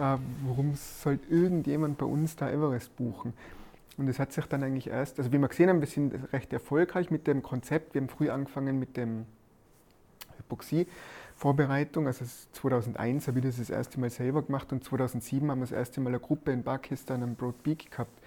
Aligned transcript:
äh, 0.00 0.18
warum 0.46 0.74
soll 0.74 1.18
irgendjemand 1.28 1.98
bei 1.98 2.06
uns 2.06 2.34
da 2.34 2.50
Everest 2.50 2.96
buchen? 2.96 3.34
Und 3.98 4.08
es 4.08 4.18
hat 4.18 4.32
sich 4.32 4.46
dann 4.46 4.62
eigentlich 4.62 4.88
erst, 4.88 5.18
also 5.18 5.30
wie 5.30 5.38
wir 5.38 5.48
gesehen 5.48 5.68
haben, 5.68 5.80
wir 5.80 5.86
sind 5.86 6.32
recht 6.32 6.52
erfolgreich 6.52 7.10
mit 7.10 7.26
dem 7.26 7.42
Konzept. 7.42 7.92
Wir 7.92 8.00
haben 8.00 8.08
früh 8.08 8.30
angefangen 8.30 8.78
mit 8.78 8.96
dem 8.96 9.26
Hypoxie-Vorbereitung. 10.38 12.06
Also 12.06 12.24
2001 12.52 13.28
habe 13.28 13.40
ich 13.40 13.44
das 13.44 13.58
das 13.58 13.68
erste 13.68 14.00
Mal 14.00 14.08
selber 14.08 14.42
gemacht 14.42 14.72
und 14.72 14.82
2007 14.82 15.50
haben 15.50 15.58
wir 15.58 15.66
das 15.66 15.72
erste 15.72 16.00
Mal 16.00 16.08
eine 16.08 16.20
Gruppe 16.20 16.50
in 16.50 16.62
Pakistan 16.62 17.22
am 17.22 17.34
Broad 17.34 17.62
Peak 17.62 17.90
gehabt, 17.90 18.18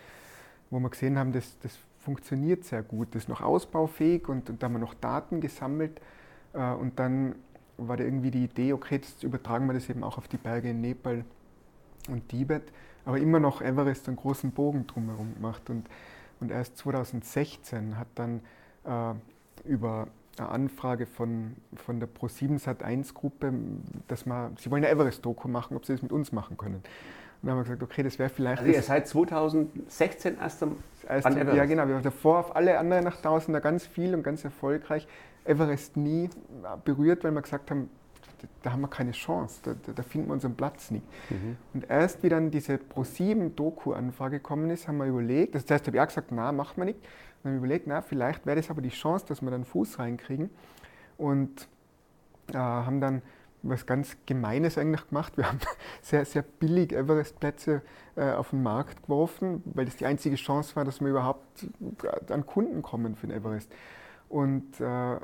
wo 0.69 0.79
wir 0.79 0.89
gesehen 0.91 1.17
haben, 1.17 1.33
das, 1.33 1.57
das 1.63 1.79
funktioniert 1.97 2.65
sehr 2.65 2.83
gut. 2.83 3.07
Das 3.15 3.23
ist 3.23 3.29
noch 3.29 3.41
ausbaufähig 3.41 4.29
und, 4.29 4.51
und 4.51 4.61
da 4.61 4.67
haben 4.67 4.73
wir 4.73 4.79
noch 4.79 4.93
Daten 4.93 5.41
gesammelt. 5.41 5.99
Äh, 6.53 6.73
und 6.73 6.99
dann 6.99 7.33
war 7.77 7.97
da 7.97 8.03
irgendwie 8.03 8.29
die 8.29 8.43
Idee, 8.43 8.73
okay, 8.73 8.95
jetzt 8.95 9.23
übertragen 9.23 9.65
wir 9.65 9.73
das 9.73 9.89
eben 9.89 10.03
auch 10.03 10.19
auf 10.19 10.27
die 10.27 10.37
Berge 10.37 10.69
in 10.69 10.81
Nepal 10.81 11.25
und 12.09 12.27
Tibet 12.29 12.71
aber 13.05 13.17
immer 13.17 13.39
noch 13.39 13.61
Everest 13.61 14.07
einen 14.07 14.17
großen 14.17 14.51
Bogen 14.51 14.87
drumherum 14.87 15.33
gemacht. 15.35 15.69
Und, 15.69 15.87
und 16.39 16.51
erst 16.51 16.77
2016 16.77 17.97
hat 17.97 18.07
dann 18.15 18.41
äh, 18.85 19.67
über 19.67 20.07
eine 20.37 20.49
Anfrage 20.49 21.05
von, 21.05 21.55
von 21.75 21.99
der 21.99 22.09
Pro7 22.09 22.59
Sat1 22.63 23.13
Gruppe, 23.13 23.53
dass 24.07 24.25
man, 24.25 24.55
sie 24.57 24.71
wollen 24.71 24.83
eine 24.83 24.93
Everest-Doku 24.93 25.47
machen, 25.47 25.77
ob 25.77 25.85
sie 25.85 25.93
das 25.93 26.01
mit 26.01 26.11
uns 26.11 26.31
machen 26.31 26.57
können. 26.57 26.75
Und 26.75 27.49
dann 27.49 27.51
haben 27.51 27.57
wir 27.59 27.63
gesagt, 27.63 27.83
okay, 27.83 28.03
das 28.03 28.17
wäre 28.19 28.29
vielleicht. 28.29 28.61
Also 28.61 28.71
ihr 28.71 28.81
seid 28.81 29.07
2016 29.07 30.37
erst 30.37 30.63
am 30.63 30.77
erst 31.07 31.27
an 31.27 31.37
Everest. 31.37 31.57
Ja, 31.57 31.65
genau. 31.65 31.87
Wir 31.87 31.95
haben 31.95 32.03
davor 32.03 32.39
auf 32.39 32.55
alle 32.55 32.79
anderen 32.79 33.03
nach 33.03 33.21
draußen 33.21 33.53
da 33.53 33.59
ganz 33.59 33.85
viel 33.85 34.15
und 34.15 34.23
ganz 34.23 34.45
erfolgreich. 34.45 35.07
Everest 35.43 35.97
nie 35.97 36.29
berührt, 36.85 37.25
weil 37.25 37.31
wir 37.31 37.41
gesagt 37.41 37.69
haben, 37.69 37.89
da 38.61 38.71
haben 38.71 38.81
wir 38.81 38.87
keine 38.87 39.11
Chance, 39.11 39.59
da, 39.63 39.93
da 39.93 40.03
finden 40.03 40.27
wir 40.27 40.33
unseren 40.33 40.55
Platz 40.55 40.91
nicht. 40.91 41.05
Mhm. 41.29 41.57
Und 41.73 41.89
erst 41.89 42.23
wie 42.23 42.29
dann 42.29 42.51
diese 42.51 42.75
Pro7-Doku-Anfrage 42.75 44.37
gekommen 44.37 44.69
ist, 44.69 44.87
haben 44.87 44.97
wir 44.97 45.05
überlegt, 45.05 45.55
das 45.55 45.69
heißt, 45.69 45.87
habe 45.87 45.97
ich 45.97 46.01
auch 46.01 46.07
gesagt, 46.07 46.31
na, 46.31 46.51
macht 46.51 46.77
man 46.77 46.87
nicht. 46.87 46.99
Und 46.99 47.05
dann 47.43 47.53
haben 47.53 47.61
wir 47.61 47.65
überlegt, 47.65 47.87
na, 47.87 48.01
vielleicht 48.01 48.45
wäre 48.45 48.57
das 48.57 48.69
aber 48.69 48.81
die 48.81 48.89
Chance, 48.89 49.25
dass 49.27 49.41
wir 49.41 49.51
dann 49.51 49.65
Fuß 49.65 49.99
reinkriegen. 49.99 50.49
Und 51.17 51.67
äh, 52.51 52.57
haben 52.57 53.01
dann 53.01 53.21
was 53.63 53.85
ganz 53.85 54.17
Gemeines 54.25 54.77
eigentlich 54.77 55.07
gemacht. 55.07 55.37
Wir 55.37 55.47
haben 55.47 55.59
sehr, 56.01 56.25
sehr 56.25 56.41
billig 56.41 56.93
Everest-Plätze 56.93 57.81
äh, 58.15 58.31
auf 58.31 58.51
den 58.51 58.61
Markt 58.61 59.03
geworfen, 59.03 59.63
weil 59.65 59.85
das 59.85 59.95
die 59.95 60.05
einzige 60.05 60.35
Chance 60.35 60.75
war, 60.75 60.85
dass 60.85 61.01
wir 61.01 61.09
überhaupt 61.09 61.67
an 62.29 62.45
Kunden 62.45 62.81
kommen 62.81 63.15
für 63.15 63.27
den 63.27 63.35
Everest. 63.35 63.71
Und 64.29 64.79
äh, 64.79 65.17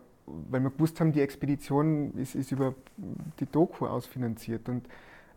weil 0.50 0.62
wir 0.62 0.70
gewusst 0.70 1.00
haben, 1.00 1.12
die 1.12 1.22
Expedition 1.22 2.14
ist, 2.18 2.36
ist 2.36 2.52
über 2.52 2.76
die 3.40 3.46
Doku 3.46 3.86
ausfinanziert. 3.88 4.70
Und, 4.70 4.86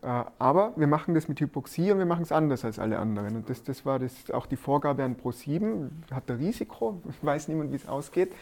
äh, 0.01 0.23
aber 0.39 0.73
wir 0.75 0.87
machen 0.87 1.13
das 1.13 1.27
mit 1.27 1.39
Hypoxie 1.39 1.91
und 1.91 1.99
wir 1.99 2.05
machen 2.05 2.23
es 2.23 2.31
anders 2.31 2.65
als 2.65 2.79
alle 2.79 2.99
anderen. 2.99 3.35
Und 3.35 3.49
das, 3.49 3.63
das 3.63 3.85
war 3.85 3.99
das, 3.99 4.31
auch 4.31 4.45
die 4.45 4.55
Vorgabe 4.55 5.03
an 5.03 5.15
Pro7, 5.15 5.89
hat 6.11 6.29
ein 6.29 6.37
Risiko, 6.37 7.01
weiß 7.21 7.47
niemand, 7.47 7.71
wie 7.71 7.77
es 7.77 7.87
ausgeht. 7.87 8.33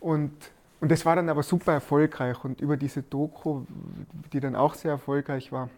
Und, 0.00 0.32
und 0.80 0.90
das 0.90 1.04
war 1.04 1.16
dann 1.16 1.28
aber 1.28 1.42
super 1.42 1.72
erfolgreich. 1.72 2.44
Und 2.44 2.60
über 2.60 2.76
diese 2.76 3.02
Doku, 3.02 3.62
die 4.32 4.40
dann 4.40 4.56
auch 4.56 4.74
sehr 4.74 4.92
erfolgreich 4.92 5.52
war, 5.52 5.70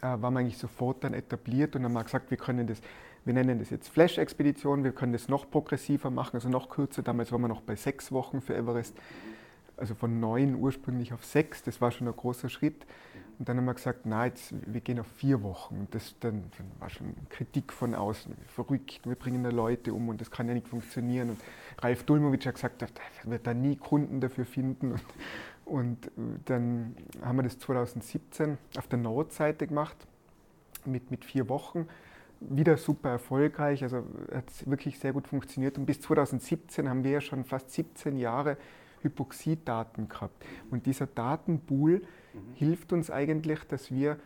äh, 0.00 0.06
waren 0.06 0.34
wir 0.34 0.40
eigentlich 0.40 0.58
sofort 0.58 1.02
dann 1.04 1.14
etabliert 1.14 1.74
und 1.76 1.84
haben 1.84 1.92
mal 1.92 2.04
gesagt, 2.04 2.30
wir 2.30 2.38
können 2.38 2.66
das 2.66 2.80
wir 3.28 3.34
nennen 3.34 3.58
das 3.58 3.68
jetzt 3.68 3.90
Flash-Expedition, 3.90 4.84
wir 4.84 4.92
können 4.92 5.12
das 5.12 5.28
noch 5.28 5.50
progressiver 5.50 6.10
machen, 6.10 6.36
also 6.36 6.48
noch 6.48 6.70
kürzer. 6.70 7.02
Damals 7.02 7.30
waren 7.30 7.42
wir 7.42 7.48
noch 7.48 7.60
bei 7.60 7.76
sechs 7.76 8.10
Wochen 8.10 8.40
für 8.40 8.56
Everest, 8.56 8.96
also 9.76 9.94
von 9.94 10.18
neun 10.18 10.54
ursprünglich 10.54 11.12
auf 11.12 11.26
sechs, 11.26 11.62
das 11.62 11.82
war 11.82 11.90
schon 11.90 12.08
ein 12.08 12.16
großer 12.16 12.48
Schritt. 12.48 12.86
Und 13.38 13.46
dann 13.46 13.58
haben 13.58 13.66
wir 13.66 13.74
gesagt, 13.74 14.00
na, 14.04 14.24
jetzt, 14.24 14.54
wir 14.66 14.80
gehen 14.80 14.98
auf 14.98 15.06
vier 15.06 15.42
Wochen. 15.42 15.86
Das 15.90 16.16
dann, 16.20 16.44
war 16.78 16.88
schon 16.88 17.14
Kritik 17.28 17.70
von 17.70 17.94
außen, 17.94 18.34
verrückt, 18.46 19.00
wir 19.04 19.14
bringen 19.14 19.44
da 19.44 19.50
Leute 19.50 19.92
um 19.92 20.08
und 20.08 20.22
das 20.22 20.30
kann 20.30 20.48
ja 20.48 20.54
nicht 20.54 20.66
funktionieren. 20.66 21.28
Und 21.28 21.40
Ralf 21.82 22.04
Dulmowitsch 22.04 22.46
hat 22.46 22.54
gesagt, 22.54 22.80
er 22.80 22.88
wird 23.30 23.46
da 23.46 23.52
nie 23.52 23.76
Kunden 23.76 24.22
dafür 24.22 24.46
finden. 24.46 24.94
Und, 25.66 26.10
und 26.16 26.40
dann 26.46 26.96
haben 27.20 27.36
wir 27.36 27.42
das 27.42 27.58
2017 27.58 28.56
auf 28.78 28.88
der 28.88 28.98
Nordseite 28.98 29.66
gemacht 29.66 29.98
mit, 30.86 31.10
mit 31.10 31.26
vier 31.26 31.50
Wochen 31.50 31.86
wieder 32.40 32.76
super 32.76 33.10
erfolgreich, 33.10 33.82
also 33.82 34.04
hat 34.32 34.44
wirklich 34.66 34.98
sehr 34.98 35.12
gut 35.12 35.26
funktioniert. 35.26 35.78
Und 35.78 35.86
bis 35.86 36.00
2017 36.00 36.88
haben 36.88 37.04
wir 37.04 37.10
ja 37.10 37.20
schon 37.20 37.44
fast 37.44 37.70
17 37.72 38.16
Jahre 38.16 38.56
Hypoxie-Daten 39.02 40.08
gehabt. 40.08 40.44
Und 40.70 40.86
dieser 40.86 41.06
Datenpool 41.06 42.02
mhm. 42.32 42.54
hilft 42.54 42.92
uns 42.92 43.10
eigentlich, 43.10 43.64
dass 43.64 43.90
wir 43.90 44.18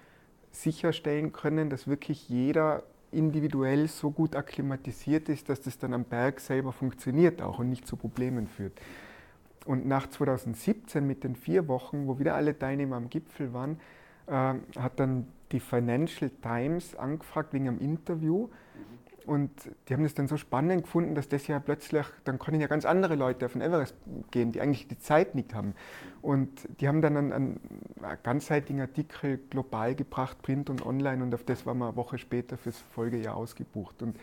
sicherstellen 0.51 1.33
können, 1.33 1.71
dass 1.71 1.89
wirklich 1.89 2.29
jeder 2.29 2.83
individuell 3.11 3.89
so 3.89 4.11
gut 4.11 4.37
akklimatisiert 4.37 5.29
ist, 5.29 5.49
dass 5.49 5.61
das 5.61 5.79
dann 5.79 5.93
am 5.95 6.05
Berg 6.05 6.41
selber 6.41 6.73
funktioniert 6.73 7.43
auch 7.43 7.59
und 7.59 7.69
nicht 7.69 7.87
zu 7.87 7.97
Problemen 7.97 8.47
führt. 8.47 8.73
Und 9.65 9.87
nach 9.87 10.09
2017 10.09 11.07
mit 11.07 11.25
den 11.25 11.37
vier 11.37 11.69
Wochen, 11.69 12.07
wo 12.07 12.19
wieder 12.19 12.35
alle 12.35 12.59
Teilnehmer 12.59 12.97
am 12.97 13.11
Gipfel 13.11 13.53
waren, 13.53 13.79
äh, 14.27 14.55
hat 14.79 14.99
dann 14.99 15.27
die 15.53 15.61
Financial 15.61 16.31
Times 16.43 16.97
angefragt 16.97 17.53
wegen 17.53 17.69
einem 17.69 17.79
Interview. 17.79 18.49
Und 19.27 19.51
die 19.89 19.95
haben 19.95 20.03
das 20.03 20.15
dann 20.15 20.27
so 20.27 20.37
spannend 20.37 20.83
gefunden, 20.83 21.15
dass 21.15 21.29
das 21.29 21.47
ja 21.47 21.61
plötzlich, 21.61 22.07
dann 22.25 22.39
können 22.39 22.61
ja 22.61 22.67
ganz 22.67 22.85
andere 22.85 23.15
Leute 23.15 23.47
auf 23.47 23.53
den 23.53 23.63
Everest 23.63 23.95
gehen, 24.31 24.53
die 24.53 24.61
eigentlich 24.61 24.89
die 24.89 24.99
Zeit 24.99 25.35
nicht 25.35 25.55
haben. 25.55 25.75
Und 26.23 26.69
die 26.81 26.89
haben 26.89 27.03
dann 27.03 27.17
einen, 27.17 27.33
einen 27.33 27.61
ganzseitigen 28.23 28.81
Artikel 28.81 29.39
global 29.51 29.95
gebracht, 29.95 30.43
Print 30.43 30.71
und 30.71 30.85
online, 30.85 31.23
und 31.23 31.35
auf 31.35 31.45
das 31.45 31.67
waren 31.67 31.79
wir 31.79 31.89
eine 31.89 31.97
Woche 31.97 32.19
später 32.19 32.57
fürs 32.57 32.79
Folgejahr 32.95 33.37
ausgebucht. 33.37 34.03
Und, 34.03 34.17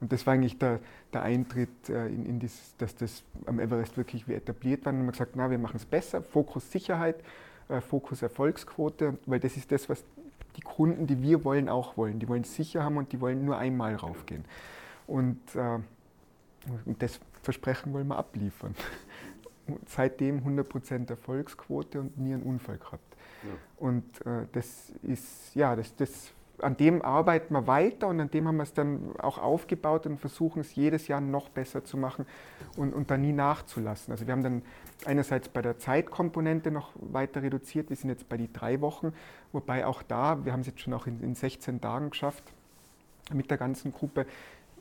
und 0.00 0.12
das 0.12 0.26
war 0.26 0.34
eigentlich 0.34 0.58
der, 0.58 0.80
der 1.14 1.22
Eintritt 1.22 1.88
äh, 1.88 2.08
in, 2.08 2.26
in 2.26 2.38
dieses, 2.38 2.76
dass 2.76 2.94
das 2.94 3.24
am 3.46 3.58
Everest 3.58 3.96
wirklich 3.96 4.28
wie 4.28 4.34
etabliert 4.34 4.84
war. 4.84 4.92
Und 4.92 4.98
wir 4.98 5.04
haben 5.04 5.12
gesagt, 5.12 5.32
na, 5.34 5.50
wir 5.50 5.58
machen 5.58 5.76
es 5.76 5.86
besser, 5.86 6.22
Fokus 6.22 6.70
Sicherheit, 6.70 7.16
äh, 7.68 7.80
Fokus 7.80 8.20
Erfolgsquote, 8.20 9.16
weil 9.24 9.40
das 9.40 9.56
ist 9.56 9.72
das, 9.72 9.88
was 9.88 10.04
die 10.56 10.60
Kunden, 10.60 11.06
die 11.06 11.22
wir 11.22 11.44
wollen, 11.44 11.68
auch 11.68 11.96
wollen. 11.96 12.18
Die 12.18 12.28
wollen 12.28 12.42
es 12.42 12.54
sicher 12.54 12.82
haben 12.82 12.96
und 12.96 13.12
die 13.12 13.20
wollen 13.20 13.44
nur 13.44 13.56
einmal 13.58 13.94
raufgehen. 13.94 14.44
Und, 15.06 15.40
äh, 15.54 15.78
und 16.84 17.02
das 17.02 17.20
Versprechen 17.42 17.92
wollen 17.92 18.08
wir 18.08 18.18
abliefern. 18.18 18.74
Und 19.66 19.88
seitdem 19.88 20.40
100% 20.40 21.08
Erfolgsquote 21.08 22.00
und 22.00 22.18
nie 22.18 22.34
einen 22.34 22.42
Unfall 22.42 22.78
gehabt. 22.78 23.16
Ja. 23.44 23.50
Und 23.76 24.26
äh, 24.26 24.46
das 24.52 24.90
ist, 25.02 25.54
ja, 25.54 25.76
das, 25.76 25.94
das, 25.94 26.32
an 26.58 26.76
dem 26.76 27.02
arbeiten 27.02 27.54
wir 27.54 27.66
weiter 27.66 28.08
und 28.08 28.20
an 28.20 28.30
dem 28.30 28.46
haben 28.46 28.56
wir 28.56 28.62
es 28.62 28.72
dann 28.72 29.16
auch 29.18 29.38
aufgebaut 29.38 30.06
und 30.06 30.18
versuchen 30.18 30.60
es 30.60 30.74
jedes 30.74 31.08
Jahr 31.08 31.20
noch 31.20 31.48
besser 31.48 31.84
zu 31.84 31.96
machen 31.96 32.26
und, 32.76 32.92
und 32.92 33.10
da 33.10 33.16
nie 33.16 33.32
nachzulassen. 33.32 34.12
Also 34.12 34.26
wir 34.26 34.32
haben 34.32 34.42
dann 34.42 34.62
einerseits 35.04 35.48
bei 35.48 35.62
der 35.62 35.78
Zeitkomponente 35.78 36.70
noch 36.70 36.90
weiter 36.94 37.42
reduziert. 37.42 37.90
Wir 37.90 37.96
sind 37.96 38.10
jetzt 38.10 38.28
bei 38.28 38.36
die 38.36 38.52
drei 38.52 38.80
Wochen, 38.80 39.12
wobei 39.52 39.86
auch 39.86 40.02
da, 40.02 40.44
wir 40.44 40.52
haben 40.52 40.60
es 40.60 40.66
jetzt 40.66 40.80
schon 40.80 40.92
auch 40.94 41.06
in, 41.06 41.20
in 41.22 41.34
16 41.34 41.80
Tagen 41.80 42.10
geschafft 42.10 42.44
mit 43.32 43.50
der 43.50 43.58
ganzen 43.58 43.92
Gruppe. 43.92 44.26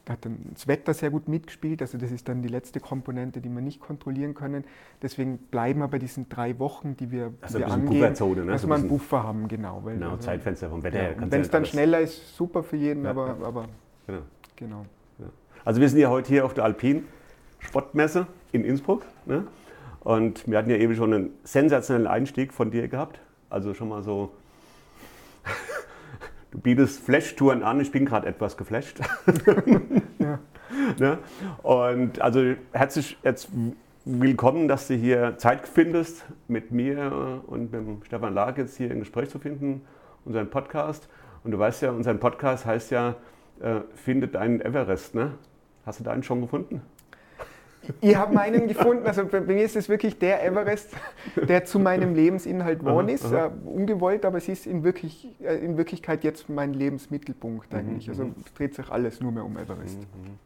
Da 0.06 0.14
hat 0.14 0.26
dann 0.26 0.40
das 0.54 0.68
Wetter 0.68 0.94
sehr 0.94 1.12
gut 1.12 1.28
mitgespielt, 1.28 1.82
also 1.82 1.98
das 1.98 2.12
ist 2.12 2.28
dann 2.28 2.42
die 2.42 2.48
letzte 2.48 2.80
Komponente, 2.80 3.40
die 3.40 3.50
wir 3.50 3.62
nicht 3.62 3.80
kontrollieren 3.80 4.34
können. 4.34 4.64
Deswegen 5.02 5.38
bleiben 5.38 5.80
wir 5.80 5.88
bei 5.88 6.00
diesen 6.00 6.28
drei 6.28 6.58
Wochen, 6.58 6.98
die 6.98 7.12
wir, 7.12 7.34
also 7.42 7.60
wir 7.60 7.68
angehen, 7.68 8.00
Pufferzone, 8.00 8.46
ne? 8.46 8.52
dass 8.52 8.66
wir 8.66 8.74
einen 8.74 8.88
Buffer 8.88 9.24
haben, 9.24 9.48
genau. 9.48 9.82
Weil, 9.84 9.96
genau, 9.96 10.12
also, 10.12 10.24
Zeitfenster 10.24 10.70
vom 10.70 10.82
Wetter 10.82 10.98
her. 10.98 11.16
Wenn 11.20 11.42
es 11.42 11.50
dann 11.50 11.66
schneller 11.66 12.00
ist, 12.00 12.36
super 12.36 12.64
für 12.64 12.78
jeden, 12.78 13.04
ja, 13.04 13.12
aber, 13.12 13.28
ja. 13.40 13.46
aber 13.46 13.66
genau. 14.08 14.22
genau. 14.56 14.86
Ja. 15.20 15.26
Also 15.66 15.82
wir 15.82 15.90
sind 15.90 16.00
ja 16.00 16.10
heute 16.10 16.30
hier 16.30 16.46
auf 16.46 16.56
der 16.56 16.64
Alpin 16.64 17.06
Sportmesse 17.60 18.28
in 18.52 18.66
Innsbruck. 18.66 19.06
Ne? 19.26 19.46
Und 20.02 20.48
wir 20.48 20.58
hatten 20.58 20.70
ja 20.70 20.78
eben 20.78 20.96
schon 20.96 21.14
einen 21.14 21.30
sensationellen 21.44 22.08
Einstieg 22.08 22.54
von 22.54 22.72
dir 22.72 22.88
gehabt. 22.88 23.20
Also 23.50 23.74
schon 23.74 23.90
mal 23.90 24.02
so, 24.02 24.32
du 26.52 26.60
bietest 26.60 27.00
Flash-Touren 27.04 27.64
an, 27.64 27.80
ich 27.80 27.92
bin 27.92 28.06
gerade 28.06 28.28
etwas 28.28 28.58
geflasht. 28.58 29.00
ja. 30.20 30.40
ne? 31.00 31.18
Und 31.64 32.22
also 32.22 32.54
herzlich 32.74 33.18
jetzt 33.24 33.50
willkommen, 34.06 34.68
dass 34.68 34.88
du 34.88 34.96
hier 34.96 35.38
Zeit 35.38 35.68
findest, 35.68 36.26
mit 36.48 36.72
mir 36.72 37.42
und 37.48 37.72
mit 37.72 38.06
Stefan 38.06 38.34
Lag 38.34 38.58
jetzt 38.58 38.78
hier 38.78 38.92
ein 38.92 39.00
Gespräch 39.00 39.30
zu 39.30 39.40
finden, 39.40 39.82
unseren 40.26 40.50
Podcast. 40.50 41.08
Und 41.44 41.52
du 41.52 41.60
weißt 41.60 41.82
ja, 41.82 41.92
unser 41.92 42.14
Podcast 42.16 42.66
heißt 42.66 42.92
ja, 42.92 43.16
äh, 43.62 43.82
findet 43.96 44.36
deinen 44.36 44.62
Everest. 44.62 45.16
Ne? 45.16 45.32
Hast 45.86 46.00
du 46.00 46.04
deinen 46.04 46.24
schon 46.24 46.42
gefunden? 46.42 46.82
Ich 48.00 48.16
habe 48.16 48.34
meinen 48.34 48.68
gefunden, 48.68 49.06
also 49.06 49.26
bei 49.26 49.42
mir 49.42 49.64
ist 49.64 49.76
es 49.76 49.90
wirklich 49.90 50.18
der 50.18 50.46
Everest, 50.46 50.96
der 51.36 51.66
zu 51.66 51.80
meinem 51.80 52.16
Lebensinhalt 52.16 52.80
geworden 52.80 53.10
ist. 53.10 53.32
Äh, 53.32 53.50
ungewollt, 53.66 54.26
aber 54.26 54.38
es 54.38 54.48
ist 54.48 54.66
in, 54.66 54.84
wirklich, 54.84 55.28
äh, 55.42 55.56
in 55.58 55.78
Wirklichkeit 55.78 56.24
jetzt 56.24 56.50
mein 56.50 56.74
Lebensmittelpunkt 56.74 57.74
eigentlich. 57.74 58.08
Mhm, 58.08 58.12
also 58.12 58.24
mhm. 58.26 58.36
es 58.46 58.54
dreht 58.54 58.76
sich 58.76 58.90
alles 58.90 59.20
nur 59.20 59.32
mehr 59.32 59.46
um 59.46 59.58
Everest. 59.58 60.00
Mhm. 60.00 60.40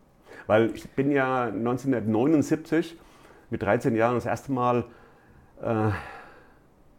Weil 0.47 0.71
ich 0.75 0.89
bin 0.91 1.11
ja 1.11 1.45
1979 1.45 2.97
mit 3.49 3.61
13 3.61 3.95
Jahren 3.95 4.15
das 4.15 4.25
erste 4.25 4.51
Mal 4.51 4.85
äh, 5.61 5.91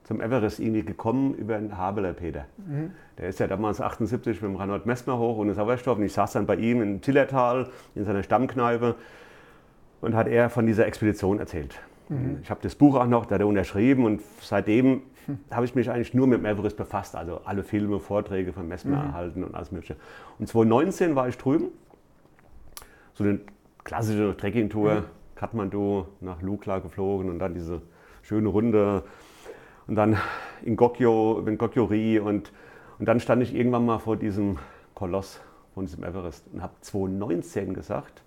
zum 0.07 0.21
Everest 0.21 0.61
irgendwie 0.61 0.85
gekommen 0.85 1.35
über 1.35 1.59
den 1.59 1.77
Habeler 1.77 2.13
Peter. 2.13 2.47
Mhm. 2.59 2.93
Der 3.19 3.29
ist 3.29 3.41
ja 3.41 3.49
damals 3.49 3.81
78 3.81 4.41
mit 4.41 4.51
dem 4.51 4.57
Reinhold 4.57 4.87
Messmer 4.87 5.19
hoch 5.19 5.39
und 5.39 5.49
ist 5.49 5.57
Sauerstoff. 5.57 5.99
Und 5.99 6.05
ich 6.05 6.13
saß 6.13 6.33
dann 6.33 6.47
bei 6.47 6.57
ihm 6.57 6.81
in 6.81 7.01
Tillertal 7.01 7.71
in 7.97 8.05
seiner 8.05 8.23
Stammkneipe 8.23 8.95
und 10.07 10.15
hat 10.15 10.29
er 10.29 10.49
von 10.49 10.67
dieser 10.67 10.87
Expedition 10.87 11.41
erzählt. 11.41 11.79
Mhm. 12.09 12.39
Ich 12.43 12.51
habe 12.51 12.61
das 12.63 12.77
Buch 12.77 12.95
auch 12.95 13.07
noch, 13.07 13.27
da 13.27 13.35
hat 13.35 13.41
er 13.41 13.47
unterschrieben 13.47 14.05
und 14.05 14.23
seitdem 14.41 15.03
hm. 15.27 15.39
habe 15.51 15.65
ich 15.65 15.75
mich 15.75 15.91
eigentlich 15.91 16.15
nur 16.15 16.29
mit 16.29 16.39
dem 16.39 16.47
Everest 16.47 16.77
befasst. 16.77 17.17
Also 17.17 17.41
alle 17.45 17.65
Filme, 17.65 17.99
Vorträge 17.99 18.53
von 18.53 18.69
Messmer 18.69 19.03
mhm. 19.03 19.07
erhalten 19.09 19.45
und 19.45 19.55
alles 19.57 19.73
Mögliche. 19.73 19.97
Und 20.39 20.49
2019 20.49 21.17
war 21.17 21.29
ich 21.29 21.37
drüben, 21.37 21.67
so 23.15 23.25
eine 23.25 23.41
klassische 23.83 24.37
Trekkingtour, 24.37 24.95
mhm. 24.95 25.05
Kathmandu 25.35 26.07
nach 26.21 26.41
Lukla 26.41 26.79
geflogen 26.79 27.29
und 27.29 27.41
dann 27.41 27.55
diese 27.55 27.83
schöne 28.23 28.49
Runde 28.49 29.03
und 29.89 29.97
dann 29.97 30.17
in 30.63 30.77
Gokyo, 30.77 31.45
in 31.45 31.59
Gokyori 31.59 32.21
und, 32.21 32.53
und 33.01 33.09
dann 33.09 33.19
stand 33.19 33.43
ich 33.43 33.55
irgendwann 33.55 33.85
mal 33.85 33.99
vor 33.99 34.17
diesem 34.17 34.59
Koloss, 34.95 35.41
von 35.75 35.85
diesem 35.85 36.05
Everest 36.05 36.45
und 36.53 36.63
habe 36.63 36.75
2019 36.81 37.75
gesagt, 37.75 38.23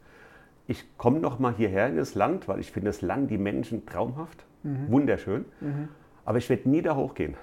ich 0.69 0.86
komme 0.98 1.19
noch 1.19 1.39
mal 1.39 1.54
hierher 1.54 1.88
in 1.88 1.98
das 1.98 2.13
Land, 2.13 2.48
weil 2.48 2.60
ich 2.60 2.71
finde 2.71 2.89
das 2.89 3.01
Land, 3.01 3.31
die 3.31 3.39
Menschen 3.39 3.88
traumhaft, 3.88 4.45
mhm. 4.62 4.86
wunderschön, 4.89 5.45
mhm. 5.60 5.89
aber 6.25 6.38
ich 6.38 6.48
werde 6.48 6.69
nie 6.69 6.83
da 6.83 6.95
hochgehen. 6.95 7.33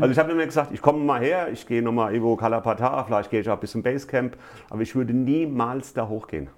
also 0.00 0.10
ich 0.10 0.18
habe 0.18 0.34
mir 0.34 0.46
gesagt, 0.46 0.72
ich 0.72 0.80
komme 0.80 1.04
mal 1.04 1.20
her, 1.20 1.50
ich 1.52 1.66
gehe 1.66 1.82
nochmal 1.82 2.14
Evo 2.14 2.34
Kalapata, 2.36 3.04
vielleicht 3.04 3.30
gehe 3.30 3.40
ich 3.40 3.50
auch 3.50 3.58
bis 3.58 3.72
zum 3.72 3.82
Basecamp, 3.82 4.38
aber 4.70 4.80
ich 4.80 4.94
würde 4.94 5.12
niemals 5.12 5.92
da 5.92 6.08
hochgehen. 6.08 6.48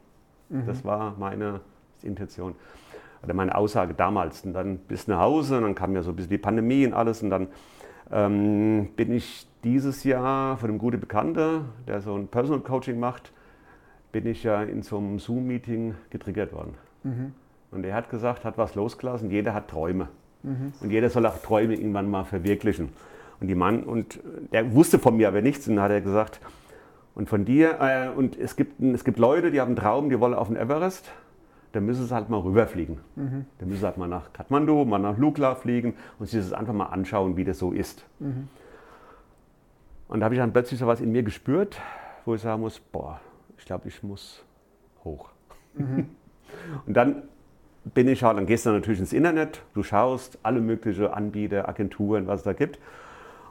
Mhm. 0.51 0.67
Das 0.67 0.85
war 0.85 1.17
meine 1.19 1.61
Intention 2.05 2.55
oder 3.25 3.35
meine 3.35 3.57
Aussage 3.57 3.93
damals. 3.95 4.45
Und 4.45 4.53
dann 4.53 4.79
bis 4.79 5.09
nach 5.09 5.19
Hause, 5.19 5.57
und 5.57 5.65
dann 5.65 5.75
kam 5.75 5.97
ja 5.97 6.03
so 6.03 6.11
ein 6.11 6.17
bisschen 6.17 6.31
die 6.31 6.39
Pandemie 6.39 6.87
und 6.87 6.95
alles. 6.95 7.23
Und 7.23 7.31
dann 7.31 7.49
ähm, 8.13 8.91
bin 8.95 9.13
ich 9.13 9.49
dieses 9.65 10.05
Jahr 10.05 10.59
von 10.59 10.69
einem 10.69 10.79
guten 10.79 11.01
Bekannten, 11.01 11.65
der 11.89 12.01
so 12.01 12.15
ein 12.15 12.29
Personal 12.29 12.61
Coaching 12.61 13.01
macht, 13.01 13.33
bin 14.15 14.27
ich 14.27 14.45
ja 14.45 14.63
in 14.63 14.83
so 14.83 14.97
einem 14.97 15.19
Zoom-Meeting 15.19 15.97
getriggert 16.11 16.53
worden. 16.53 16.75
Mhm. 17.03 17.33
Und 17.73 17.85
er 17.85 17.97
hat 17.97 18.11
gesagt, 18.11 18.45
hat 18.45 18.57
was 18.57 18.77
losgelassen, 18.77 19.29
jeder 19.29 19.55
hat 19.55 19.69
Träume. 19.69 20.09
Mhm. 20.45 20.73
Und 20.81 20.91
jeder 20.91 21.11
soll 21.11 21.27
auch 21.27 21.39
Träume 21.39 21.75
irgendwann 21.75 22.09
mal 22.09 22.23
verwirklichen. 22.23 22.91
Und 23.41 23.49
die 23.49 23.57
Mann, 23.57 23.83
und 23.83 24.21
der 24.53 24.73
wusste 24.73 25.01
von 25.01 25.17
mir 25.17 25.27
aber 25.27 25.43
nichts, 25.43 25.67
und 25.67 25.75
dann 25.75 25.85
hat 25.85 25.91
er 25.91 26.01
gesagt, 26.01 26.39
und 27.17 27.29
von 27.29 27.45
dir, 27.45 27.81
äh, 27.81 28.09
und 28.17 28.39
es 28.39 28.55
gibt, 28.55 28.81
es 28.81 29.03
gibt 29.03 29.19
Leute, 29.19 29.51
die 29.51 29.61
haben 29.61 29.71
einen 29.71 29.77
Traum, 29.77 30.11
die 30.11 30.21
wollen 30.21 30.35
auf 30.35 30.47
den 30.47 30.57
Everest 30.57 31.11
dann 31.73 31.87
müssen 31.87 32.07
sie 32.07 32.15
halt 32.15 32.31
mal 32.31 32.39
rüberfliegen. 32.39 32.99
Mhm. 33.17 33.47
Dann 33.59 33.69
müssen 33.69 33.81
sie 33.81 33.87
halt 33.87 33.99
mal 33.99 34.07
nach 34.07 34.33
Kathmandu, 34.33 34.85
mal 34.85 35.01
nach 35.01 35.19
Lukla 35.19 35.57
fliegen 35.57 35.95
und 36.21 36.29
sich 36.29 36.41
das 36.41 36.53
einfach 36.53 36.73
mal 36.73 36.87
anschauen, 36.87 37.37
wie 37.37 37.43
das 37.43 37.59
so 37.59 37.73
ist. 37.73 38.05
Mhm. 38.21 38.47
Und 40.07 40.21
da 40.21 40.25
habe 40.27 40.37
ich 40.37 40.41
dann 40.41 40.53
plötzlich 40.53 40.79
so 40.79 40.87
was 40.87 41.01
in 41.01 41.11
mir 41.11 41.25
gespürt, 41.25 41.81
wo 42.25 42.37
ich 42.37 42.43
sagen 42.43 42.61
muss, 42.61 42.79
boah, 42.79 43.21
ich 43.65 43.67
glaube, 43.67 43.89
ich 43.89 44.03
muss 44.03 44.43
hoch. 45.05 45.31
Mhm. 45.73 46.11
Und 46.87 46.93
dann 46.95 47.23
bin 47.95 48.09
ich 48.09 48.23
halt, 48.23 48.37
dann 48.37 48.45
gehst 48.45 48.67
du 48.67 48.71
natürlich 48.73 49.01
ins 49.01 49.15
Internet, 49.15 49.63
du 49.73 49.83
schaust 49.83 50.39
alle 50.43 50.61
möglichen 50.61 51.07
Anbieter, 51.07 51.67
Agenturen, 51.67 52.27
was 52.27 52.41
es 52.41 52.45
da 52.45 52.53
gibt. 52.53 52.79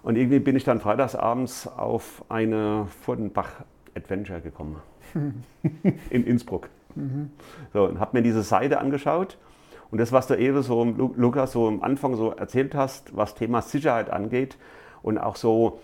Und 0.03 0.15
irgendwie 0.15 0.37
bin 0.37 0.55
ich 0.55 0.63
dann 0.65 0.79
freitagsabends 0.79 1.67
auf 1.67 2.23
eine 2.29 2.85
Vordenbach 3.01 3.63
Adventure 3.95 4.39
gekommen. 4.39 4.75
in 6.11 6.23
Innsbruck. 6.27 6.69
Mhm. 6.93 7.31
So, 7.73 7.85
und 7.85 7.99
habe 7.99 8.15
mir 8.15 8.21
diese 8.21 8.43
Seite 8.43 8.77
angeschaut. 8.77 9.39
Und 9.89 9.97
das, 9.97 10.11
was 10.11 10.27
du 10.27 10.37
eben 10.37 10.61
so, 10.61 10.83
Lukas, 10.83 11.53
so 11.53 11.67
am 11.67 11.81
Anfang 11.81 12.17
so 12.17 12.29
erzählt 12.29 12.75
hast, 12.75 13.17
was 13.17 13.33
Thema 13.33 13.63
Sicherheit 13.63 14.11
angeht 14.11 14.59
und 15.01 15.17
auch 15.17 15.37
so 15.37 15.79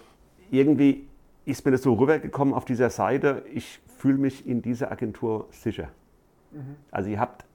irgendwie 0.51 1.07
ist 1.45 1.65
mir 1.65 1.71
das 1.71 1.81
so 1.81 1.93
rübergekommen 1.93 2.53
auf 2.53 2.65
dieser 2.65 2.91
Seite, 2.91 3.41
ich 3.51 3.79
fühle 3.99 4.17
mich 4.17 4.47
in 4.47 4.61
dieser 4.61 4.91
Agentur 4.91 5.47
sicher. 5.51 5.89
Mhm. 6.51 6.75
Also 6.89 7.09
ihr 7.09 7.19
habt 7.19 7.45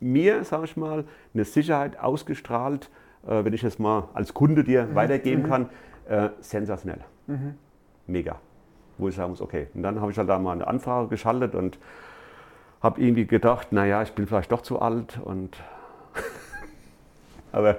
mir, 0.00 0.44
sage 0.44 0.64
ich 0.64 0.76
mal, 0.76 1.04
eine 1.32 1.44
Sicherheit 1.44 1.98
ausgestrahlt, 1.98 2.90
äh, 3.26 3.44
wenn 3.44 3.52
ich 3.52 3.62
es 3.64 3.78
mal 3.78 4.08
als 4.14 4.34
Kunde 4.34 4.64
dir 4.64 4.86
mhm. 4.86 4.94
weitergeben 4.94 5.42
mhm. 5.42 5.48
kann, 5.48 5.68
äh, 6.08 6.30
sensationell. 6.40 7.00
Mhm. 7.28 7.54
Mega. 8.06 8.40
Wo 8.98 9.08
ich 9.08 9.14
sagen 9.14 9.30
muss, 9.30 9.40
okay. 9.40 9.68
Und 9.74 9.82
dann 9.82 10.00
habe 10.00 10.10
ich 10.10 10.18
halt 10.18 10.28
da 10.28 10.38
mal 10.38 10.52
eine 10.52 10.66
Anfrage 10.66 11.08
geschaltet 11.08 11.54
und 11.54 11.78
habe 12.82 13.00
irgendwie 13.00 13.26
gedacht, 13.26 13.72
naja, 13.72 14.02
ich 14.02 14.12
bin 14.12 14.26
vielleicht 14.26 14.50
doch 14.50 14.62
zu 14.62 14.80
alt 14.80 15.20
und 15.24 15.56
aber 17.52 17.78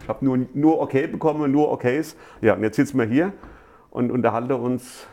ich 0.00 0.08
habe 0.08 0.24
nur, 0.24 0.38
nur 0.54 0.80
okay 0.80 1.08
bekommen, 1.08 1.50
nur 1.50 1.70
Okays. 1.72 2.16
Ja, 2.40 2.54
und 2.54 2.62
jetzt 2.62 2.76
sitzen 2.76 2.98
wir 2.98 3.06
hier 3.06 3.32
und 3.90 4.12
unterhalten 4.12 4.52
uns 4.52 5.06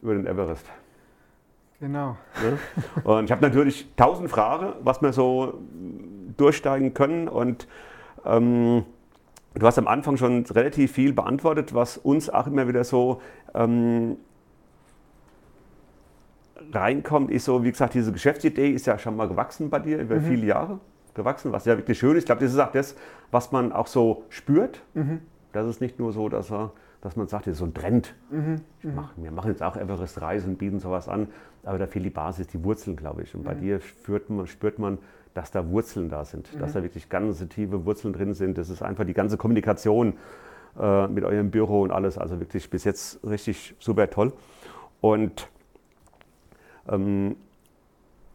über 0.00 0.14
den 0.14 0.26
Everest. 0.26 0.66
Genau. 1.80 2.16
Ja? 2.42 3.02
Und 3.04 3.24
ich 3.24 3.32
habe 3.32 3.42
natürlich 3.42 3.86
tausend 3.96 4.30
Fragen, 4.30 4.72
was 4.82 5.02
wir 5.02 5.12
so 5.12 5.60
durchsteigen 6.36 6.94
können. 6.94 7.28
Und 7.28 7.68
ähm, 8.24 8.84
du 9.54 9.66
hast 9.66 9.78
am 9.78 9.88
Anfang 9.88 10.16
schon 10.16 10.44
relativ 10.46 10.92
viel 10.92 11.12
beantwortet, 11.12 11.74
was 11.74 11.98
uns 11.98 12.30
auch 12.30 12.46
immer 12.46 12.66
wieder 12.68 12.84
so 12.84 13.20
ähm, 13.54 14.16
reinkommt, 16.72 17.30
ist 17.30 17.44
so, 17.44 17.62
wie 17.64 17.70
gesagt, 17.70 17.94
diese 17.94 18.12
Geschäftsidee 18.12 18.70
ist 18.70 18.86
ja 18.86 18.98
schon 18.98 19.16
mal 19.16 19.28
gewachsen 19.28 19.70
bei 19.70 19.78
dir 19.78 19.98
über 19.98 20.16
mhm. 20.16 20.24
viele 20.24 20.46
Jahre 20.46 20.80
gewachsen, 21.14 21.52
was 21.52 21.64
ja 21.64 21.76
wirklich 21.76 21.98
schön 21.98 22.12
ist. 22.16 22.22
Ich 22.22 22.26
glaube, 22.26 22.42
das 22.42 22.52
ist 22.52 22.58
auch 22.58 22.72
das, 22.72 22.96
was 23.30 23.52
man 23.52 23.72
auch 23.72 23.86
so 23.86 24.24
spürt. 24.28 24.82
Mhm. 24.94 25.20
Das 25.52 25.66
ist 25.66 25.80
nicht 25.80 25.98
nur 25.98 26.12
so, 26.12 26.28
dass, 26.28 26.50
er, 26.50 26.72
dass 27.00 27.16
man 27.16 27.28
sagt, 27.28 27.46
das 27.46 27.52
ist 27.52 27.58
so 27.58 27.64
ein 27.64 27.74
Trend. 27.74 28.14
Mhm. 28.30 28.60
Mach, 28.82 29.12
wir 29.16 29.30
machen 29.30 29.50
jetzt 29.50 29.62
auch 29.62 29.76
Everest-Reisen, 29.76 30.56
bieten 30.56 30.80
sowas 30.80 31.08
an, 31.08 31.28
aber 31.62 31.78
da 31.78 31.86
fehlt 31.86 32.04
die 32.04 32.10
Basis, 32.10 32.46
die 32.48 32.62
Wurzeln, 32.64 32.96
glaube 32.96 33.22
ich. 33.22 33.34
Und 33.34 33.44
bei 33.44 33.54
mhm. 33.54 33.60
dir 33.60 33.80
spürt 33.80 34.30
man, 34.30 34.46
spürt 34.46 34.78
man, 34.78 34.98
dass 35.34 35.50
da 35.50 35.68
Wurzeln 35.68 36.08
da 36.08 36.24
sind, 36.24 36.48
dass 36.60 36.70
mhm. 36.70 36.74
da 36.74 36.82
wirklich 36.82 37.08
ganz 37.08 37.46
tiefe 37.48 37.84
Wurzeln 37.84 38.12
drin 38.12 38.34
sind. 38.34 38.58
Das 38.58 38.70
ist 38.70 38.82
einfach 38.82 39.04
die 39.04 39.14
ganze 39.14 39.36
Kommunikation 39.36 40.14
äh, 40.78 41.06
mit 41.08 41.24
eurem 41.24 41.50
Büro 41.50 41.82
und 41.82 41.90
alles, 41.90 42.18
also 42.18 42.40
wirklich 42.40 42.70
bis 42.70 42.84
jetzt 42.84 43.22
richtig 43.24 43.74
super 43.78 44.08
toll. 44.08 44.32
Und 45.00 45.48
ähm, 46.88 47.36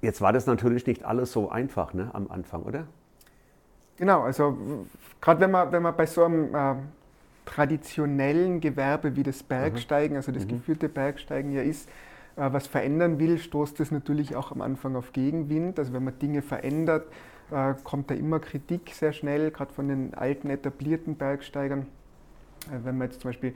jetzt 0.02 0.22
war 0.22 0.34
das 0.34 0.46
natürlich 0.46 0.86
nicht 0.86 1.04
alles 1.04 1.32
so 1.32 1.50
einfach 1.50 1.94
ne, 1.94 2.10
am 2.14 2.30
Anfang, 2.30 2.64
oder? 2.64 2.86
Genau, 3.98 4.22
also 4.22 4.86
gerade 5.20 5.40
wenn 5.42 5.52
man, 5.52 5.72
wenn 5.72 5.84
man 5.84 5.96
bei 5.96 6.06
so 6.06 6.24
einem 6.24 6.56
äh, 6.56 6.76
traditionellen 7.46 8.62
Gewerbe 8.62 9.16
wie 9.16 9.24
das 9.24 9.44
Bergsteigen, 9.44 10.16
also 10.16 10.32
das 10.32 10.46
mhm. 10.46 10.50
geführte 10.50 10.90
Bergsteigen 10.90 11.52
ja 11.52 11.62
ist, 11.62 11.90
äh, 12.36 12.52
was 12.52 12.68
verändern 12.68 13.20
will, 13.20 13.38
stoßt 13.38 13.80
das 13.80 13.92
natürlich 13.92 14.36
auch 14.36 14.52
am 14.52 14.62
Anfang 14.62 14.96
auf 14.96 15.14
Gegenwind. 15.14 15.80
Also 15.80 15.94
wenn 15.94 16.04
man 16.04 16.18
Dinge 16.20 16.42
verändert, 16.42 17.08
äh, 17.52 17.74
kommt 17.84 18.10
da 18.10 18.16
immer 18.16 18.40
Kritik 18.40 18.92
sehr 18.94 19.14
schnell, 19.14 19.52
gerade 19.52 19.74
von 19.74 19.88
den 19.88 20.14
alten 20.14 20.50
etablierten 20.50 21.16
Bergsteigern. 21.16 21.86
Äh, 22.68 22.86
wenn 22.86 22.98
man 22.98 23.10
jetzt 23.10 23.22
zum 23.22 23.30
Beispiel 23.30 23.54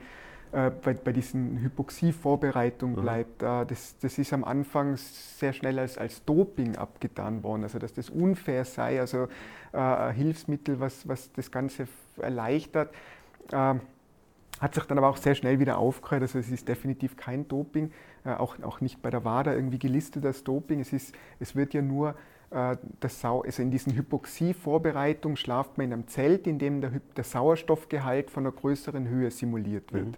bei, 0.52 0.94
bei 0.94 1.12
diesen 1.12 1.58
Hypoxie-Vorbereitung 1.58 2.94
bleibt. 2.94 3.42
Äh, 3.42 3.66
das, 3.66 3.96
das 4.00 4.16
ist 4.16 4.32
am 4.32 4.44
Anfang 4.44 4.96
sehr 4.96 5.52
schnell 5.52 5.78
als, 5.78 5.98
als 5.98 6.24
Doping 6.24 6.76
abgetan 6.76 7.42
worden, 7.42 7.64
also 7.64 7.80
dass 7.80 7.92
das 7.92 8.08
unfair 8.08 8.64
sei, 8.64 9.00
also 9.00 9.28
Hilfsmittel, 10.14 10.80
was, 10.80 11.06
was 11.06 11.30
das 11.32 11.50
Ganze 11.50 11.86
erleichtert. 12.18 12.94
Äh, 13.52 13.74
hat 14.60 14.74
sich 14.74 14.84
dann 14.84 14.96
aber 14.96 15.08
auch 15.08 15.18
sehr 15.18 15.34
schnell 15.34 15.58
wieder 15.58 15.78
aufgehört. 15.78 16.22
Also 16.22 16.38
es 16.38 16.50
ist 16.50 16.68
definitiv 16.68 17.16
kein 17.16 17.46
Doping, 17.46 17.92
äh, 18.24 18.30
auch, 18.30 18.56
auch 18.62 18.80
nicht 18.80 19.02
bei 19.02 19.10
der 19.10 19.24
WADA 19.24 19.52
irgendwie 19.52 19.78
gelistet 19.78 20.24
als 20.24 20.44
Doping. 20.44 20.80
Es, 20.80 20.92
ist, 20.92 21.14
es 21.40 21.54
wird 21.54 21.74
ja 21.74 21.82
nur 21.82 22.14
äh, 22.50 22.76
das 23.00 23.20
Sau 23.20 23.42
also 23.42 23.62
in 23.62 23.70
diesen 23.70 23.94
Hypoxie-Vorbereitungen 23.94 25.36
schlaft 25.36 25.76
man 25.76 25.86
in 25.86 25.92
einem 25.92 26.08
Zelt, 26.08 26.46
in 26.46 26.58
dem 26.58 26.80
der, 26.80 26.92
der 27.16 27.24
Sauerstoffgehalt 27.24 28.30
von 28.30 28.44
einer 28.44 28.52
größeren 28.52 29.08
Höhe 29.08 29.30
simuliert 29.30 29.92
wird. 29.92 30.06
Mhm. 30.06 30.14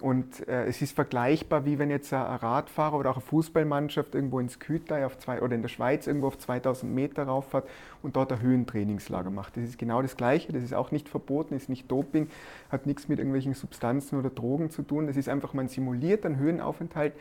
Und 0.00 0.48
äh, 0.48 0.66
es 0.66 0.80
ist 0.80 0.94
vergleichbar, 0.94 1.66
wie 1.66 1.78
wenn 1.78 1.90
jetzt 1.90 2.12
ein 2.12 2.22
Radfahrer 2.22 2.98
oder 2.98 3.10
auch 3.10 3.16
eine 3.16 3.24
Fußballmannschaft 3.24 4.14
irgendwo 4.14 4.40
ins 4.40 4.58
Kühlei 4.58 5.04
auf 5.04 5.18
zwei, 5.18 5.42
oder 5.42 5.54
in 5.54 5.62
der 5.62 5.68
Schweiz 5.68 6.06
irgendwo 6.06 6.28
auf 6.28 6.38
2000 6.38 6.92
Meter 6.92 7.24
rauffahrt 7.24 7.68
und 8.02 8.16
dort 8.16 8.32
ein 8.32 8.40
Höhentrainingslager 8.40 9.30
macht. 9.30 9.56
Das 9.56 9.64
ist 9.64 9.78
genau 9.78 10.00
das 10.00 10.16
Gleiche, 10.16 10.52
das 10.52 10.62
ist 10.62 10.74
auch 10.74 10.90
nicht 10.90 11.08
verboten, 11.08 11.54
ist 11.54 11.68
nicht 11.68 11.90
Doping, 11.90 12.28
hat 12.70 12.86
nichts 12.86 13.08
mit 13.08 13.18
irgendwelchen 13.18 13.54
Substanzen 13.54 14.18
oder 14.18 14.30
Drogen 14.30 14.70
zu 14.70 14.82
tun. 14.82 15.06
Das 15.06 15.16
ist 15.16 15.28
einfach, 15.28 15.52
man 15.52 15.68
simuliert 15.68 16.24
einen 16.24 16.38
Höhenaufenthalt 16.38 17.12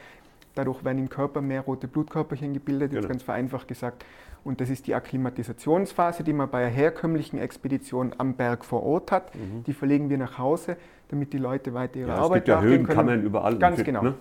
Dadurch 0.55 0.83
werden 0.83 0.99
im 0.99 1.09
Körper 1.09 1.41
mehr 1.41 1.61
rote 1.61 1.87
Blutkörperchen 1.87 2.53
gebildet, 2.53 2.91
jetzt 2.91 3.01
genau. 3.01 3.09
ganz 3.09 3.23
vereinfacht 3.23 3.67
gesagt. 3.67 4.03
Und 4.43 4.61
das 4.61 4.69
ist 4.69 4.87
die 4.87 4.95
Akklimatisationsphase, 4.95 6.23
die 6.23 6.33
man 6.33 6.49
bei 6.49 6.65
einer 6.65 6.75
herkömmlichen 6.75 7.39
Expedition 7.39 8.13
am 8.17 8.33
Berg 8.33 8.65
vor 8.65 8.83
Ort 8.83 9.11
hat. 9.11 9.35
Mhm. 9.35 9.63
Die 9.65 9.73
verlegen 9.73 10.09
wir 10.09 10.17
nach 10.17 10.37
Hause, 10.37 10.77
damit 11.09 11.33
die 11.33 11.37
Leute 11.37 11.73
weiter 11.73 11.97
ihre 11.97 12.09
ja, 12.09 12.15
Arbeit 12.15 12.45
können. 12.45 12.57
Es 12.57 12.63
gibt 12.63 12.87
ja 12.87 12.93
Höhenkammern 12.93 13.23
überall. 13.23 13.57
Ganz 13.57 13.83
genau. 13.83 14.03
Ne? 14.03 14.15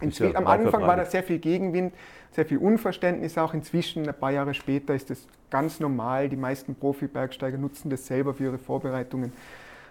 ja 0.00 0.34
am 0.34 0.46
Anfang 0.46 0.82
war 0.82 0.96
da 0.96 1.04
sehr 1.04 1.22
viel 1.22 1.38
Gegenwind, 1.38 1.92
sehr 2.32 2.46
viel 2.46 2.58
Unverständnis 2.58 3.38
auch. 3.38 3.54
Inzwischen, 3.54 4.08
ein 4.08 4.14
paar 4.14 4.32
Jahre 4.32 4.54
später, 4.54 4.94
ist 4.94 5.10
das 5.10 5.26
ganz 5.50 5.80
normal. 5.80 6.28
Die 6.28 6.36
meisten 6.36 6.74
Profi-Bergsteiger 6.74 7.58
nutzen 7.58 7.90
das 7.90 8.06
selber 8.06 8.34
für 8.34 8.44
ihre 8.44 8.58
Vorbereitungen. 8.58 9.32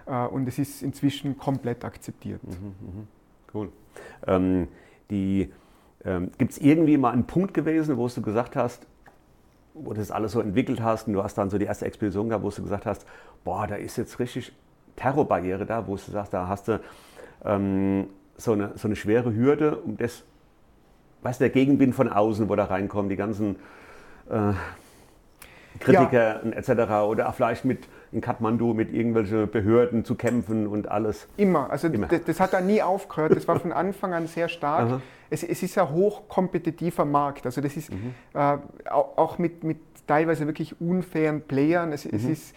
Äh, 0.05 0.25
und 0.27 0.47
es 0.47 0.59
ist 0.59 0.81
inzwischen 0.81 1.37
komplett 1.37 1.85
akzeptiert. 1.85 2.43
Mhm, 2.43 2.53
mh. 2.53 3.07
Cool. 3.53 3.69
Ähm, 4.25 4.67
ähm, 5.09 6.31
Gibt 6.37 6.51
es 6.51 6.57
irgendwie 6.57 6.97
mal 6.97 7.11
einen 7.11 7.25
Punkt 7.25 7.53
gewesen, 7.53 7.97
wo 7.97 8.07
du 8.07 8.21
gesagt 8.21 8.55
hast, 8.55 8.87
wo 9.73 9.91
du 9.91 9.99
das 9.99 10.11
alles 10.11 10.31
so 10.33 10.41
entwickelt 10.41 10.81
hast 10.81 11.07
und 11.07 11.13
du 11.13 11.23
hast 11.23 11.37
dann 11.37 11.49
so 11.49 11.57
die 11.57 11.65
erste 11.65 11.85
Expedition 11.85 12.29
gehabt, 12.29 12.43
wo 12.43 12.49
du 12.49 12.61
gesagt 12.61 12.85
hast, 12.85 13.05
boah, 13.43 13.67
da 13.67 13.75
ist 13.75 13.97
jetzt 13.97 14.19
richtig 14.19 14.53
Terrorbarriere 14.95 15.65
da, 15.65 15.87
wo 15.87 15.95
du 15.95 16.01
sagst, 16.01 16.33
da 16.33 16.47
hast 16.47 16.67
du 16.67 16.79
ähm, 17.45 18.07
so, 18.37 18.53
eine, 18.53 18.71
so 18.75 18.87
eine 18.87 18.95
schwere 18.95 19.33
Hürde, 19.33 19.77
um 19.77 19.97
das, 19.97 20.23
was 21.21 21.37
der 21.37 21.49
Gegenwind 21.49 21.95
von 21.95 22.09
außen, 22.09 22.49
wo 22.49 22.55
da 22.55 22.65
reinkommt, 22.65 23.11
die 23.11 23.15
ganzen 23.15 23.57
äh, 24.29 24.53
Kritiker 25.79 26.45
ja. 26.45 26.51
etc. 26.51 26.69
oder 27.07 27.29
auch 27.29 27.33
vielleicht 27.33 27.65
mit 27.65 27.87
in 28.11 28.19
Kathmandu 28.19 28.73
mit 28.73 28.93
irgendwelchen 28.93 29.49
Behörden 29.49 30.03
zu 30.03 30.15
kämpfen 30.15 30.67
und 30.67 30.89
alles. 30.89 31.27
Immer, 31.37 31.69
also 31.69 31.87
Immer. 31.87 32.07
Das, 32.07 32.23
das, 32.25 32.39
hat 32.39 32.53
da 32.53 32.59
nie 32.59 32.81
aufgehört, 32.81 33.35
das 33.35 33.47
war 33.47 33.59
von 33.59 33.71
Anfang 33.71 34.13
an 34.13 34.27
sehr 34.27 34.49
stark. 34.49 35.01
Es, 35.29 35.43
es, 35.43 35.63
ist 35.63 35.77
ein 35.77 35.89
hochkompetitiver 35.89 37.05
Markt, 37.05 37.45
also 37.45 37.61
das 37.61 37.77
ist 37.77 37.89
mhm. 37.91 38.13
äh, 38.33 38.57
auch 38.89 39.37
mit, 39.37 39.63
mit 39.63 39.77
teilweise 40.05 40.45
wirklich 40.45 40.79
unfairen 40.81 41.41
Playern, 41.41 41.93
es, 41.93 42.03
mhm. 42.03 42.11
es 42.13 42.25
ist 42.25 42.55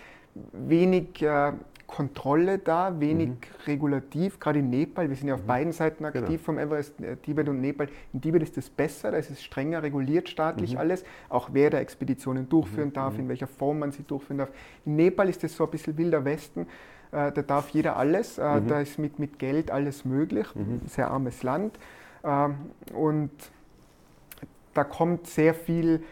wenig 0.52 1.22
äh, 1.22 1.52
Kontrolle 1.94 2.58
da, 2.58 2.98
wenig 2.98 3.28
mhm. 3.28 3.36
regulativ, 3.68 4.40
gerade 4.40 4.58
in 4.58 4.68
Nepal. 4.68 5.08
Wir 5.08 5.14
sind 5.14 5.28
ja 5.28 5.34
auf 5.34 5.42
mhm. 5.42 5.46
beiden 5.46 5.72
Seiten 5.72 6.04
aktiv 6.04 6.26
genau. 6.26 6.42
vom 6.42 6.58
Everest, 6.58 7.00
äh, 7.00 7.14
Tibet 7.18 7.48
und 7.48 7.60
Nepal. 7.60 7.88
In 8.12 8.20
Tibet 8.20 8.42
ist 8.42 8.58
es 8.58 8.68
besser, 8.68 9.12
da 9.12 9.16
ist 9.16 9.30
es 9.30 9.40
strenger 9.40 9.80
reguliert 9.80 10.28
staatlich 10.28 10.72
mhm. 10.72 10.78
alles, 10.78 11.04
auch 11.28 11.50
wer 11.52 11.70
da 11.70 11.78
Expeditionen 11.78 12.48
durchführen 12.48 12.88
mhm. 12.88 12.94
darf, 12.94 13.16
in 13.16 13.26
mhm. 13.26 13.28
welcher 13.28 13.46
Form 13.46 13.78
man 13.78 13.92
sie 13.92 14.02
durchführen 14.02 14.38
darf. 14.38 14.48
In 14.84 14.96
Nepal 14.96 15.28
ist 15.28 15.44
es 15.44 15.54
so 15.54 15.66
ein 15.66 15.70
bisschen 15.70 15.96
wilder 15.96 16.24
Westen. 16.24 16.62
Äh, 17.12 17.30
da 17.30 17.42
darf 17.42 17.68
jeder 17.68 17.96
alles, 17.96 18.38
äh, 18.38 18.60
mhm. 18.60 18.66
da 18.66 18.80
ist 18.80 18.98
mit, 18.98 19.20
mit 19.20 19.38
Geld 19.38 19.70
alles 19.70 20.04
möglich, 20.04 20.48
sehr 20.88 21.12
armes 21.12 21.44
Land. 21.44 21.78
Ähm, 22.24 22.56
und 22.92 23.30
da 24.74 24.82
kommt 24.82 25.28
sehr 25.28 25.54
viel 25.54 26.02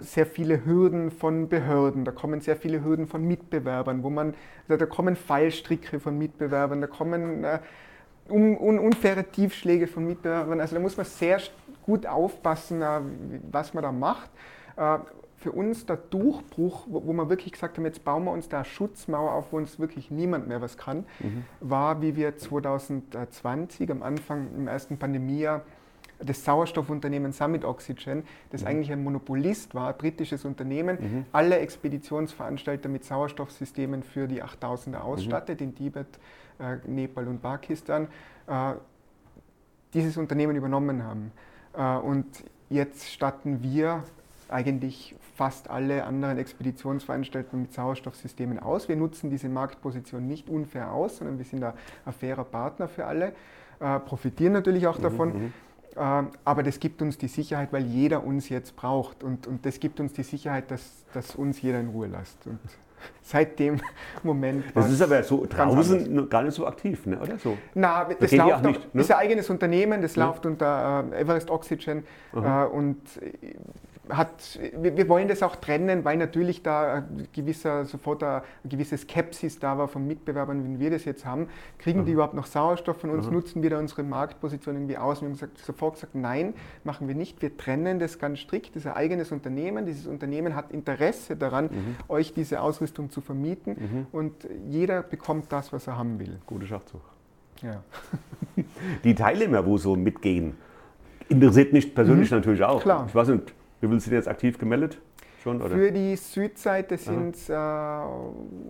sehr 0.00 0.26
viele 0.26 0.64
Hürden 0.64 1.10
von 1.10 1.48
Behörden, 1.48 2.04
da 2.04 2.12
kommen 2.12 2.40
sehr 2.40 2.56
viele 2.56 2.82
Hürden 2.84 3.06
von 3.06 3.26
Mitbewerbern, 3.26 4.02
wo 4.02 4.10
man, 4.10 4.34
da, 4.68 4.76
da 4.76 4.86
kommen 4.86 5.16
Fallstricke 5.16 6.00
von 6.00 6.18
Mitbewerbern, 6.18 6.80
da 6.80 6.86
kommen 6.86 7.44
äh, 7.44 7.60
un, 8.28 8.56
un, 8.56 8.78
unfaire 8.78 9.24
Tiefschläge 9.24 9.86
von 9.86 10.06
Mitbewerbern. 10.06 10.60
Also 10.60 10.74
da 10.74 10.80
muss 10.80 10.96
man 10.96 11.06
sehr 11.06 11.40
gut 11.82 12.06
aufpassen, 12.06 12.82
äh, 12.82 13.00
was 13.50 13.74
man 13.74 13.82
da 13.82 13.92
macht. 13.92 14.30
Äh, 14.76 14.98
für 15.36 15.52
uns 15.52 15.86
der 15.86 15.96
Durchbruch, 15.96 16.86
wo, 16.88 17.06
wo 17.06 17.12
wir 17.12 17.30
wirklich 17.30 17.52
gesagt 17.52 17.78
haben, 17.78 17.86
jetzt 17.86 18.04
bauen 18.04 18.24
wir 18.24 18.32
uns 18.32 18.48
da 18.48 18.58
eine 18.58 18.64
Schutzmauer 18.66 19.32
auf, 19.32 19.52
wo 19.52 19.56
uns 19.56 19.78
wirklich 19.78 20.10
niemand 20.10 20.48
mehr 20.48 20.60
was 20.60 20.76
kann, 20.76 21.06
mhm. 21.18 21.44
war, 21.60 22.02
wie 22.02 22.14
wir 22.14 22.36
2020 22.36 23.90
am 23.90 24.02
Anfang 24.02 24.48
im 24.54 24.68
ersten 24.68 24.98
Pandemiejahr 24.98 25.62
das 26.22 26.44
Sauerstoffunternehmen 26.44 27.32
Summit 27.32 27.64
Oxygen, 27.64 28.24
das 28.50 28.62
mhm. 28.62 28.66
eigentlich 28.66 28.92
ein 28.92 29.02
Monopolist 29.02 29.74
war, 29.74 29.88
ein 29.88 29.98
britisches 29.98 30.44
Unternehmen, 30.44 30.98
mhm. 31.00 31.26
alle 31.32 31.58
Expeditionsveranstalter 31.58 32.88
mit 32.88 33.04
Sauerstoffsystemen 33.04 34.02
für 34.02 34.28
die 34.28 34.42
8000er 34.42 34.88
mhm. 34.88 34.94
ausstattet, 34.96 35.60
mhm. 35.60 35.68
in 35.68 35.74
Tibet, 35.74 36.06
äh, 36.58 36.76
Nepal 36.86 37.28
und 37.28 37.42
Pakistan, 37.42 38.08
äh, 38.46 38.74
dieses 39.94 40.16
Unternehmen 40.16 40.56
übernommen 40.56 41.02
haben. 41.02 41.32
Äh, 41.74 42.04
und 42.04 42.26
jetzt 42.68 43.08
statten 43.10 43.62
wir 43.62 44.04
eigentlich 44.48 45.14
fast 45.36 45.70
alle 45.70 46.04
anderen 46.04 46.38
Expeditionsveranstalter 46.38 47.56
mit 47.56 47.72
Sauerstoffsystemen 47.72 48.58
aus. 48.58 48.88
Wir 48.88 48.96
nutzen 48.96 49.30
diese 49.30 49.48
Marktposition 49.48 50.26
nicht 50.26 50.48
unfair 50.48 50.92
aus, 50.92 51.16
sondern 51.16 51.38
wir 51.38 51.44
sind 51.44 51.62
ein, 51.64 51.72
ein 52.04 52.12
fairer 52.12 52.44
Partner 52.44 52.88
für 52.88 53.06
alle, 53.06 53.32
äh, 53.80 53.98
profitieren 54.00 54.52
natürlich 54.52 54.86
auch 54.86 54.98
mhm, 54.98 55.02
davon. 55.02 55.28
Mhm. 55.28 55.52
Ähm, 55.96 56.28
aber 56.44 56.62
das 56.62 56.78
gibt 56.80 57.02
uns 57.02 57.18
die 57.18 57.28
Sicherheit, 57.28 57.72
weil 57.72 57.84
jeder 57.84 58.24
uns 58.24 58.48
jetzt 58.48 58.76
braucht. 58.76 59.22
Und, 59.24 59.46
und 59.46 59.66
das 59.66 59.80
gibt 59.80 60.00
uns 60.00 60.12
die 60.12 60.22
Sicherheit, 60.22 60.70
dass, 60.70 61.04
dass 61.12 61.34
uns 61.34 61.60
jeder 61.60 61.80
in 61.80 61.88
Ruhe 61.88 62.06
lässt. 62.06 62.46
Und 62.46 62.58
seit 63.22 63.58
dem 63.58 63.80
Moment. 64.22 64.64
Das 64.74 64.90
ist 64.90 65.02
aber 65.02 65.22
so 65.22 65.46
draußen 65.48 66.28
gar 66.28 66.42
nicht 66.42 66.54
so 66.54 66.66
aktiv, 66.66 67.06
ne? 67.06 67.18
oder 67.18 67.38
so? 67.38 67.56
Na, 67.74 68.04
das, 68.04 68.18
das 68.18 68.32
läuft 68.32 68.64
nicht, 68.64 68.80
ne? 68.80 68.86
das 68.94 69.02
ist 69.04 69.10
ein 69.12 69.18
eigenes 69.18 69.50
Unternehmen, 69.50 70.02
das 70.02 70.16
ja. 70.16 70.26
läuft 70.26 70.46
unter 70.46 71.04
äh, 71.12 71.20
Everest 71.20 71.50
Oxygen 71.50 72.04
äh, 72.34 72.64
und 72.64 73.00
hat, 74.10 74.58
wir, 74.76 75.08
wollen 75.08 75.28
das 75.28 75.42
auch 75.42 75.56
trennen, 75.56 76.04
weil 76.04 76.16
natürlich 76.16 76.62
da 76.62 77.04
gewisser, 77.32 77.84
sofort 77.84 78.22
eine 78.22 78.42
gewisse 78.64 78.98
Skepsis 78.98 79.58
da 79.58 79.78
war 79.78 79.88
von 79.88 80.06
Mitbewerbern, 80.06 80.62
wenn 80.64 80.78
wir 80.78 80.90
das 80.90 81.04
jetzt 81.04 81.24
haben. 81.24 81.48
Kriegen 81.78 82.04
die 82.04 82.12
überhaupt 82.12 82.34
noch 82.34 82.46
Sauerstoff 82.46 82.98
von 82.98 83.10
uns? 83.10 83.30
Nutzen 83.30 83.62
wir 83.62 83.70
da 83.70 83.78
unsere 83.78 84.02
Marktposition 84.02 84.76
irgendwie 84.76 84.96
aus? 84.96 85.20
wir 85.20 85.26
haben 85.26 85.34
gesagt, 85.34 85.58
sofort 85.58 85.94
gesagt, 85.94 86.14
nein, 86.14 86.54
machen 86.84 87.08
wir 87.08 87.14
nicht. 87.14 87.42
Wir 87.42 87.56
trennen 87.56 87.98
das 87.98 88.18
ganz 88.18 88.40
strikt. 88.40 88.76
Das 88.76 88.84
ist 88.84 88.86
ein 88.86 88.96
eigenes 88.96 89.32
Unternehmen. 89.32 89.86
Dieses 89.86 90.06
Unternehmen 90.06 90.54
hat 90.54 90.70
Interesse 90.72 91.36
daran, 91.36 91.66
mhm. 91.66 91.96
euch 92.08 92.32
diese 92.34 92.60
Ausrüstung 92.60 93.10
zu 93.10 93.20
vermieten. 93.20 93.76
Mhm. 93.78 94.06
Und 94.12 94.32
jeder 94.68 95.02
bekommt 95.02 95.52
das, 95.52 95.72
was 95.72 95.86
er 95.86 95.96
haben 95.96 96.18
will. 96.18 96.38
Guter 96.46 96.66
Schachzug. 96.66 97.00
Ja. 97.62 97.82
Die 99.04 99.14
Teilnehmer, 99.14 99.64
wo 99.66 99.76
so 99.76 99.94
mitgehen, 99.96 100.54
interessiert 101.28 101.72
mich 101.72 101.94
persönlich 101.94 102.30
mhm. 102.30 102.38
natürlich 102.38 102.62
auch. 102.62 102.82
Klar. 102.82 103.04
Ich 103.08 103.14
weiß 103.14 103.28
nicht, 103.28 103.54
wie 103.80 103.86
viele 103.88 104.00
sind 104.00 104.12
jetzt 104.12 104.28
aktiv 104.28 104.58
gemeldet? 104.58 105.00
Schon? 105.42 105.60
Für 105.60 105.90
die 105.90 106.16
Südseite 106.16 106.98
sind 106.98 107.34
es 107.34 107.48
äh, 107.48 107.54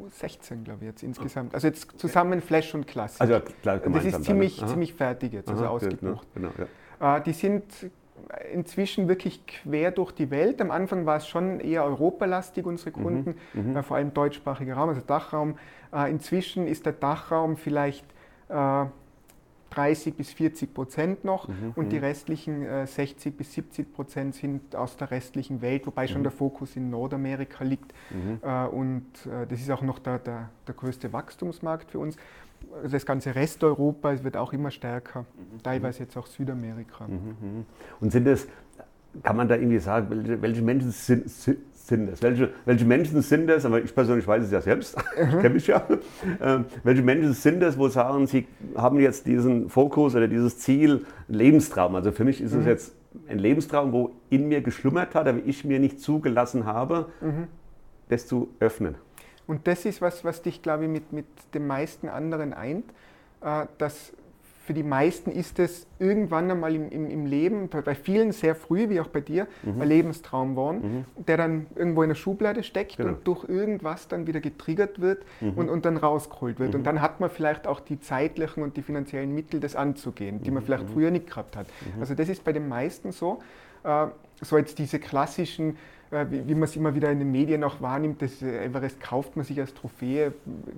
16, 0.09 0.62
glaube 0.62 0.79
ich, 0.83 0.87
jetzt 0.87 1.02
insgesamt. 1.02 1.52
Also 1.52 1.67
jetzt 1.67 1.99
zusammen 1.99 2.40
Flash 2.40 2.75
und 2.75 2.87
Classic. 2.87 3.21
Also 3.21 3.40
klar, 3.62 3.79
Das 3.79 4.05
ist 4.05 4.25
ziemlich, 4.25 4.64
ziemlich 4.64 4.95
fertig 4.95 5.33
jetzt, 5.33 5.49
also 5.49 5.64
Aha, 5.64 5.71
ausgebucht. 5.71 6.29
Genau, 6.33 6.50
ja. 7.00 7.17
äh, 7.17 7.23
die 7.23 7.33
sind 7.33 7.64
inzwischen 8.52 9.09
wirklich 9.09 9.45
quer 9.47 9.90
durch 9.90 10.12
die 10.12 10.31
Welt. 10.31 10.61
Am 10.61 10.71
Anfang 10.71 11.07
war 11.07 11.17
es 11.17 11.26
schon 11.26 11.59
eher 11.59 11.85
europalastig, 11.85 12.64
unsere 12.67 12.97
mhm, 12.97 13.02
Kunden, 13.02 13.35
mhm, 13.55 13.76
äh, 13.76 13.83
vor 13.83 13.97
allem 13.97 14.14
deutschsprachiger 14.14 14.75
Raum, 14.75 14.90
also 14.90 15.00
Dachraum. 15.00 15.57
Äh, 15.93 16.11
inzwischen 16.11 16.69
ist 16.69 16.87
der 16.87 16.93
Dachraum 16.93 17.57
vielleicht 17.57 18.07
äh, 18.49 18.85
30 19.71 20.15
bis 20.15 20.33
40 20.33 20.75
Prozent 20.75 21.25
noch 21.25 21.49
mhm, 21.49 21.73
und 21.77 21.91
die 21.91 21.99
mhm. 21.99 22.05
restlichen 22.05 22.62
äh, 22.62 22.87
60 22.87 23.37
bis 23.37 23.53
70 23.55 23.93
Prozent 23.93 24.35
sind 24.35 24.75
aus 24.75 24.97
der 24.97 25.11
restlichen 25.11 25.62
Welt, 25.62 25.87
wobei 25.87 26.07
schon 26.07 26.19
mhm. 26.19 26.25
der 26.25 26.33
Fokus 26.33 26.77
in 26.77 26.91
Nordamerika 26.91 27.65
liegt. 27.65 27.93
Mhm. 28.11 28.41
Äh, 28.43 28.67
und 28.67 29.05
äh, 29.27 29.47
das 29.47 29.61
ist 29.61 29.71
auch 29.71 29.83
noch 29.83 29.99
der, 29.99 30.19
der, 30.19 30.50
der, 30.67 30.75
größte 30.75 31.12
Wachstumsmarkt 31.12 31.91
für 31.91 31.99
uns. 31.99 32.17
Das 32.89 33.07
ganze 33.07 33.35
Rest 33.35 33.65
Europa 33.65 34.23
wird 34.23 34.37
auch 34.37 34.53
immer 34.53 34.71
stärker, 34.71 35.21
mhm. 35.21 35.62
teilweise 35.62 36.00
jetzt 36.00 36.17
auch 36.17 36.27
Südamerika. 36.27 37.07
Mhm, 37.07 37.65
und 38.00 38.12
sind 38.12 38.27
das, 38.27 38.47
kann 39.23 39.37
man 39.37 39.49
da 39.49 39.57
irgendwie 39.57 39.79
sagen, 39.79 40.09
welche, 40.11 40.43
welche 40.43 40.62
Menschen 40.62 40.91
sind, 40.91 41.31
sind 41.31 41.59
sind 41.90 42.09
es? 42.09 42.23
Welche, 42.23 42.50
welche 42.64 42.85
Menschen 42.85 43.20
sind 43.20 43.50
es? 43.50 43.66
Aber 43.66 43.82
ich 43.82 43.94
persönlich 43.94 44.26
weiß 44.26 44.44
es 44.44 44.50
ja 44.50 44.61
selbst, 44.61 44.97
ich 45.16 45.30
kenne 45.30 45.50
mich 45.50 45.66
ja. 45.66 45.87
Äh, 46.40 46.61
welche 46.82 47.02
Menschen 47.02 47.35
sind 47.35 47.62
es, 47.62 47.76
wo 47.76 47.88
sagen, 47.88 48.26
sie 48.26 48.47
haben 48.76 48.99
jetzt 48.99 49.26
diesen 49.26 49.68
Fokus 49.68 50.14
oder 50.14 50.28
dieses 50.28 50.59
Ziel, 50.59 51.04
Lebenstraum? 51.28 51.94
Also 51.97 52.12
für 52.12 52.25
mich 52.25 52.40
ist 52.40 52.54
mhm. 52.54 52.61
es 52.61 52.66
jetzt 52.66 52.94
ein 53.28 53.38
Lebenstraum, 53.38 53.92
wo 53.92 54.12
in 54.30 54.49
mir 54.49 54.62
geschlummert 54.62 55.14
hat, 55.14 55.28
aber 55.28 55.40
ich 55.44 55.64
mir 55.64 55.78
nicht 55.78 56.00
zugelassen 56.00 56.64
habe, 56.64 57.06
mhm. 57.20 57.49
das 58.09 58.26
zu 58.26 58.49
öffnen. 58.61 58.94
Und 59.47 59.66
das 59.66 59.85
ist 59.85 60.00
was, 60.00 60.25
was 60.25 60.42
dich, 60.42 60.62
glaube 60.62 60.85
ich, 60.85 60.90
mit, 60.90 61.12
mit 61.12 61.26
den 61.54 61.66
meisten 61.66 62.09
anderen 62.09 62.52
eint, 62.52 62.85
äh, 63.42 63.66
dass 63.78 64.12
für 64.71 64.75
die 64.75 64.85
meisten 64.85 65.33
ist 65.33 65.59
es 65.59 65.89
irgendwann 65.99 66.49
einmal 66.49 66.73
im, 66.77 66.93
im, 66.93 67.11
im 67.11 67.27
Leben, 67.27 67.69
bei, 67.69 67.97
vielen 67.97 68.31
sehr 68.31 68.55
früh, 68.55 68.89
wie 68.89 69.00
auch 69.00 69.09
bei 69.09 69.21
dir, 69.21 69.49
mhm. 69.65 69.83
ein 69.83 69.89
Lebenstraum 69.89 70.50
geworden, 70.50 71.05
mhm. 71.17 71.25
der 71.25 71.39
dann 71.39 71.67
irgendwo 71.75 72.05
in 72.05 72.11
der 72.11 72.15
Schublade 72.15 72.62
steckt 72.62 72.97
genau. 72.97 73.09
und 73.09 73.27
durch 73.27 73.49
irgendwas 73.49 74.07
dann 74.07 74.29
wieder 74.29 74.39
getriggert 74.39 75.00
wird 75.00 75.25
mhm. 75.41 75.55
und, 75.55 75.71
und 75.71 75.85
dann 75.87 75.97
rausgeholt 75.97 76.61
wird. 76.61 76.77
Und 76.77 76.83
mhm. 76.83 76.85
dann 76.85 77.00
hat 77.03 77.19
man 77.19 77.31
vielleicht 77.31 77.67
auch 77.67 77.81
die 77.81 77.99
zeitlichen 77.99 78.62
und 78.62 78.77
die 78.77 78.83
finanziellen 78.83 79.35
Mittel, 79.35 79.59
das 79.59 79.75
anzugehen, 79.75 80.41
die 80.41 80.53
man 80.53 80.62
mhm. 80.62 80.67
vielleicht 80.67 80.89
mhm. 80.89 80.93
früher 80.93 81.11
nicht 81.11 81.27
gehabt 81.27 81.57
hat. 81.57 81.67
Also 81.99 82.15
das 82.15 82.29
ist 82.29 82.45
bei 82.45 82.53
den 82.53 82.69
meisten 82.69 83.11
so. 83.11 83.41
Äh, 83.83 84.07
so 84.41 84.57
jetzt 84.57 84.79
diese 84.79 85.00
klassischen 85.00 85.79
äh, 86.11 86.27
wie, 86.31 86.49
wie 86.49 86.55
man 86.55 86.65
es 86.65 86.77
immer 86.77 86.95
wieder 86.95 87.11
in 87.11 87.19
den 87.21 87.31
Medien 87.31 87.62
auch 87.62 87.81
wahrnimmt, 87.81 88.21
das 88.23 88.43
äh, 88.43 88.65
Everest 88.65 89.00
kauft 89.00 89.37
man 89.37 89.45
sich 89.45 89.61
als 89.61 89.75
Trophäe, 89.75 90.33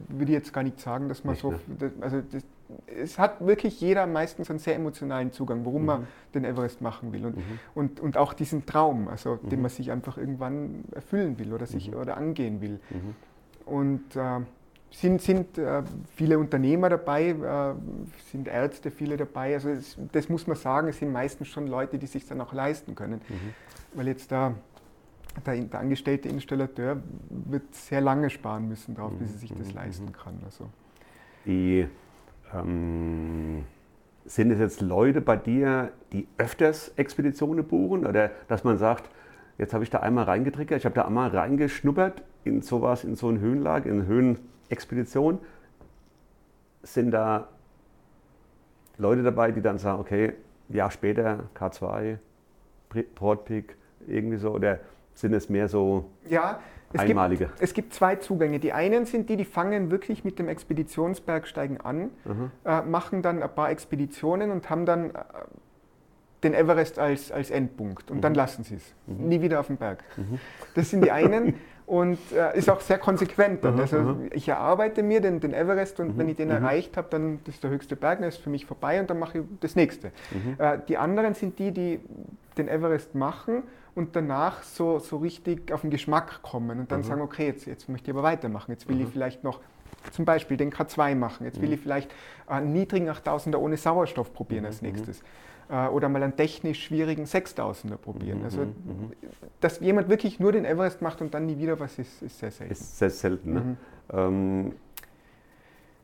würde 0.08 0.32
ich 0.32 0.36
jetzt 0.36 0.52
gar 0.52 0.62
nicht 0.62 0.78
sagen, 0.80 1.08
dass 1.08 1.24
man 1.24 1.34
Echt, 1.34 1.42
so, 1.42 1.52
ne? 1.52 1.58
also 2.00 2.20
das, 2.30 2.42
es 2.86 3.18
hat 3.18 3.44
wirklich 3.44 3.80
jeder 3.80 4.06
meistens 4.06 4.50
einen 4.50 4.58
sehr 4.58 4.76
emotionalen 4.76 5.32
Zugang, 5.32 5.64
warum 5.64 5.82
mhm. 5.82 5.86
man 5.86 6.06
den 6.34 6.44
Everest 6.44 6.80
machen 6.80 7.12
will 7.12 7.26
und, 7.26 7.36
mhm. 7.36 7.42
und, 7.74 8.00
und 8.00 8.16
auch 8.16 8.32
diesen 8.32 8.66
Traum, 8.66 9.08
also 9.08 9.38
mhm. 9.42 9.48
den 9.48 9.62
man 9.62 9.70
sich 9.70 9.90
einfach 9.90 10.18
irgendwann 10.18 10.84
erfüllen 10.92 11.38
will 11.38 11.52
oder 11.52 11.66
sich 11.66 11.90
mhm. 11.90 11.96
oder 11.96 12.16
angehen 12.16 12.60
will. 12.60 12.80
Mhm. 12.90 13.14
Und 13.64 14.16
äh, 14.16 14.40
sind, 14.90 15.22
sind 15.22 15.58
äh, 15.58 15.82
viele 16.14 16.38
Unternehmer 16.38 16.88
dabei, 16.88 17.30
äh, 17.30 17.74
sind 18.30 18.48
Ärzte 18.48 18.90
viele 18.90 19.16
dabei. 19.16 19.54
Also 19.54 19.70
es, 19.70 19.96
das 20.12 20.28
muss 20.28 20.46
man 20.46 20.56
sagen, 20.56 20.88
es 20.88 20.98
sind 20.98 21.12
meistens 21.12 21.48
schon 21.48 21.66
Leute, 21.66 21.98
die 21.98 22.06
sich 22.06 22.26
dann 22.26 22.40
auch 22.40 22.52
leisten 22.52 22.94
können. 22.94 23.20
Mhm. 23.28 23.54
Weil 23.94 24.08
jetzt 24.08 24.30
da 24.32 24.54
der, 25.46 25.56
der, 25.56 25.80
angestellte 25.80 26.28
Installateur 26.28 27.02
wird 27.30 27.74
sehr 27.74 28.00
lange 28.00 28.30
sparen 28.30 28.68
müssen 28.68 28.94
darauf, 28.94 29.12
bis 29.14 29.32
er 29.32 29.38
sich 29.38 29.54
das 29.54 29.72
leisten 29.72 30.12
kann. 30.12 30.40
Also. 30.44 30.68
Die, 31.46 31.88
ähm, 32.54 33.64
sind 34.24 34.50
es 34.50 34.58
jetzt 34.58 34.80
Leute 34.80 35.20
bei 35.20 35.36
dir, 35.36 35.92
die 36.12 36.26
öfters 36.38 36.92
Expeditionen 36.96 37.66
buchen 37.66 38.06
oder 38.06 38.30
dass 38.48 38.64
man 38.64 38.78
sagt, 38.78 39.10
jetzt 39.58 39.74
habe 39.74 39.84
ich 39.84 39.90
da 39.90 40.00
einmal 40.00 40.24
reingetriggert, 40.24 40.78
ich 40.78 40.84
habe 40.84 40.94
da 40.94 41.04
einmal 41.04 41.30
reingeschnuppert 41.30 42.22
in 42.44 42.62
sowas, 42.62 43.04
in 43.04 43.14
so 43.16 43.28
eine 43.28 43.40
Höhenlage, 43.40 43.88
in 43.88 44.00
eine 44.00 44.06
Höhenexpedition. 44.06 45.38
Sind 46.82 47.10
da 47.12 47.48
Leute 48.98 49.22
dabei, 49.22 49.52
die 49.52 49.62
dann 49.62 49.78
sagen, 49.78 50.00
okay, 50.00 50.32
Jahr 50.68 50.90
später 50.90 51.44
K2, 51.54 52.18
Portpeak, 53.14 53.76
irgendwie 54.06 54.36
so, 54.36 54.50
oder 54.50 54.80
sind 55.14 55.34
es 55.34 55.48
mehr 55.48 55.68
so 55.68 56.10
ja, 56.28 56.60
es 56.92 57.00
einmalige? 57.00 57.46
Gibt, 57.46 57.62
es 57.62 57.74
gibt 57.74 57.94
zwei 57.94 58.16
Zugänge. 58.16 58.58
Die 58.58 58.72
einen 58.72 59.06
sind 59.06 59.28
die, 59.28 59.36
die 59.36 59.44
fangen 59.44 59.90
wirklich 59.90 60.24
mit 60.24 60.38
dem 60.38 60.48
Expeditionsbergsteigen 60.48 61.80
an, 61.80 62.10
mhm. 62.24 62.50
äh, 62.64 62.82
machen 62.82 63.22
dann 63.22 63.42
ein 63.42 63.54
paar 63.54 63.70
Expeditionen 63.70 64.50
und 64.50 64.70
haben 64.70 64.86
dann 64.86 65.10
äh, 65.10 65.12
den 66.42 66.54
Everest 66.54 66.98
als, 66.98 67.30
als 67.30 67.50
Endpunkt 67.50 68.10
und 68.10 68.18
mhm. 68.18 68.22
dann 68.22 68.34
lassen 68.34 68.64
sie 68.64 68.76
es. 68.76 68.94
Mhm. 69.06 69.28
Nie 69.28 69.40
wieder 69.40 69.60
auf 69.60 69.68
den 69.68 69.76
Berg. 69.76 70.04
Mhm. 70.16 70.38
Das 70.74 70.90
sind 70.90 71.04
die 71.04 71.10
einen 71.10 71.54
und 71.86 72.18
äh, 72.32 72.56
ist 72.56 72.70
auch 72.70 72.80
sehr 72.80 72.98
konsequent. 72.98 73.64
Dann. 73.64 73.78
Also 73.78 74.16
ich 74.32 74.48
erarbeite 74.48 75.02
mir 75.02 75.20
den, 75.20 75.40
den 75.40 75.52
Everest 75.52 76.00
und 76.00 76.16
wenn 76.18 76.28
ich 76.28 76.36
den 76.36 76.50
erreicht 76.50 76.96
habe, 76.96 77.08
dann 77.10 77.40
das 77.44 77.56
ist 77.56 77.64
der 77.64 77.70
höchste 77.70 77.96
Berg, 77.96 78.20
dann 78.20 78.28
ist 78.28 78.38
für 78.38 78.50
mich 78.50 78.66
vorbei 78.66 79.00
und 79.00 79.10
dann 79.10 79.18
mache 79.18 79.38
ich 79.38 79.44
das 79.60 79.76
nächste. 79.76 80.12
Äh, 80.58 80.78
die 80.88 80.96
anderen 80.96 81.34
sind 81.34 81.58
die, 81.58 81.72
die 81.72 82.00
den 82.56 82.68
Everest 82.68 83.14
machen 83.14 83.62
und 83.94 84.16
danach 84.16 84.62
so, 84.62 84.98
so 84.98 85.18
richtig 85.18 85.72
auf 85.72 85.82
den 85.82 85.90
Geschmack 85.90 86.42
kommen 86.42 86.80
und 86.80 86.92
dann 86.92 87.00
mhm. 87.00 87.04
sagen, 87.04 87.20
okay, 87.20 87.46
jetzt, 87.46 87.66
jetzt 87.66 87.88
möchte 87.88 88.10
ich 88.10 88.16
aber 88.16 88.22
weitermachen. 88.22 88.72
Jetzt 88.72 88.88
will 88.88 88.96
mhm. 88.96 89.02
ich 89.02 89.08
vielleicht 89.08 89.44
noch 89.44 89.60
zum 90.10 90.24
Beispiel 90.24 90.56
den 90.56 90.72
K2 90.72 91.14
machen. 91.14 91.44
Jetzt 91.44 91.60
will 91.60 91.68
mhm. 91.68 91.74
ich 91.74 91.80
vielleicht 91.80 92.10
einen 92.46 92.72
niedrigen 92.72 93.08
8000er 93.08 93.56
ohne 93.56 93.76
Sauerstoff 93.76 94.32
probieren 94.32 94.64
als 94.64 94.82
mhm. 94.82 94.88
nächstes. 94.88 95.22
Äh, 95.72 95.88
oder 95.88 96.10
mal 96.10 96.22
einen 96.22 96.36
technisch 96.36 96.84
schwierigen 96.84 97.24
6000er 97.24 97.96
probieren. 97.96 98.40
Mhm. 98.40 98.44
Also, 98.44 98.60
mhm. 98.60 99.12
dass 99.60 99.80
jemand 99.80 100.10
wirklich 100.10 100.38
nur 100.38 100.52
den 100.52 100.66
Everest 100.66 101.00
macht 101.00 101.22
und 101.22 101.32
dann 101.32 101.46
nie 101.46 101.56
wieder 101.56 101.80
was 101.80 101.98
ist, 101.98 102.22
ist 102.22 102.38
sehr 102.38 102.50
selten. 102.50 102.72
Ist 102.72 102.98
sehr 102.98 103.08
selten. 103.08 103.54
Ne? 103.54 103.76
Ähm, 104.12 104.72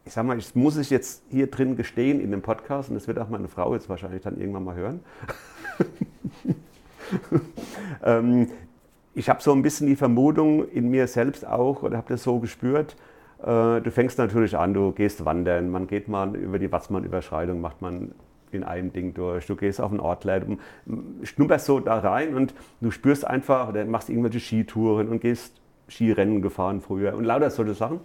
ich 0.06 0.14
sag 0.14 0.24
mal, 0.24 0.38
ich 0.38 0.54
muss 0.54 0.76
es 0.76 0.88
jetzt 0.88 1.22
hier 1.28 1.48
drin 1.48 1.76
gestehen 1.76 2.18
in 2.18 2.30
dem 2.30 2.40
Podcast 2.40 2.88
und 2.88 2.94
das 2.94 3.06
wird 3.08 3.18
auch 3.18 3.28
meine 3.28 3.46
Frau 3.46 3.74
jetzt 3.74 3.90
wahrscheinlich 3.90 4.22
dann 4.22 4.40
irgendwann 4.40 4.64
mal 4.64 4.74
hören. 4.74 5.00
ähm, 8.02 8.50
ich 9.14 9.28
habe 9.28 9.42
so 9.42 9.52
ein 9.52 9.60
bisschen 9.60 9.86
die 9.86 9.96
Vermutung 9.96 10.66
in 10.66 10.88
mir 10.88 11.06
selbst 11.08 11.46
auch 11.46 11.82
oder 11.82 11.98
habe 11.98 12.08
das 12.08 12.22
so 12.22 12.38
gespürt. 12.38 12.96
Äh, 13.42 13.82
du 13.82 13.90
fängst 13.90 14.16
natürlich 14.16 14.56
an, 14.56 14.72
du 14.72 14.92
gehst 14.92 15.26
wandern, 15.26 15.68
man 15.68 15.86
geht 15.86 16.08
mal 16.08 16.34
über 16.36 16.58
die 16.58 16.72
Watzmann-Überschreitung, 16.72 17.60
macht 17.60 17.82
man 17.82 18.12
in 18.54 18.64
einem 18.64 18.92
Ding 18.92 19.14
durch. 19.14 19.46
Du 19.46 19.56
gehst 19.56 19.80
auf 19.80 19.92
ein 19.92 20.00
Ortlet, 20.00 20.44
schnupperst 21.22 21.66
so 21.66 21.80
da 21.80 21.98
rein 21.98 22.34
und 22.34 22.54
du 22.80 22.90
spürst 22.90 23.26
einfach 23.26 23.68
oder 23.68 23.84
machst 23.84 24.10
irgendwelche 24.10 24.40
Skitouren 24.40 25.08
und 25.08 25.20
gehst 25.20 25.60
Skirennen 25.88 26.42
gefahren 26.42 26.80
früher 26.80 27.14
und 27.14 27.24
lauter 27.24 27.50
solche 27.50 27.74
Sachen. 27.74 28.00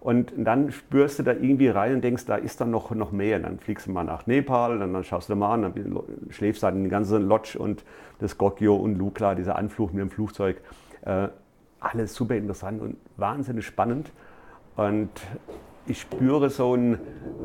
Und 0.00 0.34
dann 0.36 0.70
spürst 0.70 1.18
du 1.18 1.22
da 1.22 1.32
irgendwie 1.32 1.68
rein 1.68 1.94
und 1.94 2.04
denkst, 2.04 2.26
da 2.26 2.36
ist 2.36 2.60
dann 2.60 2.70
noch, 2.70 2.90
noch 2.90 3.10
mehr. 3.10 3.38
Dann 3.38 3.58
fliegst 3.58 3.86
du 3.86 3.90
mal 3.90 4.04
nach 4.04 4.26
Nepal, 4.26 4.78
dann, 4.78 4.92
dann 4.92 5.02
schaust 5.02 5.30
du 5.30 5.34
mal 5.34 5.54
an, 5.54 5.62
dann 5.62 6.00
schläfst 6.28 6.62
du 6.62 6.66
dann 6.66 6.76
in 6.76 6.84
die 6.84 6.90
ganze 6.90 7.16
Lodge 7.16 7.58
und 7.58 7.84
das 8.18 8.36
Gokyo 8.36 8.76
und 8.76 8.96
Lukla, 8.96 9.34
dieser 9.34 9.56
Anflug 9.56 9.94
mit 9.94 10.02
dem 10.02 10.10
Flugzeug. 10.10 10.60
Äh, 11.06 11.28
alles 11.80 12.14
super 12.14 12.34
interessant 12.34 12.82
und 12.82 12.96
wahnsinnig 13.16 13.64
spannend. 13.64 14.12
Und 14.76 15.08
ich 15.86 16.00
spüre 16.00 16.50
so 16.50 16.74
ein, 16.74 16.98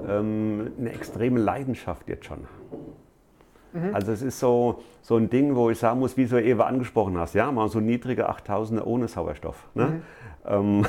ähm, 0.08 0.72
eine 0.80 0.92
extreme 0.92 1.40
Leidenschaft 1.40 2.08
jetzt 2.08 2.26
schon. 2.26 2.48
Mhm. 3.74 3.94
Also 3.94 4.12
es 4.12 4.22
ist 4.22 4.40
so, 4.40 4.82
so 5.02 5.18
ein 5.18 5.30
Ding, 5.30 5.56
wo 5.56 5.70
ich 5.70 5.80
sagen 5.80 6.00
muss, 6.00 6.18
wie 6.18 6.26
du 6.26 6.42
eben 6.42 6.62
angesprochen 6.62 7.18
hast, 7.18 7.36
ja, 7.36 7.52
mal 7.52 7.68
so 7.70 7.80
niedrige 7.80 8.30
8000er 8.30 8.84
ohne 8.84 9.08
Sauerstoff. 9.08 9.68
Ne? 9.76 9.86
Mhm. 9.86 10.02
Ähm, 10.46 10.88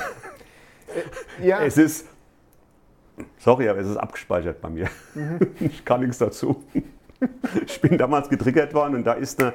äh, 1.41 1.47
ja. 1.47 1.61
Es 1.63 1.77
ist, 1.77 2.07
sorry, 3.39 3.69
aber 3.69 3.81
es 3.81 3.89
ist 3.89 3.97
abgespeichert 3.97 4.61
bei 4.61 4.71
mir. 4.71 4.89
Mhm. 5.15 5.39
Ich 5.61 5.85
kann 5.85 6.01
nichts 6.01 6.19
dazu. 6.19 6.65
Ich 7.67 7.83
bin 7.83 7.99
damals 7.99 8.31
getriggert 8.31 8.73
worden 8.73 8.95
und 8.95 9.05
da 9.05 9.13
ist, 9.13 9.43
eine, 9.43 9.53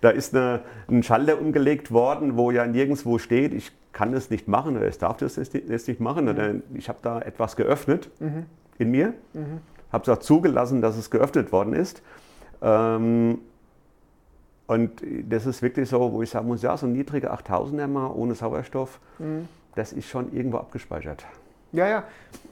da 0.00 0.10
ist 0.10 0.34
eine, 0.34 0.62
ein 0.88 1.04
Schalter 1.04 1.40
umgelegt 1.40 1.92
worden, 1.92 2.36
wo 2.36 2.50
ja 2.50 2.66
nirgendwo 2.66 3.18
steht, 3.18 3.54
ich 3.54 3.70
kann 3.94 4.12
das 4.12 4.28
nicht 4.28 4.46
machen 4.46 4.76
oder 4.76 4.86
ich 4.86 4.98
darf 4.98 5.16
das 5.16 5.38
nicht 5.38 6.00
machen. 6.00 6.28
Oder 6.28 6.52
mhm. 6.52 6.62
ich 6.74 6.90
habe 6.90 6.98
da 7.00 7.20
etwas 7.20 7.56
geöffnet 7.56 8.10
mhm. 8.20 8.44
in 8.76 8.90
mir, 8.90 9.14
mhm. 9.32 9.60
habe 9.90 10.02
es 10.02 10.08
auch 10.10 10.20
zugelassen, 10.20 10.82
dass 10.82 10.98
es 10.98 11.10
geöffnet 11.10 11.50
worden 11.52 11.72
ist. 11.72 12.02
Ähm, 12.60 13.38
und 14.66 15.02
das 15.28 15.46
ist 15.46 15.62
wirklich 15.62 15.88
so, 15.88 16.12
wo 16.12 16.22
ich 16.22 16.30
sagen 16.30 16.46
muss, 16.46 16.60
ja, 16.62 16.76
so 16.76 16.86
ein 16.86 16.92
niedriger 16.92 17.34
8000er 17.34 17.86
mal 17.86 18.08
ohne 18.08 18.34
Sauerstoff, 18.34 19.00
mhm 19.18 19.48
das 19.74 19.92
ist 19.92 20.08
schon 20.08 20.32
irgendwo 20.32 20.58
abgespeichert. 20.58 21.24
Ja, 21.72 21.88
ja, 21.88 22.04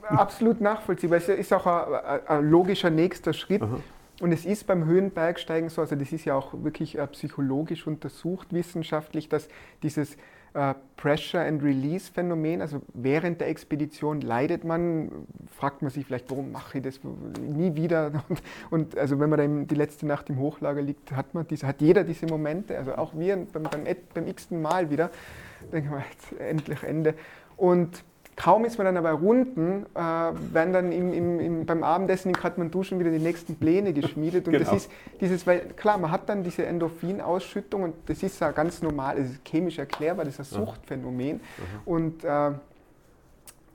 absolut 0.09 0.59
nachvollziehbar. 0.59 1.17
Es 1.17 1.29
ist 1.29 1.53
auch 1.53 1.65
ein, 1.65 2.27
ein 2.27 2.49
logischer 2.49 2.89
nächster 2.89 3.33
Schritt. 3.33 3.61
Aha. 3.61 3.79
Und 4.21 4.31
es 4.31 4.45
ist 4.45 4.67
beim 4.67 4.85
Höhenbergsteigen 4.85 5.69
so, 5.69 5.81
also 5.81 5.95
das 5.95 6.11
ist 6.11 6.25
ja 6.25 6.35
auch 6.35 6.53
wirklich 6.63 6.97
äh, 6.97 7.07
psychologisch 7.07 7.87
untersucht, 7.87 8.53
wissenschaftlich, 8.53 9.27
dass 9.27 9.47
dieses 9.81 10.17
äh, 10.53 10.73
Pressure 10.97 11.41
and 11.41 11.63
Release 11.63 12.11
Phänomen, 12.11 12.61
also 12.61 12.81
während 12.93 13.41
der 13.41 13.49
Expedition 13.49 14.21
leidet 14.21 14.63
man, 14.63 15.11
fragt 15.51 15.81
man 15.81 15.91
sich 15.91 16.05
vielleicht, 16.05 16.29
warum 16.29 16.51
mache 16.51 16.77
ich 16.77 16.83
das 16.83 16.99
nie 17.39 17.75
wieder? 17.75 18.23
Und, 18.29 18.41
und 18.69 18.97
also 18.97 19.19
wenn 19.19 19.29
man 19.29 19.39
dann 19.39 19.67
die 19.67 19.75
letzte 19.75 20.05
Nacht 20.05 20.29
im 20.29 20.39
Hochlager 20.39 20.81
liegt, 20.81 21.11
hat 21.11 21.33
man 21.33 21.47
diese, 21.47 21.67
hat 21.67 21.81
jeder 21.81 22.03
diese 22.03 22.25
Momente, 22.25 22.77
also 22.77 22.95
auch 22.95 23.13
wir 23.15 23.35
beim, 23.51 23.63
beim, 23.63 23.83
beim 24.13 24.27
x-ten 24.27 24.61
Mal 24.61 24.89
wieder 24.89 25.09
denke 25.71 25.89
mal, 25.89 26.03
jetzt 26.11 26.39
endlich 26.39 26.83
Ende. 26.83 27.15
Und 27.57 28.03
kaum 28.35 28.65
ist 28.65 28.77
man 28.77 28.85
dann 28.85 28.97
aber 28.97 29.11
runden, 29.11 29.85
äh, 29.95 29.99
werden 29.99 30.73
dann 30.73 30.91
im, 30.91 31.13
im, 31.13 31.39
im, 31.39 31.65
beim 31.65 31.83
Abendessen 31.83 32.29
in 32.29 32.35
Kathmandu 32.35 32.83
schon 32.83 32.99
wieder 32.99 33.11
die 33.11 33.19
nächsten 33.19 33.55
Pläne 33.55 33.93
geschmiedet. 33.93 34.47
Und 34.47 34.53
genau. 34.53 34.65
das 34.65 34.83
ist 34.83 34.91
dieses, 35.21 35.45
weil 35.45 35.61
klar, 35.75 35.97
man 35.97 36.11
hat 36.11 36.29
dann 36.29 36.43
diese 36.43 36.65
Endorphinausschüttung 36.65 37.83
und 37.83 37.95
das 38.07 38.23
ist 38.23 38.39
ja 38.39 38.51
ganz 38.51 38.81
normal, 38.81 39.17
es 39.17 39.31
ist 39.31 39.45
chemisch 39.45 39.77
erklärbar, 39.77 40.25
das 40.25 40.39
ist 40.39 40.53
ein 40.53 40.65
Suchtphänomen. 40.65 41.35
Mhm. 41.35 41.41
Und, 41.85 42.23
äh, 42.23 42.51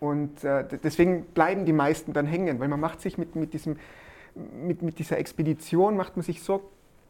und 0.00 0.44
äh, 0.44 0.64
deswegen 0.82 1.24
bleiben 1.26 1.64
die 1.64 1.72
meisten 1.72 2.12
dann 2.12 2.26
hängen, 2.26 2.60
weil 2.60 2.68
man 2.68 2.80
macht 2.80 3.00
sich 3.00 3.18
mit, 3.18 3.36
mit, 3.36 3.52
diesem, 3.52 3.76
mit, 4.34 4.82
mit 4.82 4.98
dieser 4.98 5.18
Expedition, 5.18 5.96
macht 5.96 6.16
man 6.16 6.22
sich 6.22 6.42
so 6.42 6.62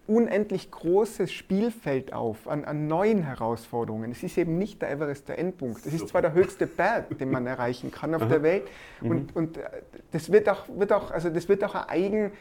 unendlich 0.08 0.70
großes 0.70 1.30
Spielfeld 1.30 2.14
auf 2.14 2.48
an, 2.48 2.64
an, 2.64 2.86
neuen 2.86 3.22
Herausforderungen. 3.22 4.10
Es 4.10 4.22
ist 4.22 4.38
eben 4.38 4.56
nicht 4.56 4.80
der 4.80 4.90
Everest 4.90 5.28
der 5.28 5.38
Endpunkt. 5.38 5.84
Es 5.84 5.92
ist 5.92 6.08
zwar 6.08 6.22
der 6.22 6.32
höchste 6.32 6.66
Berg, 6.66 7.16
den 7.18 7.30
man 7.30 7.46
erreichen 7.46 7.90
kann 7.90 8.14
auf 8.14 8.22
Aha. 8.22 8.28
der 8.28 8.42
Welt. 8.42 8.64
Mhm. 9.02 9.10
Und, 9.10 9.36
und, 9.36 9.56
äh, 9.58 9.82
das, 10.10 10.32
wird 10.32 10.48
auch, 10.48 10.64
wird, 10.68 10.92
auch, 10.92 11.10
also 11.10 11.28
das 11.28 11.48
wird 11.48 11.62
auch 11.62 11.74
ein 11.74 12.32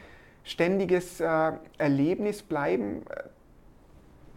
eigenständiges 0.43 1.19
äh, 1.19 1.51
Erlebnis 1.77 2.41
bleiben, 2.41 3.03
äh, 3.09 3.23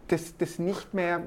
das, 0.09 0.35
das 0.37 0.59
nicht 0.59 0.93
mehr 0.93 1.23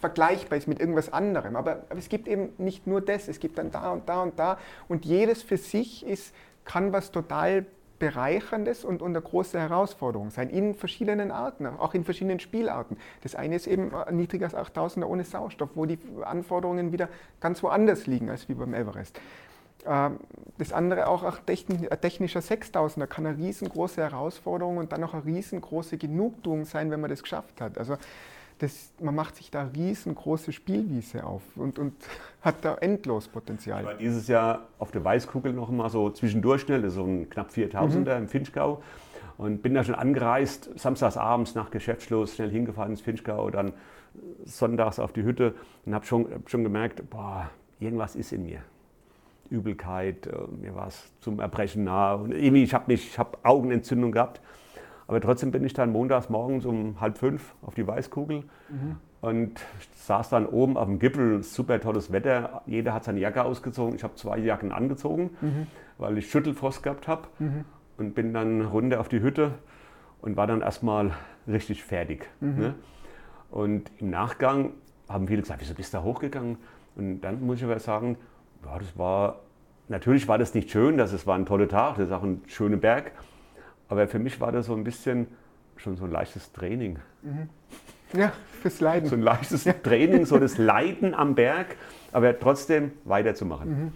vergleichbar 0.00 0.58
ist 0.58 0.66
mit 0.66 0.80
irgendwas 0.80 1.12
anderem. 1.12 1.54
Aber, 1.54 1.84
aber, 1.88 1.98
es 1.98 2.08
gibt 2.08 2.26
eben 2.26 2.48
nicht 2.58 2.88
nur 2.88 3.00
das, 3.00 3.28
es 3.28 3.38
gibt 3.38 3.56
dann 3.56 3.70
da 3.70 3.92
und 3.92 4.08
da 4.08 4.22
und 4.22 4.36
da. 4.36 4.58
Und 4.88 5.04
jedes 5.04 5.42
für 5.42 5.58
sich 5.58 6.04
ist, 6.04 6.34
kann 6.64 6.92
was 6.92 7.12
total 7.12 7.66
Bereicherndes 8.00 8.84
und, 8.84 9.02
und 9.02 9.10
eine 9.10 9.20
große 9.20 9.60
Herausforderung 9.60 10.30
sein, 10.30 10.50
in 10.50 10.74
verschiedenen 10.74 11.30
Arten, 11.30 11.66
auch 11.66 11.94
in 11.94 12.04
verschiedenen 12.04 12.40
Spielarten. 12.40 12.96
Das 13.22 13.36
eine 13.36 13.54
ist 13.54 13.68
eben 13.68 13.94
ein 13.94 14.16
niedriges 14.16 14.56
8000er 14.56 15.04
ohne 15.04 15.22
Sauerstoff, 15.22 15.70
wo 15.74 15.86
die 15.86 15.98
Anforderungen 16.24 16.90
wieder 16.90 17.08
ganz 17.38 17.62
woanders 17.62 18.08
liegen 18.08 18.28
als 18.28 18.48
wie 18.48 18.54
beim 18.54 18.74
Everest. 18.74 19.20
Ähm, 19.86 20.18
das 20.58 20.72
andere 20.72 21.06
auch 21.08 21.22
ein 21.22 21.46
technischer 21.46 22.40
6000er 22.40 23.06
kann 23.06 23.26
eine 23.26 23.36
riesengroße 23.36 24.02
Herausforderung 24.02 24.78
und 24.78 24.92
dann 24.92 25.04
auch 25.04 25.14
eine 25.14 25.24
riesengroße 25.24 25.96
Genugtuung 25.96 26.64
sein, 26.64 26.90
wenn 26.90 27.00
man 27.00 27.10
das 27.10 27.22
geschafft 27.22 27.60
hat. 27.60 27.78
Also 27.78 27.96
das, 28.60 28.92
man 29.00 29.14
macht 29.14 29.36
sich 29.36 29.50
da 29.50 29.64
riesengroße 29.74 30.52
Spielwiese 30.52 31.24
auf 31.24 31.42
und, 31.56 31.78
und 31.78 31.94
hat 32.42 32.64
da 32.64 32.74
endlos 32.76 33.28
Potenzial. 33.28 33.84
Aber 33.84 33.94
dieses 33.94 34.28
Jahr 34.28 34.68
auf 34.78 34.90
der 34.90 35.04
Weißkugel 35.04 35.52
noch 35.52 35.70
mal 35.70 35.88
so 35.88 36.10
zwischendurch 36.10 36.62
schnell, 36.62 36.88
so 36.90 37.04
ein 37.04 37.28
knapp 37.30 37.50
4000er 37.50 38.16
mhm. 38.16 38.22
im 38.22 38.28
Finchgau. 38.28 38.82
Und 39.38 39.62
bin 39.62 39.72
da 39.72 39.82
schon 39.82 39.94
angereist, 39.94 40.70
samstags 40.78 41.16
abends 41.16 41.54
nach 41.54 41.70
Geschäftsschluss, 41.70 42.34
schnell 42.34 42.50
hingefahren 42.50 42.92
ins 42.92 43.00
Finchgau, 43.00 43.48
dann 43.50 43.72
sonntags 44.44 44.98
auf 44.98 45.14
die 45.14 45.22
Hütte 45.22 45.54
und 45.86 45.94
habe 45.94 46.04
schon, 46.04 46.30
hab 46.30 46.50
schon 46.50 46.62
gemerkt, 46.62 47.08
boah, 47.08 47.48
irgendwas 47.78 48.16
ist 48.16 48.32
in 48.32 48.44
mir. 48.44 48.60
Übelkeit, 49.48 50.26
äh, 50.26 50.36
mir 50.60 50.74
war 50.74 50.88
es 50.88 51.10
zum 51.20 51.40
Erbrechen 51.40 51.84
nahe 51.84 52.18
und 52.18 52.32
irgendwie, 52.32 52.64
ich 52.64 52.74
habe 52.74 52.94
hab 52.94 53.38
Augenentzündung 53.42 54.12
gehabt. 54.12 54.42
Aber 55.10 55.20
trotzdem 55.20 55.50
bin 55.50 55.64
ich 55.64 55.72
dann 55.72 55.90
montags 55.90 56.28
morgens 56.28 56.64
um 56.64 57.00
halb 57.00 57.18
fünf 57.18 57.56
auf 57.62 57.74
die 57.74 57.84
Weißkugel 57.84 58.44
mhm. 58.68 58.96
und 59.20 59.60
saß 59.96 60.28
dann 60.28 60.46
oben 60.46 60.76
auf 60.76 60.86
dem 60.86 61.00
Gipfel, 61.00 61.42
super 61.42 61.80
tolles 61.80 62.12
Wetter, 62.12 62.62
jeder 62.64 62.94
hat 62.94 63.02
seine 63.02 63.18
Jacke 63.18 63.42
ausgezogen, 63.42 63.96
ich 63.96 64.04
habe 64.04 64.14
zwei 64.14 64.38
Jacken 64.38 64.70
angezogen, 64.70 65.30
mhm. 65.40 65.66
weil 65.98 66.16
ich 66.16 66.30
Schüttelfrost 66.30 66.84
gehabt 66.84 67.08
habe 67.08 67.26
mhm. 67.40 67.64
und 67.98 68.14
bin 68.14 68.32
dann 68.32 68.60
runter 68.60 69.00
auf 69.00 69.08
die 69.08 69.20
Hütte 69.20 69.54
und 70.22 70.36
war 70.36 70.46
dann 70.46 70.60
erstmal 70.60 71.10
richtig 71.48 71.82
fertig. 71.82 72.30
Mhm. 72.38 72.60
Ne? 72.60 72.74
Und 73.50 73.90
im 73.98 74.10
Nachgang 74.10 74.74
haben 75.08 75.26
viele 75.26 75.42
gesagt, 75.42 75.60
wieso 75.60 75.74
bist 75.74 75.92
du 75.92 75.98
da 75.98 76.04
hochgegangen? 76.04 76.56
Und 76.94 77.22
dann 77.22 77.44
muss 77.44 77.58
ich 77.58 77.64
aber 77.64 77.80
sagen, 77.80 78.16
ja, 78.64 78.78
das 78.78 78.96
war, 78.96 79.40
natürlich 79.88 80.28
war 80.28 80.38
das 80.38 80.54
nicht 80.54 80.70
schön, 80.70 80.98
das 80.98 81.26
war 81.26 81.34
ein 81.34 81.46
toller 81.46 81.66
Tag, 81.66 81.96
das 81.96 82.06
ist 82.06 82.12
auch 82.12 82.22
ein 82.22 82.42
schöner 82.46 82.76
Berg, 82.76 83.10
aber 83.90 84.08
für 84.08 84.18
mich 84.18 84.40
war 84.40 84.52
das 84.52 84.66
so 84.66 84.74
ein 84.74 84.84
bisschen 84.84 85.26
schon 85.76 85.96
so 85.96 86.04
ein 86.04 86.10
leichtes 86.10 86.52
Training. 86.52 86.98
Mhm. 87.22 87.48
Ja, 88.18 88.32
fürs 88.62 88.80
Leiden. 88.80 89.08
So 89.08 89.16
ein 89.16 89.22
leichtes 89.22 89.64
ja. 89.64 89.72
Training, 89.72 90.24
so 90.24 90.38
das 90.38 90.58
Leiden 90.58 91.14
am 91.14 91.34
Berg, 91.34 91.76
aber 92.12 92.38
trotzdem 92.38 92.92
weiterzumachen. 93.04 93.68
Mhm. 93.68 93.92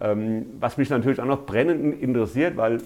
Ähm, 0.00 0.46
was 0.60 0.76
mich 0.76 0.90
natürlich 0.90 1.20
auch 1.20 1.26
noch 1.26 1.44
brennend 1.46 2.00
interessiert, 2.00 2.56
weil 2.56 2.78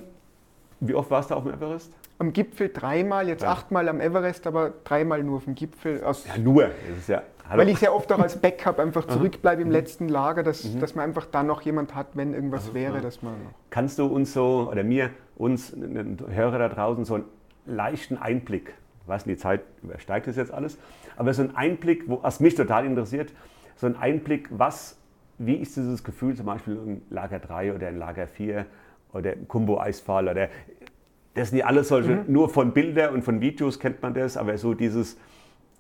wie 0.80 0.94
oft 0.94 1.10
warst 1.10 1.30
du 1.30 1.34
auf 1.34 1.44
dem 1.44 1.52
Everest? 1.52 1.92
am 2.22 2.32
Gipfel 2.32 2.70
dreimal, 2.72 3.26
jetzt 3.28 3.42
ja. 3.42 3.50
achtmal 3.50 3.88
am 3.88 4.00
Everest, 4.00 4.46
aber 4.46 4.72
dreimal 4.84 5.22
nur 5.24 5.38
auf 5.38 5.44
dem 5.44 5.56
Gipfel. 5.56 6.00
Ja, 6.00 6.38
nur. 6.38 6.70
Ja, 7.08 7.22
weil 7.48 7.68
ich 7.68 7.78
sehr 7.78 7.94
oft 7.94 8.11
auch 8.12 8.18
als 8.18 8.37
Backup 8.37 8.78
einfach 8.78 9.07
zurückbleibe 9.07 9.62
im 9.62 9.68
mhm. 9.68 9.74
letzten 9.74 10.09
Lager, 10.09 10.42
dass, 10.42 10.64
mhm. 10.64 10.81
dass 10.81 10.94
man 10.94 11.05
einfach 11.05 11.26
da 11.26 11.42
noch 11.42 11.62
jemand 11.62 11.94
hat, 11.94 12.09
wenn 12.14 12.35
irgendwas 12.35 12.62
also, 12.62 12.74
wäre. 12.74 13.00
Dass 13.00 13.22
man 13.22 13.35
Kannst 13.70 13.98
du 13.98 14.07
uns 14.07 14.33
so, 14.33 14.68
oder 14.70 14.85
mir, 14.85 15.11
uns, 15.37 15.74
Hörer 16.31 16.59
da 16.59 16.68
draußen, 16.68 17.05
so 17.05 17.14
einen 17.14 17.24
leichten 17.66 18.16
Einblick, 18.16 18.74
ich 19.02 19.09
weiß 19.09 19.26
nicht, 19.26 19.38
die 19.38 19.42
Zeit 19.42 19.62
übersteigt 19.83 20.26
das 20.26 20.37
jetzt 20.37 20.52
alles, 20.52 20.78
aber 21.16 21.35
so 21.35 21.42
einen 21.42 21.57
Einblick, 21.57 22.09
wo, 22.09 22.22
was 22.22 22.40
mich 22.40 22.55
total 22.55 22.87
interessiert, 22.87 23.33
so 23.76 23.87
ein 23.87 23.96
Einblick, 23.96 24.48
was, 24.50 24.98
wie 25.38 25.57
ist 25.57 25.76
dieses 25.76 26.05
Gefühl 26.05 26.35
zum 26.37 26.46
Beispiel 26.46 26.74
in 26.74 27.02
Lager 27.11 27.38
3 27.38 27.74
oder 27.74 27.88
in 27.88 27.98
Lager 27.98 28.26
4 28.26 28.66
oder 29.12 29.33
im 29.35 29.48
Kumbo-Eisfall 29.48 30.28
oder 30.28 30.48
das 31.35 31.48
sind 31.48 31.59
ja 31.59 31.66
alles 31.66 31.88
solche, 31.88 32.16
mhm. 32.16 32.24
nur 32.28 32.48
von 32.48 32.72
Bildern 32.72 33.14
und 33.14 33.22
von 33.22 33.40
Videos 33.40 33.78
kennt 33.78 34.02
man 34.02 34.14
das, 34.14 34.37
aber 34.37 34.57
so 34.59 34.74
dieses 34.74 35.18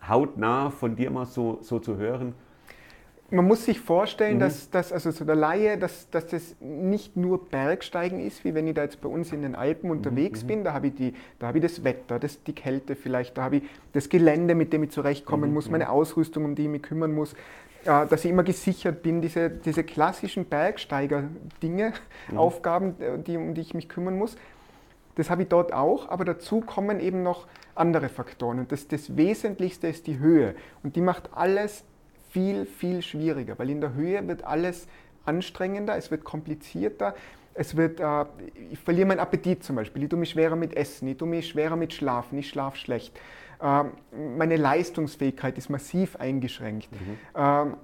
hautnah 0.08 0.70
von 0.70 0.96
dir 0.96 1.10
mal 1.10 1.26
so, 1.26 1.58
so 1.62 1.78
zu 1.78 1.96
hören. 1.96 2.34
Man 3.30 3.46
muss 3.46 3.64
sich 3.64 3.80
vorstellen, 3.80 4.34
mhm. 4.34 4.40
dass, 4.40 4.68
dass 4.68 4.92
also 4.92 5.10
so 5.10 5.24
der 5.24 5.36
Laie, 5.36 5.78
dass, 5.78 6.10
dass 6.10 6.26
das 6.26 6.54
nicht 6.60 7.16
nur 7.16 7.48
Bergsteigen 7.48 8.20
ist, 8.20 8.44
wie 8.44 8.54
wenn 8.54 8.68
ich 8.68 8.74
da 8.74 8.82
jetzt 8.82 9.00
bei 9.00 9.08
uns 9.08 9.32
in 9.32 9.40
den 9.40 9.54
Alpen 9.54 9.86
mhm, 9.86 9.96
unterwegs 9.96 10.42
mhm. 10.42 10.48
bin. 10.48 10.64
Da 10.64 10.74
habe 10.74 10.88
ich, 10.88 10.94
die, 10.96 11.14
da 11.38 11.46
habe 11.46 11.58
ich 11.58 11.62
das 11.62 11.82
Wetter, 11.82 12.18
das, 12.18 12.42
die 12.42 12.54
Kälte 12.54 12.94
vielleicht, 12.94 13.38
da 13.38 13.44
habe 13.44 13.56
ich 13.56 13.62
das 13.94 14.10
Gelände, 14.10 14.54
mit 14.54 14.74
dem 14.74 14.82
ich 14.82 14.90
zurechtkommen 14.90 15.48
mhm. 15.48 15.54
muss, 15.54 15.70
meine 15.70 15.88
Ausrüstung, 15.88 16.44
um 16.44 16.54
die 16.54 16.64
ich 16.64 16.68
mich 16.68 16.82
kümmern 16.82 17.14
muss. 17.14 17.34
Äh, 17.84 18.06
dass 18.06 18.24
ich 18.24 18.30
immer 18.30 18.44
gesichert 18.44 19.02
bin, 19.02 19.20
diese, 19.20 19.50
diese 19.50 19.82
klassischen 19.82 20.44
Bergsteiger-Dinge, 20.44 21.94
mhm. 22.30 22.38
Aufgaben, 22.38 23.00
äh, 23.00 23.18
die, 23.18 23.36
um 23.36 23.54
die 23.54 23.60
ich 23.60 23.74
mich 23.74 23.88
kümmern 23.88 24.16
muss. 24.16 24.36
Das 25.16 25.30
habe 25.30 25.42
ich 25.42 25.48
dort 25.48 25.72
auch, 25.72 26.08
aber 26.08 26.24
dazu 26.24 26.60
kommen 26.60 27.00
eben 27.00 27.22
noch 27.22 27.46
andere 27.74 28.08
Faktoren. 28.08 28.58
Und 28.60 28.72
das, 28.72 28.88
das 28.88 29.16
Wesentlichste 29.16 29.88
ist 29.88 30.06
die 30.06 30.18
Höhe. 30.18 30.54
Und 30.82 30.96
die 30.96 31.00
macht 31.00 31.30
alles 31.32 31.84
viel, 32.30 32.66
viel 32.66 33.02
schwieriger, 33.02 33.58
weil 33.58 33.70
in 33.70 33.80
der 33.80 33.94
Höhe 33.94 34.26
wird 34.26 34.44
alles 34.44 34.86
anstrengender, 35.24 35.96
es 35.96 36.10
wird 36.10 36.24
komplizierter. 36.24 37.14
Es 37.54 37.76
wird, 37.76 38.00
äh, 38.00 38.24
ich 38.70 38.78
verliere 38.78 39.06
meinen 39.08 39.20
Appetit 39.20 39.62
zum 39.62 39.76
Beispiel, 39.76 40.04
ich 40.04 40.08
tue 40.08 40.18
mich 40.18 40.30
schwerer 40.30 40.56
mit 40.56 40.74
Essen, 40.74 41.06
ich 41.08 41.18
tue 41.18 41.28
mich 41.28 41.48
schwerer 41.48 41.76
mit 41.76 41.92
Schlafen, 41.92 42.38
ich 42.38 42.48
schlafe 42.48 42.78
schlecht. 42.78 43.14
Äh, 43.60 43.84
meine 44.36 44.56
Leistungsfähigkeit 44.56 45.58
ist 45.58 45.68
massiv 45.68 46.16
eingeschränkt. 46.16 46.88
Mhm. 46.90 47.40
Äh, 47.40 47.76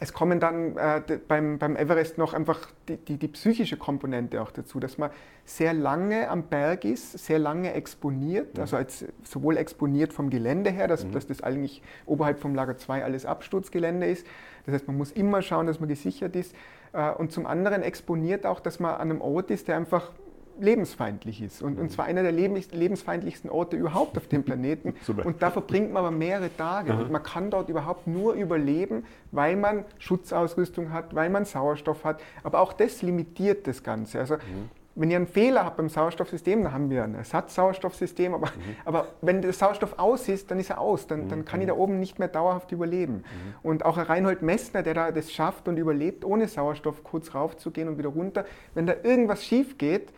es 0.00 0.12
kommen 0.12 0.38
dann 0.38 0.76
äh, 0.76 1.02
beim, 1.26 1.58
beim 1.58 1.76
Everest 1.76 2.18
noch 2.18 2.34
einfach 2.34 2.68
die, 2.88 2.96
die, 2.96 3.16
die, 3.16 3.28
psychische 3.28 3.76
Komponente 3.76 4.40
auch 4.40 4.50
dazu, 4.50 4.78
dass 4.78 4.96
man 4.96 5.10
sehr 5.44 5.74
lange 5.74 6.28
am 6.28 6.44
Berg 6.44 6.84
ist, 6.84 7.18
sehr 7.18 7.38
lange 7.38 7.72
exponiert, 7.72 8.54
mhm. 8.54 8.60
also 8.60 8.76
als, 8.76 9.04
sowohl 9.24 9.56
exponiert 9.56 10.12
vom 10.12 10.30
Gelände 10.30 10.70
her, 10.70 10.86
dass, 10.86 11.04
mhm. 11.04 11.12
dass 11.12 11.26
das 11.26 11.42
eigentlich 11.42 11.82
oberhalb 12.06 12.38
vom 12.38 12.54
Lager 12.54 12.76
2 12.76 13.04
alles 13.04 13.26
Absturzgelände 13.26 14.06
ist. 14.06 14.26
Das 14.66 14.74
heißt, 14.74 14.86
man 14.86 14.96
muss 14.96 15.10
immer 15.12 15.42
schauen, 15.42 15.66
dass 15.66 15.80
man 15.80 15.88
gesichert 15.88 16.36
ist. 16.36 16.54
Äh, 16.92 17.10
und 17.12 17.32
zum 17.32 17.46
anderen 17.46 17.82
exponiert 17.82 18.46
auch, 18.46 18.60
dass 18.60 18.78
man 18.78 18.94
an 18.94 19.10
einem 19.10 19.20
Ort 19.20 19.50
ist, 19.50 19.66
der 19.68 19.76
einfach 19.76 20.12
lebensfeindlich 20.60 21.42
ist. 21.42 21.62
Und, 21.62 21.78
und 21.78 21.84
mhm. 21.84 21.90
zwar 21.90 22.06
einer 22.06 22.22
der 22.22 22.32
lebensfeindlichsten 22.32 23.50
Orte 23.50 23.76
überhaupt 23.76 24.16
auf 24.16 24.28
dem 24.28 24.44
Planeten. 24.44 24.94
und 25.24 25.42
da 25.42 25.50
verbringt 25.50 25.92
man 25.92 26.04
aber 26.04 26.10
mehrere 26.10 26.54
Tage. 26.56 26.92
Und 26.92 27.10
man 27.10 27.22
kann 27.22 27.50
dort 27.50 27.68
überhaupt 27.68 28.06
nur 28.06 28.34
überleben, 28.34 29.04
weil 29.30 29.56
man 29.56 29.84
Schutzausrüstung 29.98 30.92
hat, 30.92 31.14
weil 31.14 31.30
man 31.30 31.44
Sauerstoff 31.44 32.04
hat. 32.04 32.20
Aber 32.42 32.60
auch 32.60 32.72
das 32.72 33.02
limitiert 33.02 33.66
das 33.66 33.82
Ganze. 33.82 34.18
Also 34.18 34.34
mhm. 34.34 34.70
wenn 34.94 35.10
ihr 35.10 35.16
einen 35.16 35.26
Fehler 35.26 35.64
habt 35.64 35.76
beim 35.76 35.88
Sauerstoffsystem, 35.88 36.64
dann 36.64 36.72
haben 36.72 36.90
wir 36.90 37.04
ein 37.04 37.14
Ersatzsauerstoffsystem, 37.14 38.34
aber, 38.34 38.46
mhm. 38.46 38.76
aber 38.84 39.08
wenn 39.20 39.42
der 39.42 39.52
Sauerstoff 39.52 39.98
aus 39.98 40.28
ist, 40.28 40.50
dann 40.50 40.58
ist 40.58 40.70
er 40.70 40.80
aus, 40.80 41.06
dann, 41.06 41.28
dann 41.28 41.44
kann 41.44 41.60
ich 41.60 41.66
da 41.66 41.74
mhm. 41.74 41.80
oben 41.80 42.00
nicht 42.00 42.18
mehr 42.18 42.28
dauerhaft 42.28 42.72
überleben. 42.72 43.14
Mhm. 43.14 43.22
Und 43.62 43.84
auch 43.84 43.96
ein 43.96 44.06
Reinhold 44.06 44.42
Messner, 44.42 44.82
der 44.82 44.94
da 44.94 45.12
das 45.12 45.32
schafft 45.32 45.68
und 45.68 45.76
überlebt, 45.76 46.24
ohne 46.24 46.48
Sauerstoff 46.48 47.04
kurz 47.04 47.34
raufzugehen 47.34 47.88
und 47.88 47.98
wieder 47.98 48.10
runter, 48.10 48.44
wenn 48.74 48.86
da 48.86 48.94
irgendwas 49.02 49.44
schief 49.44 49.78
geht, 49.78 50.12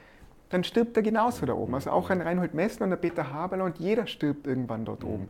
dann 0.50 0.64
stirbt 0.64 0.96
er 0.96 1.02
genauso 1.02 1.46
da 1.46 1.54
oben. 1.54 1.74
Also 1.74 1.90
auch 1.90 2.10
ein 2.10 2.20
Reinhold 2.20 2.54
Messner 2.54 2.86
und 2.86 2.92
ein 2.92 3.00
Peter 3.00 3.32
Haberler 3.32 3.64
und 3.64 3.78
jeder 3.78 4.06
stirbt 4.06 4.46
irgendwann 4.46 4.84
dort 4.84 5.04
oben. 5.04 5.28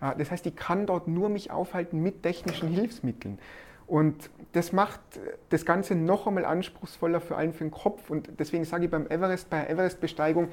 Mhm. 0.00 0.06
Äh, 0.06 0.16
das 0.16 0.30
heißt, 0.30 0.46
ich 0.46 0.56
kann 0.56 0.86
dort 0.86 1.08
nur 1.08 1.28
mich 1.28 1.50
aufhalten 1.50 2.00
mit 2.00 2.22
technischen 2.22 2.68
Hilfsmitteln. 2.68 3.38
Und 3.86 4.30
das 4.52 4.72
macht 4.72 5.00
das 5.48 5.66
Ganze 5.66 5.96
noch 5.96 6.28
einmal 6.28 6.44
anspruchsvoller, 6.44 7.20
vor 7.20 7.36
allem 7.36 7.52
für 7.52 7.64
den 7.64 7.72
Kopf. 7.72 8.08
Und 8.08 8.30
deswegen 8.38 8.64
sage 8.64 8.84
ich 8.84 8.90
beim 8.90 9.08
Everest, 9.08 9.50
bei 9.50 9.62
der 9.62 9.70
Everest-Besteigung, 9.70 10.48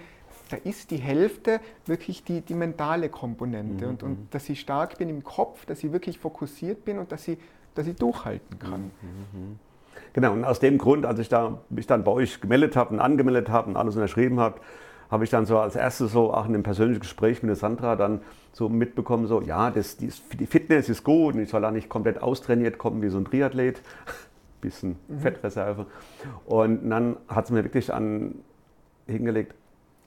da 0.49 0.57
ist 0.57 0.89
die 0.89 0.97
Hälfte 0.97 1.59
wirklich 1.85 2.23
die, 2.23 2.41
die 2.41 2.55
mentale 2.55 3.09
Komponente. 3.09 3.85
Mhm. 3.85 3.91
Und, 3.91 4.03
und 4.03 4.11
mhm. 4.11 4.27
dass 4.31 4.49
ich 4.49 4.59
stark 4.59 4.97
bin 4.97 5.09
im 5.09 5.23
Kopf, 5.23 5.67
dass 5.67 5.83
ich 5.83 5.91
wirklich 5.91 6.17
fokussiert 6.17 6.83
bin 6.83 6.97
und 6.97 7.11
dass 7.11 7.27
ich, 7.27 7.37
dass 7.75 7.85
ich 7.85 7.95
durchhalten 7.95 8.57
kann. 8.57 8.91
Mhm. 9.01 9.59
Genau, 10.17 10.33
und 10.33 10.45
aus 10.45 10.59
dem 10.59 10.79
Grund, 10.79 11.05
als 11.05 11.19
ich 11.19 11.29
da, 11.29 11.59
mich 11.69 11.85
dann 11.85 12.03
bei 12.03 12.11
euch 12.11 12.41
gemeldet 12.41 12.75
habe 12.75 12.91
und 12.91 12.99
angemeldet 12.99 13.49
habe 13.49 13.69
und 13.69 13.77
alles 13.77 13.93
unterschrieben 13.93 14.39
habe, 14.39 14.59
habe 15.11 15.23
ich 15.23 15.29
dann 15.29 15.45
so 15.45 15.59
als 15.59 15.75
erstes 15.75 16.11
so 16.11 16.33
auch 16.33 16.45
in 16.45 16.55
einem 16.55 16.63
persönlichen 16.63 17.01
Gespräch 17.01 17.43
mit 17.43 17.49
der 17.49 17.55
Sandra 17.55 17.95
dann 17.95 18.21
so 18.51 18.67
mitbekommen, 18.67 19.27
so 19.27 19.43
ja, 19.43 19.69
das, 19.69 19.95
die, 19.95 20.11
die 20.39 20.47
Fitness 20.47 20.89
ist 20.89 21.03
gut 21.03 21.35
und 21.35 21.41
ich 21.41 21.49
soll 21.49 21.61
da 21.61 21.69
nicht 21.69 21.87
komplett 21.87 22.19
austrainiert 22.19 22.79
kommen 22.79 23.03
wie 23.03 23.09
so 23.09 23.19
ein 23.19 23.25
Triathlet, 23.25 23.83
bisschen 24.59 24.95
mhm. 25.07 25.19
Fettreserve. 25.19 25.85
Und 26.47 26.89
dann 26.89 27.17
hat 27.27 27.45
sie 27.45 27.53
mir 27.53 27.63
wirklich 27.63 27.93
an, 27.93 28.39
hingelegt, 29.05 29.53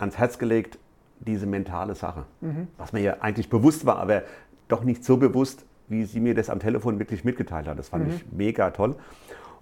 ans 0.00 0.18
Herz 0.18 0.40
gelegt, 0.40 0.80
diese 1.20 1.46
mentale 1.46 1.94
Sache, 1.94 2.24
mhm. 2.40 2.66
was 2.78 2.92
mir 2.92 3.00
ja 3.00 3.18
eigentlich 3.20 3.48
bewusst 3.48 3.86
war, 3.86 4.00
aber 4.00 4.24
doch 4.66 4.82
nicht 4.82 5.04
so 5.04 5.18
bewusst, 5.18 5.64
wie 5.86 6.02
sie 6.02 6.18
mir 6.18 6.34
das 6.34 6.50
am 6.50 6.58
Telefon 6.58 6.98
wirklich 6.98 7.22
mitgeteilt 7.22 7.68
hat. 7.68 7.78
Das 7.78 7.90
fand 7.90 8.08
mhm. 8.08 8.14
ich 8.14 8.24
mega 8.32 8.72
toll. 8.72 8.96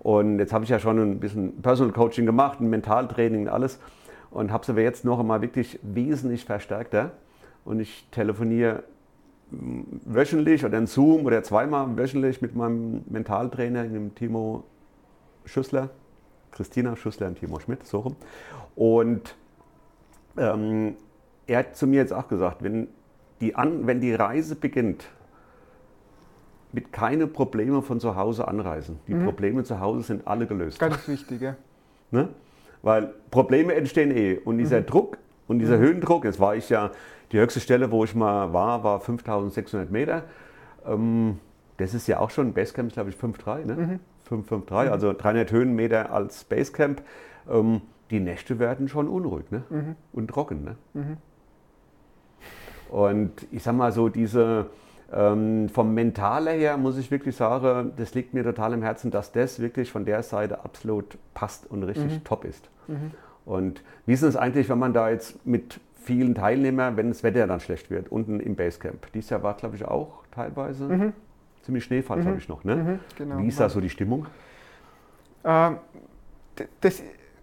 Und 0.01 0.39
jetzt 0.39 0.53
habe 0.53 0.65
ich 0.65 0.71
ja 0.71 0.79
schon 0.79 0.99
ein 0.99 1.21
bisschen 1.21 1.61
Personal 1.61 1.93
Coaching 1.93 2.27
gemacht, 2.27 2.61
ein 2.61 2.71
Mentaltraining 2.71 3.43
und 3.43 3.49
alles. 3.49 3.81
Und 4.31 4.53
habe 4.53 4.63
es 4.63 4.71
aber 4.71 4.83
jetzt 4.83 5.05
noch 5.05 5.19
einmal 5.19 5.43
wirklich 5.43 5.79
wesentlich 5.83 6.45
verstärkter. 6.45 7.13
Und 7.65 7.81
ich 7.81 8.07
telefoniere 8.11 8.85
wöchentlich 9.51 10.65
oder 10.65 10.79
in 10.79 10.87
Zoom 10.87 11.25
oder 11.25 11.43
zweimal 11.43 11.97
wöchentlich 11.97 12.43
mit 12.43 12.55
meinem 12.55 13.03
Mentaltrainer, 13.09 13.85
dem 13.85 14.15
Timo 14.15 14.65
Schüssler, 15.45 15.89
Christina 16.53 16.97
Schüssler 16.97 17.29
und 17.29 17.39
Timo 17.39 17.59
Schmidt, 17.59 17.87
so 17.87 18.01
rum. 18.01 18.17
Und 18.77 19.35
ähm, 20.37 20.97
er 21.47 21.61
hat 21.61 21.77
zu 21.77 21.87
mir 21.87 22.01
jetzt 22.01 22.13
auch 22.13 22.29
gesagt, 22.29 22.63
wenn 22.63 22.89
die, 23.41 23.55
An 23.55 23.87
wenn 23.87 24.01
die 24.01 24.15
Reise 24.15 24.55
beginnt, 24.55 25.09
mit 26.73 26.93
keine 26.93 27.27
Probleme 27.27 27.83
von 27.83 28.01
zu 28.01 28.17
Hause 28.17 28.47
anreisen. 28.47 28.99
Die 29.07 29.15
mhm. 29.15 29.25
Probleme 29.25 29.65
zu 29.65 29.81
Hause 29.81 30.03
sind 30.03 30.27
alle 30.27 30.47
gelöst. 30.47 30.79
Ganz 30.79 31.07
wichtig, 31.09 31.41
ja. 31.41 31.57
Ne? 32.11 32.31
Weil 32.81 33.13
Probleme 33.31 33.75
entstehen 33.75 34.11
eh. 34.11 34.39
Und 34.39 34.57
dieser 34.57 34.81
mhm. 34.81 34.87
Druck 34.87 35.19
und 35.47 35.59
dieser 35.59 35.77
mhm. 35.77 35.83
Höhendruck, 35.83 36.25
jetzt 36.25 36.41
war 36.41 36.57
ich 36.57 36.71
ja, 36.71 36.91
die 37.33 37.39
höchste 37.39 37.61
Stelle, 37.61 37.91
wo 37.91 38.05
ich 38.05 38.15
mal 38.15 38.55
war, 38.55 38.83
war 38.83 39.01
5600 39.01 39.91
Meter. 39.91 40.23
Ähm, 40.87 41.39
das 41.77 41.93
ist 41.93 42.07
ja 42.07 42.19
auch 42.19 42.31
schon, 42.31 42.55
Basecamp 42.55 42.89
ist 42.89 42.95
glaube 42.95 43.11
ich 43.11 43.17
5,3, 43.17 43.67
ne? 43.67 43.75
Mhm. 43.75 44.01
553, 44.25 44.87
mhm. 44.87 44.93
also 44.93 45.13
300 45.13 45.53
Höhenmeter 45.53 46.13
als 46.13 46.45
Basecamp. 46.45 47.03
Ähm, 47.51 47.83
die 48.11 48.21
Nächte 48.21 48.59
werden 48.59 48.89
schon 48.89 49.09
unruhig 49.09 49.51
ne? 49.51 49.63
Mhm. 49.69 49.97
und 50.13 50.29
trocken. 50.29 50.65
Ne? 50.65 50.77
Mhm. 50.95 51.17
Und 52.91 53.47
ich 53.51 53.63
sag 53.63 53.75
mal 53.75 53.93
so, 53.93 54.09
diese 54.09 54.67
Ähm, 55.11 55.69
vom 55.71 55.95
Mentale 55.95 56.51
her 56.51 56.77
muss 56.77 56.99
ich 56.99 57.11
wirklich 57.11 57.35
sagen, 57.35 57.93
das 57.97 58.15
liegt 58.15 58.35
mir 58.35 58.45
total 58.45 58.75
im 58.75 58.83
Herzen, 58.83 59.11
dass 59.11 59.33
das 59.33 59.59
wirklich 59.59 59.91
von 59.91 60.05
der 60.05 60.23
Seite 60.23 60.65
absolut 60.65 61.17
passt 61.33 61.71
und 61.71 61.83
richtig 61.83 62.13
mhm. 62.13 62.25
top 62.25 62.45
ist. 62.45 62.69
Mhm. 62.89 63.13
Und 63.47 63.83
wie 64.05 64.13
ist 64.13 64.23
es 64.23 64.37
eigentlich, 64.37 64.69
wenn 64.69 64.79
man 64.79 64.93
da 64.93 65.09
jetzt 65.09 65.47
mit 65.47 65.81
vielen 65.95 66.35
Teilnehmern, 66.35 66.99
wenn 66.99 67.09
das 67.09 67.23
Wetter 67.23 67.47
dann 67.47 67.61
schlecht 67.61 67.91
wird, 67.91 68.13
unten 68.13 68.41
im 68.41 68.55
Basecamp? 68.55 69.11
Dieses 69.13 69.31
Jahr 69.31 69.43
war, 69.43 69.55
glaube 69.55 69.77
ich, 69.77 69.85
auch 69.87 70.25
teilweise 70.31 70.85
mhm. 70.85 71.13
ziemlich 71.63 71.85
Schneefall, 71.85 72.19
glaube 72.19 72.33
mhm. 72.33 72.39
ich 72.39 72.49
noch. 72.49 72.65
Ne? 72.65 72.99
Genau. 73.17 73.39
Wie 73.39 73.49
ist 73.49 73.59
da 73.59 73.71
so 73.71 73.81
die 73.81 73.89
Stimmung? 73.89 74.27
Äh, 75.43 75.71
das 76.83 77.03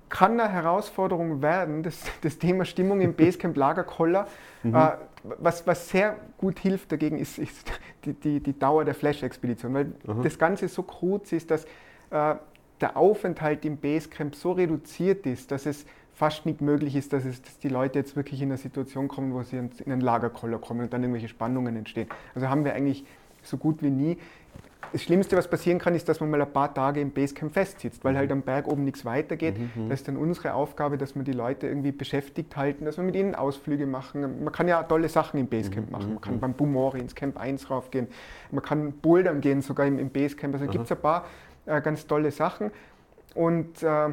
kann 0.09 0.39
eine 0.39 0.49
Herausforderung 0.49 1.41
werden, 1.41 1.81
das, 1.81 1.99
das 2.21 2.37
Thema 2.37 2.65
Stimmung 2.65 3.01
im 3.01 3.13
Basecamp 3.15 3.57
Lagerkoller. 3.57 4.27
Mhm. 4.61 4.75
Äh, 4.75 4.91
was, 5.39 5.65
was 5.67 5.89
sehr 5.89 6.17
gut 6.37 6.59
hilft 6.59 6.91
dagegen, 6.91 7.17
ist, 7.17 7.37
ist 7.37 7.71
die, 8.05 8.13
die, 8.13 8.39
die, 8.39 8.57
Dauer 8.57 8.85
der 8.85 8.95
Flash-Expedition, 8.95 9.73
weil 9.73 9.85
mhm. 9.85 10.23
das 10.23 10.37
Ganze 10.37 10.67
so 10.67 10.83
kurz 10.83 11.31
ist, 11.31 11.51
dass 11.51 11.65
äh, 12.11 12.35
der 12.81 12.97
Aufenthalt 12.97 13.65
im 13.65 13.77
Basecamp 13.77 14.35
so 14.35 14.51
reduziert 14.51 15.25
ist, 15.25 15.51
dass 15.51 15.65
es 15.65 15.85
fast 16.13 16.45
nicht 16.45 16.61
möglich 16.61 16.95
ist, 16.95 17.13
dass, 17.13 17.25
es, 17.25 17.41
dass 17.41 17.59
die 17.59 17.69
Leute 17.69 17.99
jetzt 17.99 18.15
wirklich 18.15 18.41
in 18.41 18.49
eine 18.49 18.57
Situation 18.57 19.07
kommen, 19.07 19.33
wo 19.33 19.43
sie 19.43 19.57
in 19.57 19.69
einen 19.85 20.01
Lagerkoller 20.01 20.59
kommen 20.59 20.81
und 20.81 20.93
dann 20.93 21.01
irgendwelche 21.01 21.27
Spannungen 21.27 21.75
entstehen. 21.75 22.07
Also 22.33 22.49
haben 22.49 22.63
wir 22.63 22.73
eigentlich 22.73 23.05
so 23.43 23.57
gut 23.57 23.83
wie 23.83 23.89
nie 23.89 24.17
das 24.91 25.03
Schlimmste, 25.03 25.35
was 25.37 25.47
passieren 25.47 25.79
kann, 25.79 25.95
ist, 25.95 26.07
dass 26.09 26.19
man 26.19 26.29
mal 26.29 26.41
ein 26.41 26.51
paar 26.51 26.73
Tage 26.73 27.01
im 27.01 27.11
Basecamp 27.11 27.53
festsitzt, 27.53 28.03
weil 28.03 28.17
halt 28.17 28.31
am 28.31 28.41
Berg 28.41 28.67
oben 28.67 28.83
nichts 28.83 29.05
weitergeht. 29.05 29.57
Mhm, 29.57 29.83
mhm. 29.83 29.89
das 29.89 29.99
ist 29.99 30.07
dann 30.07 30.17
unsere 30.17 30.53
Aufgabe, 30.53 30.97
dass 30.97 31.15
wir 31.15 31.23
die 31.23 31.31
Leute 31.31 31.67
irgendwie 31.67 31.91
beschäftigt 31.91 32.55
halten, 32.55 32.85
dass 32.85 32.97
wir 32.97 33.03
mit 33.03 33.15
ihnen 33.15 33.35
Ausflüge 33.35 33.85
machen. 33.85 34.43
Man 34.43 34.53
kann 34.53 34.67
ja 34.67 34.81
tolle 34.83 35.09
Sachen 35.09 35.39
im 35.39 35.47
Basecamp 35.47 35.87
mhm, 35.87 35.91
machen. 35.91 36.09
Man 36.13 36.21
kann 36.21 36.39
beim 36.39 36.53
Bumori 36.53 36.99
ins 36.99 37.15
Camp 37.15 37.37
1 37.37 37.69
raufgehen. 37.69 38.07
Man 38.51 38.63
kann 38.63 38.91
bouldern 38.93 39.41
gehen, 39.41 39.61
sogar 39.61 39.85
im, 39.85 39.99
im 39.99 40.09
Basecamp. 40.09 40.53
Also 40.53 40.67
gibt 40.67 40.85
es 40.85 40.91
ein 40.91 41.01
paar 41.01 41.25
äh, 41.65 41.81
ganz 41.81 42.05
tolle 42.07 42.31
Sachen. 42.31 42.71
Und 43.33 43.83
äh, 43.83 44.09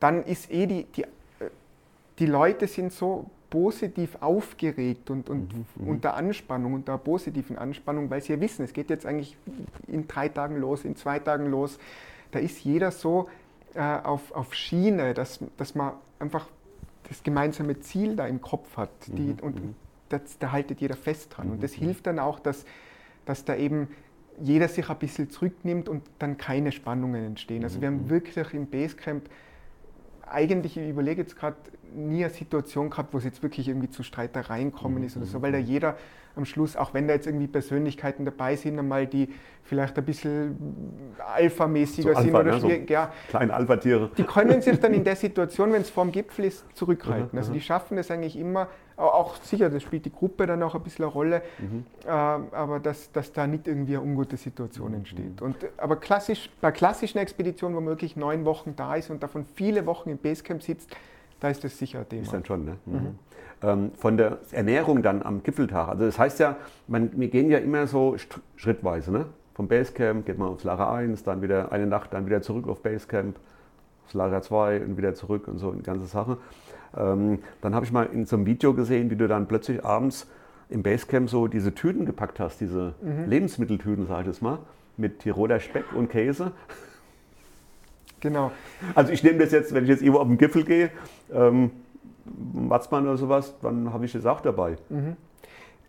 dann 0.00 0.24
ist 0.24 0.50
eh 0.50 0.66
die, 0.66 0.84
die, 0.84 1.02
äh, 1.02 1.06
die 2.18 2.26
Leute 2.26 2.66
sind 2.66 2.92
so 2.92 3.30
positiv 3.52 4.16
aufgeregt 4.20 5.10
und, 5.10 5.28
und 5.28 5.52
mhm, 5.52 5.66
mhm, 5.76 5.88
unter 5.88 6.14
Anspannung, 6.14 6.72
unter 6.72 6.96
positiven 6.96 7.58
Anspannung, 7.58 8.08
weil 8.08 8.22
sie 8.22 8.32
ja 8.32 8.40
wissen, 8.40 8.64
es 8.64 8.72
geht 8.72 8.88
jetzt 8.88 9.04
eigentlich 9.04 9.36
in 9.86 10.08
drei 10.08 10.30
Tagen 10.30 10.56
los, 10.56 10.86
in 10.86 10.96
zwei 10.96 11.18
Tagen 11.18 11.50
los. 11.50 11.78
Da 12.30 12.38
ist 12.38 12.64
jeder 12.64 12.90
so 12.90 13.28
äh, 13.74 13.80
auf, 13.80 14.32
auf 14.32 14.54
Schiene, 14.54 15.12
dass, 15.12 15.38
dass 15.58 15.74
man 15.74 15.92
einfach 16.18 16.48
das 17.10 17.22
gemeinsame 17.22 17.78
Ziel 17.80 18.16
da 18.16 18.26
im 18.26 18.40
Kopf 18.40 18.78
hat. 18.78 18.88
Die, 19.08 19.34
mhm, 19.34 19.38
und 19.42 19.62
mhm. 19.62 19.74
das, 20.08 20.38
da 20.38 20.50
haltet 20.50 20.80
jeder 20.80 20.96
fest 20.96 21.36
dran. 21.36 21.50
Und 21.50 21.62
das 21.62 21.76
mhm, 21.76 21.84
hilft 21.84 22.06
dann 22.06 22.18
auch, 22.18 22.40
dass, 22.40 22.64
dass 23.26 23.44
da 23.44 23.54
eben 23.54 23.88
jeder 24.40 24.66
sich 24.66 24.88
ein 24.88 24.98
bisschen 24.98 25.28
zurücknimmt 25.28 25.90
und 25.90 26.04
dann 26.18 26.38
keine 26.38 26.72
Spannungen 26.72 27.22
entstehen. 27.22 27.64
Also 27.64 27.82
wir 27.82 27.88
haben 27.88 28.08
wirklich 28.08 28.54
im 28.54 28.66
Basecamp 28.66 29.28
eigentlich, 30.26 30.78
ich 30.78 30.88
überlege 30.88 31.20
jetzt 31.20 31.36
gerade, 31.36 31.56
nie 31.94 32.24
eine 32.24 32.32
Situation 32.32 32.90
gehabt, 32.90 33.12
wo 33.12 33.18
es 33.18 33.24
jetzt 33.24 33.42
wirklich 33.42 33.68
irgendwie 33.68 33.90
zu 33.90 34.02
Streitereien 34.02 34.72
kommen 34.72 34.98
mhm. 34.98 35.04
ist 35.04 35.16
oder 35.16 35.26
so, 35.26 35.42
weil 35.42 35.52
da 35.52 35.58
jeder 35.58 35.96
am 36.36 36.44
Schluss, 36.44 36.76
auch 36.76 36.94
wenn 36.94 37.08
da 37.08 37.14
jetzt 37.14 37.26
irgendwie 37.26 37.46
Persönlichkeiten 37.46 38.24
dabei 38.24 38.56
sind, 38.56 38.78
einmal 38.78 39.06
die 39.06 39.28
vielleicht 39.64 39.96
ein 39.98 40.04
bisschen 40.04 41.14
alphamäßiger 41.34 42.14
so 42.14 42.20
sind 42.22 42.34
oder 42.34 42.44
ne? 42.52 42.60
so 42.60 42.68
ja, 42.70 43.12
kleine 43.28 43.54
Alpha-Tiere. 43.54 44.10
Die 44.16 44.24
können 44.24 44.60
sich 44.62 44.80
dann 44.80 44.94
in 44.94 45.04
der 45.04 45.16
Situation, 45.16 45.72
wenn 45.72 45.82
es 45.82 45.90
vorm 45.90 46.10
Gipfel 46.10 46.46
ist, 46.46 46.64
zurückhalten. 46.74 47.30
Mhm, 47.32 47.38
also 47.38 47.52
die 47.52 47.60
schaffen 47.60 47.96
das 47.96 48.10
eigentlich 48.10 48.38
immer, 48.38 48.68
auch 48.96 49.36
sicher, 49.42 49.70
das 49.70 49.82
spielt 49.82 50.04
die 50.04 50.12
Gruppe 50.12 50.46
dann 50.46 50.62
auch 50.62 50.74
ein 50.74 50.82
bisschen 50.82 51.04
eine 51.04 51.12
Rolle, 51.12 51.42
mhm. 51.58 51.84
äh, 52.04 52.08
aber 52.08 52.80
dass, 52.80 53.10
dass 53.12 53.32
da 53.32 53.46
nicht 53.46 53.66
irgendwie 53.66 53.96
eine 53.96 54.04
ungute 54.04 54.36
Situation 54.36 54.94
entsteht. 54.94 55.40
Mhm. 55.40 55.46
Und, 55.46 55.56
aber 55.76 55.96
klassisch, 55.96 56.50
bei 56.60 56.70
klassischen 56.72 57.18
Expeditionen, 57.18 57.76
wo 57.76 57.80
man 57.80 57.90
wirklich 57.90 58.16
neun 58.16 58.44
Wochen 58.44 58.74
da 58.76 58.94
ist 58.94 59.10
und 59.10 59.22
davon 59.22 59.44
viele 59.54 59.86
Wochen 59.86 60.10
im 60.10 60.18
Basecamp 60.18 60.62
sitzt, 60.62 60.94
da 61.42 61.48
ist 61.50 61.64
das 61.64 61.76
sicher 61.76 62.00
ein 62.00 62.08
Thema. 62.08 62.22
Ist 62.22 62.32
dann 62.32 62.44
schon, 62.44 62.64
ne? 62.64 62.76
Mhm. 62.86 62.94
mhm. 62.94 63.18
Ähm, 63.64 63.90
von 63.94 64.16
der 64.16 64.38
Ernährung 64.50 65.02
dann 65.02 65.22
am 65.22 65.44
Gipfeltag. 65.44 65.88
Also 65.88 66.04
das 66.04 66.18
heißt 66.18 66.40
ja, 66.40 66.56
man, 66.88 67.10
wir 67.14 67.28
gehen 67.28 67.48
ja 67.48 67.58
immer 67.58 67.86
so 67.86 68.16
schrittweise, 68.56 69.12
ne? 69.12 69.26
Vom 69.54 69.68
Basecamp 69.68 70.26
geht 70.26 70.38
man 70.38 70.48
aufs 70.48 70.64
Lager 70.64 70.90
1, 70.90 71.24
dann 71.24 71.42
wieder 71.42 71.70
eine 71.70 71.86
Nacht, 71.86 72.12
dann 72.12 72.26
wieder 72.26 72.42
zurück 72.42 72.66
auf 72.66 72.82
Basecamp, 72.82 73.36
aufs 74.04 74.14
Lager 74.14 74.42
2 74.42 74.80
und 74.80 74.96
wieder 74.96 75.14
zurück 75.14 75.46
und 75.46 75.58
so 75.58 75.70
eine 75.70 75.82
ganze 75.82 76.06
Sache. 76.06 76.38
Ähm, 76.96 77.40
dann 77.60 77.74
habe 77.74 77.84
ich 77.84 77.92
mal 77.92 78.04
in 78.04 78.26
so 78.26 78.36
einem 78.36 78.46
Video 78.46 78.74
gesehen, 78.74 79.10
wie 79.10 79.16
du 79.16 79.28
dann 79.28 79.46
plötzlich 79.46 79.84
abends 79.84 80.26
im 80.68 80.82
Basecamp 80.82 81.28
so 81.28 81.46
diese 81.46 81.74
Tüten 81.74 82.06
gepackt 82.06 82.40
hast, 82.40 82.60
diese 82.60 82.94
mhm. 83.02 83.28
Lebensmitteltüten, 83.28 84.06
sage 84.06 84.22
ich 84.22 84.36
es 84.36 84.42
mal, 84.42 84.58
mit 84.96 85.20
Tiroler 85.20 85.60
Speck 85.60 85.92
und 85.94 86.08
Käse. 86.08 86.52
Genau. 88.22 88.52
Also 88.94 89.12
ich 89.12 89.22
nehme 89.22 89.38
das 89.38 89.50
jetzt, 89.50 89.74
wenn 89.74 89.82
ich 89.82 89.90
jetzt 89.90 90.00
irgendwo 90.00 90.20
auf 90.20 90.28
den 90.28 90.38
Gipfel 90.38 90.64
gehe, 90.64 90.90
ähm, 91.34 91.72
Watzmann 92.24 93.06
oder 93.06 93.18
sowas, 93.18 93.54
dann 93.60 93.92
habe 93.92 94.04
ich 94.06 94.12
das 94.12 94.24
auch 94.24 94.40
dabei. 94.40 94.76
Mhm. 94.88 95.16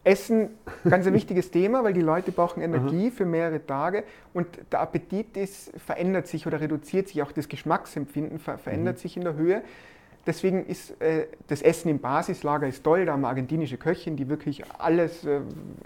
Essen, 0.04 0.50
ganz 0.90 1.08
ein 1.08 1.14
wichtiges 1.14 1.52
Thema, 1.52 1.84
weil 1.84 1.94
die 1.94 2.02
Leute 2.02 2.32
brauchen 2.32 2.62
Energie 2.62 3.10
für 3.12 3.24
mehrere 3.24 3.66
Tage 3.66 4.04
und 4.34 4.48
der 4.72 4.82
Appetit 4.82 5.38
ist, 5.38 5.72
verändert 5.80 6.28
sich 6.28 6.46
oder 6.46 6.60
reduziert 6.60 7.08
sich, 7.08 7.22
auch 7.22 7.32
das 7.32 7.48
Geschmacksempfinden 7.48 8.40
ver 8.40 8.58
verändert 8.58 8.98
mhm. 8.98 9.00
sich 9.00 9.16
in 9.16 9.24
der 9.24 9.36
Höhe. 9.36 9.62
Deswegen 10.26 10.66
ist 10.66 11.02
äh, 11.02 11.28
das 11.48 11.62
Essen 11.62 11.90
im 11.90 12.00
Basislager 12.00 12.68
ist 12.68 12.84
toll. 12.84 13.06
Da 13.06 13.14
haben 13.14 13.22
wir 13.22 13.28
argentinische 13.28 13.78
Köchin, 13.78 14.16
die 14.16 14.30
wirklich 14.30 14.64
alles 14.78 15.26
äh, 15.26 15.42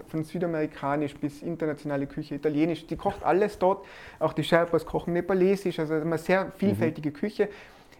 von 0.08 0.22
südamerikanisch 0.22 1.14
bis 1.16 1.42
internationale 1.42 2.06
Küche, 2.06 2.36
italienisch, 2.36 2.86
die 2.86 2.96
kocht 2.96 3.24
alles 3.24 3.58
dort. 3.58 3.84
Auch 4.20 4.32
die 4.32 4.44
Sherpas 4.44 4.86
kochen 4.86 5.12
nepalesisch, 5.12 5.80
also 5.80 5.94
eine 5.94 6.18
sehr 6.18 6.52
vielfältige 6.52 7.10
mhm. 7.10 7.14
Küche. 7.14 7.48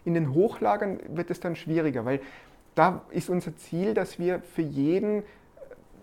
In 0.05 0.15
den 0.15 0.33
Hochlagern 0.33 1.01
wird 1.09 1.31
es 1.31 1.41
dann 1.41 1.57
schwieriger, 1.57 2.05
weil 2.05 2.21
da 2.77 3.03
ist 3.11 3.29
unser 3.29 3.57
Ziel, 3.57 3.95
dass 3.95 4.21
wir 4.21 4.41
für 4.41 4.63
jeden 4.63 5.25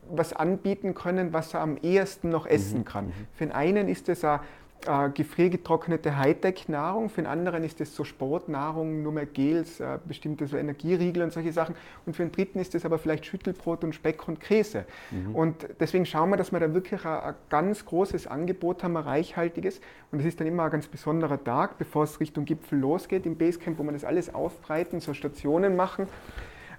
was 0.10 0.34
anbieten 0.34 0.94
können, 0.94 1.32
was 1.32 1.54
er 1.54 1.62
am 1.62 1.78
ehesten 1.82 2.30
noch 2.30 2.46
essen 2.46 2.80
mhm. 2.80 2.86
kann. 2.86 3.06
Mhm. 3.06 3.14
Für 3.34 3.46
den 3.46 3.54
einen 3.54 3.88
ist 3.88 4.10
es 4.10 4.26
ein 4.26 4.42
äh, 4.86 5.10
gefriergetrocknete 5.10 6.18
Hightech-Nahrung, 6.18 7.10
für 7.10 7.22
den 7.22 7.28
anderen 7.28 7.64
ist 7.64 7.82
es 7.82 7.96
so 7.96 8.04
Sportnahrung, 8.04 9.02
nur 9.02 9.12
mehr 9.12 9.26
Gels, 9.26 9.80
äh, 9.80 9.98
bestimmte 10.06 10.46
so 10.48 10.58
Energieriegel 10.58 11.24
und 11.24 11.34
solche 11.34 11.52
Sachen. 11.52 11.76
Und 12.06 12.16
für 12.16 12.24
den 12.24 12.32
dritten 12.32 12.60
ist 12.60 12.76
es 12.76 12.86
aber 12.86 13.00
vielleicht 13.00 13.26
Schüttelbrot 13.26 13.84
und 13.84 13.96
Speck 13.96 14.28
und 14.28 14.40
Käse. 14.40 14.86
Mhm. 15.12 15.36
Und 15.36 15.68
deswegen 15.80 16.06
schauen 16.06 16.30
wir, 16.30 16.38
dass 16.38 16.52
wir 16.52 16.60
da 16.60 16.74
wirklich 16.74 17.04
ein, 17.04 17.20
ein, 17.20 17.36
ganz 17.50 17.86
großes 17.86 18.28
Angebot 18.28 18.84
haben, 18.84 18.96
ein 18.98 19.04
reichhaltiges. 19.04 19.82
Und 20.12 20.20
es 20.20 20.26
ist 20.26 20.40
dann 20.40 20.48
immer 20.48 20.66
ein 20.66 20.72
ganz 20.72 20.88
besonderer 20.88 21.44
Tag, 21.44 21.78
bevor 21.78 22.04
es 22.04 22.20
Richtung 22.20 22.46
Gipfel 22.46 22.78
losgeht 22.80 23.26
im 23.26 23.38
Basecamp, 23.38 23.80
wo 23.80 23.84
wir 23.84 23.92
das 23.92 24.04
alles 24.04 24.34
aufbreiten, 24.34 25.00
so 25.00 25.14
Stationen 25.14 25.76
machen, 25.76 26.08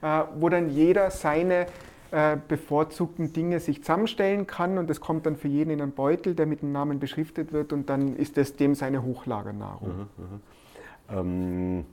äh, 0.02 0.22
wo 0.36 0.48
dann 0.48 0.70
jeder 0.70 1.10
seine 1.10 1.66
äh, 2.10 2.36
bevorzugten 2.48 3.32
Dinge 3.32 3.60
sich 3.60 3.82
zusammenstellen 3.82 4.46
kann 4.46 4.78
und 4.78 4.88
das 4.88 5.00
kommt 5.00 5.26
dann 5.26 5.36
für 5.36 5.48
jeden 5.48 5.70
in 5.70 5.80
einen 5.80 5.92
Beutel, 5.92 6.34
der 6.34 6.46
mit 6.46 6.62
dem 6.62 6.72
Namen 6.72 7.00
beschriftet 7.00 7.52
wird 7.52 7.72
und 7.72 7.90
dann 7.90 8.16
ist 8.16 8.36
das 8.36 8.56
dem 8.56 8.74
seine 8.74 9.02
Hochlagernahrung. 9.02 9.88
Mhm, 9.88 10.24
mhm. 10.24 10.40
Ähm, 11.08 11.84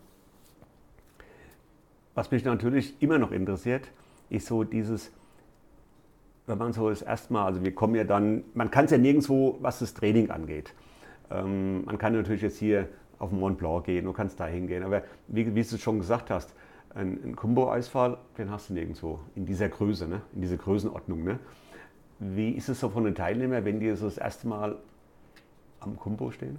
was 2.15 2.29
mich 2.31 2.43
natürlich 2.43 3.01
immer 3.01 3.17
noch 3.17 3.31
interessiert, 3.31 3.89
ist 4.29 4.45
so 4.45 4.63
dieses, 4.63 5.11
wenn 6.45 6.57
man 6.57 6.73
so 6.73 6.89
das 6.89 7.01
erste 7.01 7.33
Mal, 7.33 7.45
also 7.45 7.63
wir 7.63 7.73
kommen 7.73 7.95
ja 7.95 8.03
dann, 8.03 8.43
man 8.53 8.69
kann 8.69 8.85
es 8.85 8.91
ja 8.91 8.97
nirgendwo, 8.97 9.57
was 9.61 9.79
das 9.79 9.93
Training 9.93 10.29
angeht. 10.29 10.73
Ähm, 11.31 11.85
man 11.85 11.97
kann 11.97 12.13
natürlich 12.13 12.43
jetzt 12.43 12.59
hier 12.59 12.87
auf 13.17 13.29
den 13.29 13.39
Mont 13.39 13.57
Blanc 13.57 13.85
gehen, 13.85 14.05
du 14.05 14.13
kannst 14.13 14.39
da 14.39 14.45
hingehen, 14.45 14.83
aber 14.83 15.03
wie, 15.27 15.55
wie 15.55 15.63
du 15.63 15.75
es 15.75 15.81
schon 15.81 15.99
gesagt 15.99 16.29
hast, 16.29 16.53
ein, 16.95 17.19
ein 17.23 17.35
Kumbo-Eisfall, 17.35 18.17
den 18.37 18.51
hast 18.51 18.69
du 18.69 18.73
nirgendwo 18.73 19.19
in 19.35 19.45
dieser 19.45 19.69
Größe, 19.69 20.07
ne? 20.07 20.21
in 20.33 20.41
dieser 20.41 20.57
Größenordnung. 20.57 21.23
Ne? 21.23 21.39
Wie 22.19 22.51
ist 22.51 22.69
es 22.69 22.79
so 22.79 22.89
von 22.89 23.03
den 23.03 23.15
Teilnehmern, 23.15 23.65
wenn 23.65 23.79
die 23.79 23.93
so 23.95 24.05
das 24.05 24.17
erste 24.17 24.47
Mal 24.47 24.77
am 25.79 25.97
Kumbo 25.97 26.31
stehen? 26.31 26.57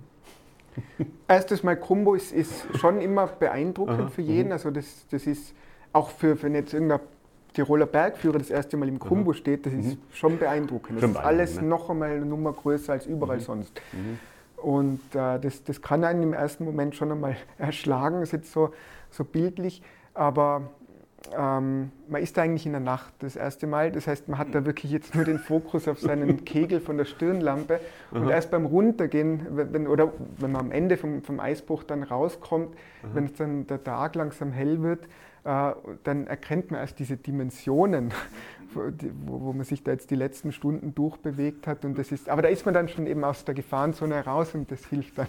Erstes 1.28 1.62
Mal 1.62 1.76
Kumbo 1.76 2.14
ist, 2.14 2.32
ist 2.32 2.66
schon 2.78 3.00
immer 3.00 3.28
beeindruckend 3.28 4.00
Aha, 4.00 4.08
für 4.08 4.22
jeden. 4.22 4.48
Mhm. 4.48 4.52
Also 4.52 4.70
das, 4.70 5.06
das 5.10 5.26
ist 5.26 5.54
auch 5.92 6.10
für, 6.10 6.42
wenn 6.42 6.54
jetzt 6.54 6.74
irgendein 6.74 7.00
Tiroler 7.52 7.86
Bergführer 7.86 8.38
das 8.38 8.50
erste 8.50 8.76
Mal 8.76 8.88
im 8.88 8.98
Kumbo 8.98 9.30
Aha. 9.30 9.38
steht, 9.38 9.66
das 9.66 9.72
ist 9.72 9.96
mhm. 9.96 9.98
schon 10.12 10.38
beeindruckend. 10.38 10.96
Das 10.96 11.02
schon 11.02 11.12
ist 11.12 11.16
alles 11.16 11.60
ne? 11.60 11.68
noch 11.68 11.88
einmal 11.88 12.10
eine 12.10 12.26
Nummer 12.26 12.52
größer 12.52 12.92
als 12.92 13.06
überall 13.06 13.36
mhm. 13.36 13.42
sonst. 13.42 13.80
Mhm. 13.92 14.18
Und 14.56 15.00
äh, 15.14 15.38
das, 15.38 15.62
das 15.62 15.80
kann 15.80 16.02
einen 16.02 16.22
im 16.22 16.32
ersten 16.32 16.64
Moment 16.64 16.96
schon 16.96 17.12
einmal 17.12 17.36
erschlagen, 17.58 18.20
das 18.20 18.30
ist 18.30 18.32
jetzt 18.32 18.52
so, 18.52 18.70
so 19.10 19.22
bildlich 19.22 19.82
aber 20.14 20.70
ähm, 21.36 21.90
man 22.08 22.22
ist 22.22 22.38
eigentlich 22.38 22.66
in 22.66 22.72
der 22.72 22.80
Nacht 22.80 23.14
das 23.20 23.36
erste 23.36 23.66
Mal. 23.66 23.90
Das 23.90 24.06
heißt, 24.06 24.28
man 24.28 24.38
hat 24.38 24.54
da 24.54 24.66
wirklich 24.66 24.92
jetzt 24.92 25.14
nur 25.14 25.24
den 25.24 25.38
Fokus 25.38 25.88
auf 25.88 25.98
seinen 25.98 26.44
Kegel 26.44 26.80
von 26.80 26.98
der 26.98 27.04
Stirnlampe. 27.04 27.80
Und 28.10 28.28
erst 28.28 28.50
beim 28.50 28.66
Runtergehen, 28.66 29.46
wenn, 29.50 29.86
oder 29.86 30.12
wenn 30.38 30.52
man 30.52 30.66
am 30.66 30.70
Ende 30.70 30.96
vom, 30.96 31.22
vom 31.22 31.40
Eisbruch 31.40 31.84
dann 31.84 32.02
rauskommt, 32.02 32.74
Aha. 33.02 33.10
wenn 33.14 33.24
es 33.24 33.34
dann 33.34 33.66
der 33.66 33.82
Tag 33.82 34.14
langsam 34.14 34.52
hell 34.52 34.82
wird, 34.82 35.06
äh, 35.44 35.72
dann 36.04 36.26
erkennt 36.26 36.70
man 36.70 36.80
erst 36.80 36.98
diese 36.98 37.16
Dimensionen, 37.16 38.12
wo, 38.74 39.40
wo, 39.40 39.52
man 39.52 39.64
sich 39.64 39.82
da 39.82 39.92
jetzt 39.92 40.10
die 40.10 40.16
letzten 40.16 40.52
Stunden 40.52 40.94
durchbewegt 40.94 41.66
hat. 41.66 41.84
Und 41.84 41.98
das 41.98 42.12
ist, 42.12 42.28
aber 42.28 42.42
da 42.42 42.48
ist 42.48 42.64
man 42.64 42.74
dann 42.74 42.88
schon 42.88 43.06
eben 43.06 43.24
aus 43.24 43.44
der 43.44 43.54
Gefahrenzone 43.54 44.14
heraus 44.14 44.54
und 44.54 44.70
das 44.70 44.84
hilft 44.86 45.18
dann. 45.18 45.28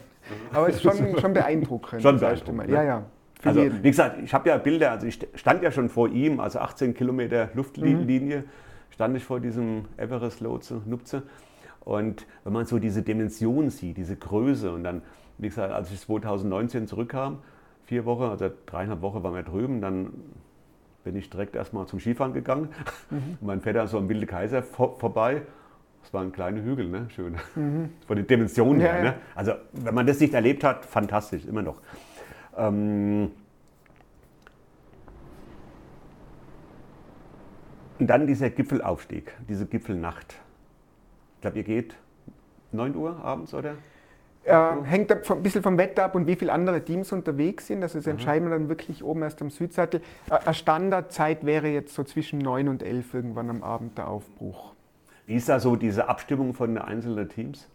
Aber 0.52 0.67
es 0.69 0.76
ist 0.76 0.82
schon, 0.84 1.17
schon 1.19 1.34
beeindruckend. 1.34 2.02
Schon 2.02 2.19
beeindruckend. 2.19 2.69
Ja, 2.69 2.84
ja. 2.84 3.06
Also, 3.43 3.62
jeden. 3.62 3.84
wie 3.84 3.89
gesagt, 3.89 4.17
ich 4.24 4.34
habe 4.34 4.50
ja 4.50 4.58
Bilder, 4.58 4.91
also 4.91 5.08
ich 5.08 5.19
stand 5.36 5.62
ja 5.62 5.71
schon 5.71 5.89
vor 5.89 6.10
ihm, 6.10 6.39
also 6.39 6.60
18 6.60 6.93
Kilometer 6.93 7.50
Luftlinie, 7.54 8.39
mhm. 8.39 8.43
stand 8.89 9.17
ich 9.17 9.24
vor 9.24 9.39
diesem 9.39 9.86
Everest-Lotse, 9.98 10.82
Nupze. 10.86 11.24
Und 11.82 12.26
wenn 12.43 12.54
man 12.54 12.65
so 12.65 12.80
diese 12.80 13.04
Dimension 13.04 13.69
sieht, 13.69 13.98
diese 13.98 14.15
Größe 14.15 14.71
und 14.71 14.84
dann, 14.84 15.04
wie 15.38 15.50
gesagt, 15.50 15.71
als 15.71 15.91
ich 15.91 16.02
2019 16.02 16.88
zurückkam, 16.88 17.39
vier 17.86 18.06
Wochen, 18.06 18.24
also 18.24 18.50
dreieinhalb 18.65 19.02
Wochen 19.02 19.21
waren 19.21 19.36
wir 19.36 19.43
drüben, 19.43 19.82
dann 19.82 20.12
bin 21.04 21.15
ich 21.15 21.30
direkt 21.30 21.56
erstmal 21.56 21.86
zum 21.86 22.00
Skifahren 22.00 22.34
gegangen. 22.34 22.69
Mhm. 23.12 23.38
Und 23.39 23.48
mein 23.48 23.62
Vetter 23.62 23.88
so 23.88 24.00
am 24.00 24.10
Wilde 24.10 24.26
Kaiser 24.26 24.63
vor, 24.63 24.98
vorbei. 24.98 25.43
Das 26.02 26.13
waren 26.13 26.32
kleine 26.32 26.63
Hügel, 26.63 26.88
ne? 26.88 27.08
Schön. 27.10 27.36
Mhm. 27.56 27.89
Von 28.08 28.17
den 28.17 28.28
Dimensionen 28.28 28.82
ja, 28.82 28.88
her. 28.88 29.04
Ne? 29.04 29.13
Also, 29.36 29.54
wenn 29.74 29.93
man 29.93 30.06
das 30.06 30.19
nicht 30.19 30.34
erlebt 30.34 30.63
hat, 30.63 30.86
fantastisch, 30.86 31.45
immer 31.45 31.62
noch. 31.62 31.80
Ähm 32.58 33.32
und 38.00 38.08
dann 38.08 38.28
dieser 38.28 38.50
Gipfelaufstieg, 38.50 39.34
diese 39.48 39.65
Gipfelnacht. 39.65 40.36
Ich 41.36 41.41
glaube, 41.41 41.58
ihr 41.58 41.63
geht 41.63 41.96
9 42.72 42.96
Uhr 42.96 43.24
abends, 43.24 43.54
oder? 43.54 43.76
Äh, 44.46 44.84
hängt 44.84 45.12
ein 45.12 45.41
bisschen 45.41 45.63
vom 45.63 45.78
Wetter 45.78 46.04
ab 46.04 46.13
und 46.13 46.28
wie 46.28 46.36
viele 46.36 46.54
andere 46.54 46.84
Teams 46.84 47.12
unterwegs 47.12 47.65
sind. 47.65 47.82
Also 47.82 47.98
das 47.98 48.06
entscheiden 48.06 48.48
wir 48.48 48.56
dann 48.56 48.70
wirklich 48.70 49.04
oben 49.04 49.24
erst 49.24 49.41
am 49.41 49.50
Südsattel. 49.50 50.02
Äh, 50.30 50.36
eine 50.36 50.54
Standardzeit 50.54 51.46
wäre 51.46 51.68
jetzt 51.68 51.96
so 51.96 52.04
zwischen 52.04 52.39
9 52.39 52.68
und 52.68 52.84
11 52.84 53.13
irgendwann 53.15 53.50
am 53.50 53.63
Abend 53.63 53.98
der 53.98 54.08
Aufbruch. 54.08 54.74
Wie 55.26 55.36
ist 55.36 55.50
da 55.50 55.60
so 55.60 55.76
diese 55.76 56.08
Abstimmung 56.08 56.54
von 56.54 56.76
den 56.76 56.78
einzelnen 56.78 57.28
Teams? 57.28 57.68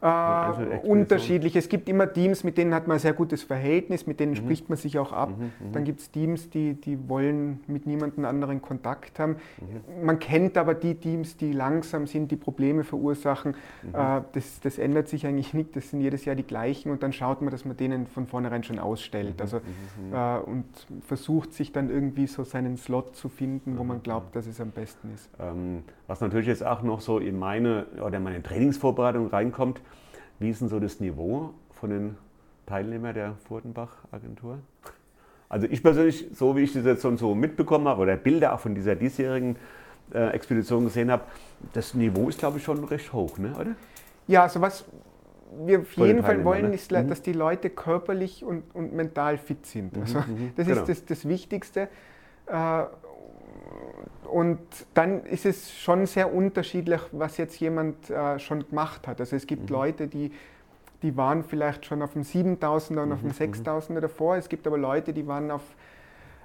Äh, 0.00 0.78
unterschiedlich. 0.84 1.56
Es 1.56 1.68
gibt 1.68 1.88
immer 1.88 2.12
Teams, 2.12 2.44
mit 2.44 2.56
denen 2.56 2.72
hat 2.72 2.86
man 2.86 2.96
ein 2.96 3.00
sehr 3.00 3.14
gutes 3.14 3.42
Verhältnis, 3.42 4.06
mit 4.06 4.20
denen 4.20 4.32
mhm. 4.32 4.36
spricht 4.36 4.68
man 4.68 4.78
sich 4.78 4.98
auch 4.98 5.12
ab. 5.12 5.30
Mhm, 5.30 5.44
mhm. 5.44 5.72
Dann 5.72 5.84
gibt 5.84 6.00
es 6.00 6.10
Teams, 6.12 6.50
die, 6.50 6.74
die 6.74 7.08
wollen 7.08 7.60
mit 7.66 7.86
niemandem 7.86 8.24
anderen 8.24 8.62
Kontakt 8.62 9.18
haben. 9.18 9.36
Mhm. 9.60 10.06
Man 10.06 10.18
kennt 10.20 10.56
aber 10.56 10.74
die 10.74 10.94
Teams, 10.94 11.36
die 11.36 11.52
langsam 11.52 12.06
sind, 12.06 12.30
die 12.30 12.36
Probleme 12.36 12.84
verursachen. 12.84 13.56
Mhm. 13.82 13.94
Äh, 13.94 14.20
das, 14.32 14.60
das, 14.60 14.78
ändert 14.78 15.08
sich 15.08 15.26
eigentlich 15.26 15.52
nicht. 15.52 15.74
Das 15.74 15.90
sind 15.90 16.00
jedes 16.00 16.24
Jahr 16.24 16.36
die 16.36 16.44
gleichen 16.44 16.92
und 16.92 17.02
dann 17.02 17.12
schaut 17.12 17.42
man, 17.42 17.50
dass 17.50 17.64
man 17.64 17.76
denen 17.76 18.06
von 18.06 18.28
vornherein 18.28 18.62
schon 18.62 18.78
ausstellt. 18.78 19.36
Mhm, 19.36 19.40
also, 19.40 19.56
äh, 19.56 20.38
und 20.48 20.66
versucht 21.06 21.52
sich 21.52 21.72
dann 21.72 21.90
irgendwie 21.90 22.28
so 22.28 22.44
seinen 22.44 22.76
Slot 22.76 23.16
zu 23.16 23.28
finden, 23.28 23.76
wo 23.78 23.82
man 23.82 24.02
glaubt, 24.04 24.36
dass 24.36 24.46
es 24.46 24.60
am 24.60 24.70
besten 24.70 25.12
ist. 25.12 25.28
Ähm, 25.40 25.82
was 26.06 26.20
natürlich 26.20 26.46
jetzt 26.46 26.64
auch 26.64 26.82
noch 26.82 27.00
so 27.00 27.18
in 27.18 27.38
meine 27.38 27.86
oder 28.00 28.20
meine 28.20 28.42
Trainingsvorbereitung 28.42 29.26
reinkommt, 29.26 29.80
wie 30.38 30.50
ist 30.50 30.60
denn 30.60 30.68
so 30.68 30.78
das 30.78 31.00
Niveau 31.00 31.50
von 31.70 31.90
den 31.90 32.16
Teilnehmern 32.66 33.14
der 33.14 33.34
Furtenbach-Agentur? 33.46 34.58
Also 35.48 35.66
ich 35.70 35.82
persönlich, 35.82 36.26
so 36.34 36.56
wie 36.56 36.62
ich 36.62 36.72
das 36.72 36.84
jetzt 36.84 37.02
schon 37.02 37.16
so 37.16 37.34
mitbekommen 37.34 37.88
habe, 37.88 38.02
oder 38.02 38.16
Bilder 38.16 38.54
auch 38.54 38.60
von 38.60 38.74
dieser 38.74 38.94
diesjährigen 38.94 39.56
äh, 40.12 40.28
Expedition 40.30 40.84
gesehen 40.84 41.10
habe, 41.10 41.24
das 41.72 41.94
Niveau 41.94 42.28
ist, 42.28 42.38
glaube 42.38 42.58
ich, 42.58 42.64
schon 42.64 42.84
recht 42.84 43.12
hoch, 43.12 43.38
ne? 43.38 43.54
oder? 43.58 43.70
Ja, 44.26 44.42
also 44.42 44.60
was 44.60 44.84
wir 45.64 45.80
auf 45.80 45.92
jeden 45.94 46.22
Fall 46.22 46.44
wollen, 46.44 46.68
ne? 46.68 46.74
ist, 46.74 46.92
mhm. 46.92 47.08
dass 47.08 47.22
die 47.22 47.32
Leute 47.32 47.70
körperlich 47.70 48.44
und, 48.44 48.62
und 48.74 48.92
mental 48.92 49.38
fit 49.38 49.64
sind. 49.64 49.96
Mhm, 49.96 50.02
also 50.02 50.18
mhm, 50.18 50.52
das 50.56 50.66
genau. 50.66 50.80
ist 50.82 50.88
das, 50.88 51.04
das 51.06 51.28
Wichtigste. 51.28 51.88
Äh, 52.46 52.84
und 54.28 54.58
dann 54.94 55.24
ist 55.24 55.46
es 55.46 55.72
schon 55.72 56.06
sehr 56.06 56.32
unterschiedlich, 56.32 57.00
was 57.12 57.36
jetzt 57.38 57.58
jemand 57.60 58.10
äh, 58.10 58.38
schon 58.38 58.68
gemacht 58.68 59.08
hat. 59.08 59.20
Also 59.20 59.36
es 59.36 59.46
gibt 59.46 59.70
mhm. 59.70 59.76
Leute, 59.76 60.06
die, 60.06 60.30
die 61.02 61.16
waren 61.16 61.42
vielleicht 61.42 61.86
schon 61.86 62.02
auf 62.02 62.12
dem 62.12 62.22
7000er 62.22 63.02
und 63.02 63.08
mhm. 63.08 63.12
auf 63.12 63.20
dem 63.20 63.30
6000er 63.30 63.92
mhm. 63.92 64.00
davor. 64.00 64.36
Es 64.36 64.48
gibt 64.48 64.66
aber 64.66 64.78
Leute, 64.78 65.12
die 65.12 65.26
waren 65.26 65.50
auf 65.50 65.62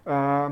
äh, 0.05 0.49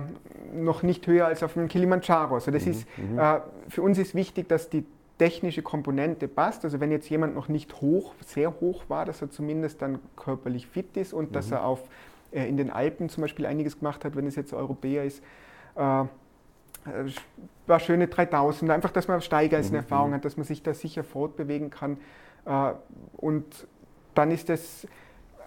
noch 0.53 0.83
nicht 0.83 1.07
höher 1.07 1.25
als 1.25 1.43
auf 1.43 1.53
dem 1.53 1.67
Kilimanjaro. 1.67 2.35
Also 2.35 2.51
das 2.51 2.65
mhm. 2.65 2.71
ist, 2.71 2.87
mhm. 2.97 3.19
äh, 3.19 3.39
für 3.69 3.81
uns 3.81 3.97
ist 3.97 4.13
wichtig, 4.13 4.49
dass 4.49 4.69
die 4.69 4.85
technische 5.17 5.61
Komponente 5.61 6.27
passt. 6.27 6.65
Also 6.65 6.79
wenn 6.79 6.91
jetzt 6.91 7.09
jemand 7.09 7.35
noch 7.35 7.47
nicht 7.47 7.81
hoch, 7.81 8.13
sehr 8.25 8.59
hoch 8.59 8.83
war, 8.87 9.05
dass 9.05 9.21
er 9.21 9.29
zumindest 9.29 9.81
dann 9.81 9.99
körperlich 10.15 10.67
fit 10.67 10.97
ist 10.97 11.13
und 11.13 11.35
dass 11.35 11.47
mhm. 11.47 11.53
er 11.53 11.65
auf, 11.65 11.81
äh, 12.31 12.47
in 12.47 12.57
den 12.57 12.69
Alpen 12.69 13.07
zum 13.07 13.21
Beispiel 13.21 13.45
einiges 13.45 13.79
gemacht 13.79 14.03
hat, 14.03 14.15
wenn 14.15 14.27
es 14.27 14.35
jetzt 14.35 14.53
Europäer 14.53 15.03
ist 15.03 15.23
äh, 15.75 16.05
paar 17.67 17.79
schöne 17.79 18.07
3000, 18.07 18.71
einfach, 18.71 18.91
dass 18.91 19.07
man 19.07 19.21
Steigeisen-Erfahrung 19.21 20.09
mhm. 20.09 20.15
hat, 20.15 20.25
dass 20.25 20.37
man 20.37 20.45
sich 20.45 20.63
da 20.63 20.73
sicher 20.73 21.03
fortbewegen 21.03 21.69
kann. 21.69 21.97
Äh, 22.45 22.73
und 23.17 23.67
dann 24.15 24.31
ist 24.31 24.49
das 24.49 24.87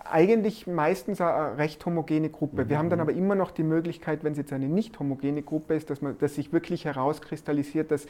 eigentlich 0.04 0.66
meistens 0.66 1.20
eine 1.20 1.56
recht 1.58 1.84
homogene 1.86 2.28
Gruppe. 2.28 2.68
Wir 2.68 2.78
haben 2.78 2.90
dann 2.90 2.98
mhm. 2.98 3.08
aber 3.08 3.12
immer 3.12 3.34
noch 3.34 3.50
die 3.50 3.62
Möglichkeit, 3.62 4.22
wenn 4.22 4.32
es 4.32 4.38
jetzt 4.38 4.52
eine 4.52 4.68
nicht 4.68 4.98
homogene 4.98 5.42
Gruppe 5.42 5.74
ist, 5.74 5.90
dass, 5.90 6.02
man, 6.02 6.18
dass 6.18 6.34
sich 6.34 6.52
wirklich 6.52 6.84
herauskristallisiert, 6.84 7.90
dass 7.90 8.06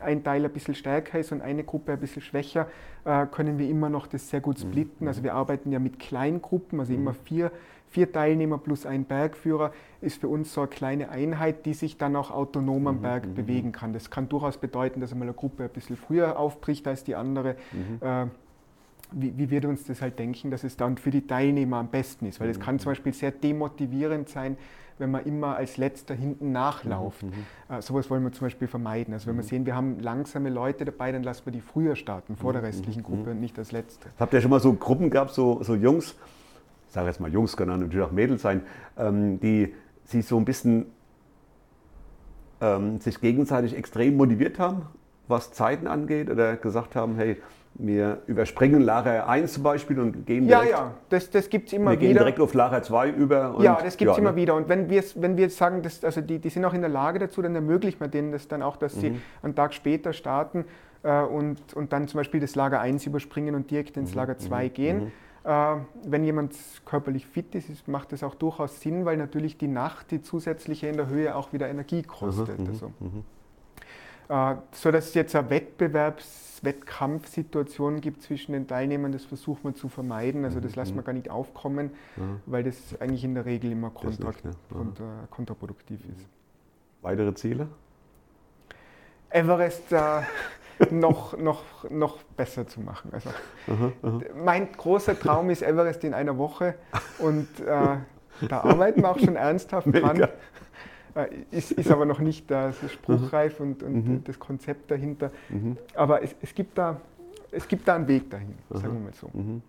ein 0.00 0.24
Teil 0.24 0.44
ein 0.44 0.52
bisschen 0.52 0.74
stärker 0.74 1.18
ist 1.18 1.32
und 1.32 1.42
eine 1.42 1.62
Gruppe 1.62 1.92
ein 1.92 2.00
bisschen 2.00 2.22
schwächer, 2.22 2.66
äh, 3.04 3.26
können 3.26 3.58
wir 3.58 3.68
immer 3.68 3.88
noch 3.88 4.06
das 4.06 4.30
sehr 4.30 4.40
gut 4.40 4.58
mhm. 4.58 4.68
splitten. 4.68 5.08
Also 5.08 5.22
wir 5.22 5.34
arbeiten 5.34 5.70
ja 5.72 5.78
mit 5.78 5.98
Kleingruppen, 5.98 6.80
also 6.80 6.92
immer 6.92 7.14
vier 7.14 7.52
vier 7.88 8.12
Teilnehmer 8.12 8.58
plus 8.58 8.86
ein 8.86 9.04
Bergführer 9.04 9.72
ist 10.00 10.20
für 10.20 10.28
uns 10.28 10.52
so 10.52 10.62
eine 10.62 10.68
kleine 10.68 11.08
Einheit, 11.08 11.66
die 11.66 11.74
sich 11.74 11.96
dann 11.96 12.16
auch 12.16 12.30
autonom 12.30 12.86
am 12.86 12.96
mhm, 12.96 13.02
Berg 13.02 13.26
mhm. 13.26 13.34
bewegen 13.34 13.72
kann. 13.72 13.92
Das 13.92 14.10
kann 14.10 14.28
durchaus 14.28 14.58
bedeuten, 14.58 15.00
dass 15.00 15.12
einmal 15.12 15.28
eine 15.28 15.36
Gruppe 15.36 15.64
ein 15.64 15.70
bisschen 15.70 15.96
früher 15.96 16.38
aufbricht 16.38 16.86
als 16.86 17.04
die 17.04 17.14
andere. 17.14 17.56
Mhm. 17.72 18.06
Äh, 18.06 18.26
wie, 19.12 19.38
wie, 19.38 19.50
wir 19.50 19.68
uns 19.68 19.84
das 19.84 20.02
halt 20.02 20.18
denken, 20.18 20.50
dass 20.50 20.64
es 20.64 20.76
dann 20.76 20.98
für 20.98 21.10
die 21.10 21.26
Teilnehmer 21.26 21.76
am 21.76 21.88
besten 21.88 22.26
ist. 22.26 22.40
Weil 22.40 22.48
es 22.48 22.58
kann 22.58 22.80
zum 22.80 22.90
Beispiel 22.90 23.12
sehr 23.12 23.30
demotivierend 23.30 24.28
sein, 24.28 24.56
wenn 24.98 25.10
man 25.10 25.24
immer 25.24 25.56
als 25.56 25.76
Letzter 25.76 26.14
hinten 26.14 26.52
nachlauft. 26.52 27.22
Mhm, 27.22 27.32
äh, 27.68 27.82
sowas 27.82 28.10
wollen 28.10 28.24
wir 28.24 28.32
zum 28.32 28.46
Beispiel 28.46 28.66
vermeiden. 28.66 29.14
Also 29.14 29.28
wenn 29.28 29.36
wir 29.36 29.42
sehen, 29.42 29.66
wir 29.66 29.74
haben 29.74 30.00
langsame 30.00 30.50
Leute 30.50 30.84
dabei, 30.84 31.12
dann 31.12 31.22
lassen 31.22 31.42
wir 31.46 31.52
die 31.52 31.60
früher 31.60 31.96
starten, 31.96 32.36
vor 32.36 32.52
der 32.52 32.62
restlichen 32.62 33.02
Gruppe 33.02 33.30
und 33.30 33.40
nicht 33.40 33.58
als 33.58 33.72
Letzte. 33.72 34.08
Habt 34.18 34.32
ihr 34.32 34.40
schon 34.40 34.50
mal 34.50 34.60
so 34.60 34.72
Gruppen 34.72 35.10
gehabt, 35.10 35.32
so, 35.32 35.62
so 35.62 35.74
Jungs, 35.74 36.16
sage 36.96 37.08
jetzt 37.08 37.20
mal 37.20 37.30
Jungs, 37.30 37.56
können 37.58 37.78
natürlich 37.78 38.04
auch 38.04 38.10
Mädels 38.10 38.40
sein, 38.40 38.62
ähm, 38.96 39.38
die 39.38 39.74
sich 40.04 40.26
so 40.26 40.38
ein 40.38 40.46
bisschen 40.46 40.86
ähm, 42.62 43.00
sich 43.00 43.20
gegenseitig 43.20 43.76
extrem 43.76 44.16
motiviert 44.16 44.58
haben, 44.58 44.86
was 45.28 45.52
Zeiten 45.52 45.86
angeht, 45.88 46.30
oder 46.30 46.56
gesagt 46.56 46.96
haben, 46.96 47.16
hey, 47.16 47.36
wir 47.74 48.22
überspringen 48.26 48.80
Lager 48.80 49.28
1 49.28 49.52
zum 49.52 49.62
Beispiel 49.62 50.00
und 50.00 50.24
gehen 50.24 50.46
direkt, 50.46 50.70
ja, 50.70 50.78
ja, 50.78 50.94
das, 51.10 51.28
das 51.28 51.50
gibt 51.50 51.66
es 51.66 51.74
immer 51.74 51.90
wir 51.90 51.98
wieder. 51.98 52.00
Wir 52.00 52.08
gehen 52.08 52.16
direkt 52.16 52.40
auf 52.40 52.54
Lager 52.54 52.82
2 52.82 53.10
über. 53.10 53.56
ja, 53.60 53.78
das 53.84 53.98
gibt 53.98 54.12
es 54.12 54.16
ja, 54.16 54.22
immer 54.22 54.30
ne? 54.30 54.36
wieder. 54.36 54.54
Und 54.54 54.70
wenn 54.70 54.88
wir, 54.88 55.04
wenn 55.16 55.36
wir 55.36 55.50
sagen, 55.50 55.82
dass, 55.82 56.02
also 56.02 56.22
die, 56.22 56.38
die 56.38 56.48
sind 56.48 56.64
auch 56.64 56.72
in 56.72 56.80
der 56.80 56.88
Lage 56.88 57.18
dazu, 57.18 57.42
dann 57.42 57.54
ermöglicht 57.54 58.00
man 58.00 58.10
denen 58.10 58.32
das 58.32 58.48
dann 58.48 58.62
auch, 58.62 58.78
dass 58.78 58.96
mhm. 58.96 59.00
sie 59.00 59.20
einen 59.42 59.54
Tag 59.54 59.74
später 59.74 60.14
starten 60.14 60.64
äh, 61.02 61.20
und, 61.20 61.74
und 61.74 61.92
dann 61.92 62.08
zum 62.08 62.16
Beispiel 62.16 62.40
das 62.40 62.54
Lager 62.54 62.80
1 62.80 63.04
überspringen 63.04 63.54
und 63.54 63.70
direkt 63.70 63.98
ins 63.98 64.12
mhm. 64.12 64.16
Lager 64.16 64.38
2 64.38 64.64
mhm. 64.64 64.72
gehen. 64.72 65.04
Mhm. 65.04 65.12
Äh, 65.46 65.76
wenn 66.02 66.24
jemand 66.24 66.56
körperlich 66.84 67.24
fit 67.24 67.54
ist, 67.54 67.86
macht 67.86 68.10
das 68.10 68.24
auch 68.24 68.34
durchaus 68.34 68.80
Sinn, 68.80 69.04
weil 69.04 69.16
natürlich 69.16 69.56
die 69.56 69.68
Nacht, 69.68 70.10
die 70.10 70.20
zusätzliche 70.20 70.88
in 70.88 70.96
der 70.96 71.06
Höhe 71.06 71.36
auch 71.36 71.52
wieder 71.52 71.68
Energie 71.68 72.02
kostet. 72.02 72.58
Mhm, 72.58 72.66
also. 72.66 72.92
Mhm. 72.98 73.24
Äh, 74.28 74.56
so 74.72 74.90
dass 74.90 75.06
es 75.06 75.14
jetzt 75.14 75.36
eine 75.36 75.48
Wettbewerbs-, 75.48 76.64
Wettkampfsituation 76.64 78.00
gibt 78.00 78.22
zwischen 78.22 78.54
den 78.54 78.66
Teilnehmern, 78.66 79.12
das 79.12 79.24
versucht 79.24 79.62
man 79.62 79.76
zu 79.76 79.88
vermeiden. 79.88 80.44
Also 80.44 80.58
das 80.58 80.74
lassen 80.74 80.96
wir 80.96 81.04
gar 81.04 81.12
nicht 81.12 81.30
aufkommen, 81.30 81.92
mhm. 82.16 82.40
weil 82.46 82.64
das 82.64 82.76
eigentlich 82.98 83.22
in 83.22 83.34
der 83.34 83.44
Regel 83.44 83.70
immer 83.70 83.90
kontra 83.90 84.30
nicht, 84.30 84.44
ne? 84.44 84.50
kontra 84.72 85.28
kontraproduktiv 85.30 86.00
ist. 86.16 86.26
Weitere 87.02 87.32
Ziele? 87.34 87.68
Everest 89.30 89.92
äh, 89.92 90.22
noch, 90.90 91.36
noch, 91.38 91.62
noch 91.90 92.22
besser 92.36 92.66
zu 92.66 92.80
machen. 92.80 93.10
Also, 93.12 93.30
aha, 93.68 93.92
aha. 94.02 94.20
Mein 94.44 94.72
großer 94.72 95.18
Traum 95.18 95.50
ist 95.50 95.62
Everest 95.62 96.04
in 96.04 96.14
einer 96.14 96.36
Woche 96.38 96.74
und 97.18 97.48
äh, 97.60 97.96
da 98.48 98.60
arbeiten 98.60 99.02
wir 99.02 99.10
auch 99.10 99.18
schon 99.18 99.36
ernsthaft 99.36 99.88
dran. 99.92 100.28
Äh, 101.14 101.28
ist, 101.50 101.72
ist, 101.72 101.90
aber 101.90 102.04
noch 102.04 102.18
nicht 102.18 102.50
äh, 102.50 102.72
so 102.72 102.88
spruchreif 102.88 103.58
und, 103.60 103.82
und 103.82 104.06
mhm. 104.06 104.24
das 104.24 104.38
Konzept 104.38 104.90
dahinter. 104.90 105.30
Mhm. 105.48 105.78
Aber 105.94 106.22
es, 106.22 106.34
es, 106.42 106.54
gibt 106.54 106.76
da, 106.76 107.00
es 107.50 107.66
gibt 107.66 107.88
da 107.88 107.94
einen 107.94 108.06
Weg 108.06 108.30
dahin, 108.30 108.54
sagen 108.68 108.92
wir 108.92 109.00
mal 109.00 109.14
so. 109.14 109.30
Mhm. 109.32 109.62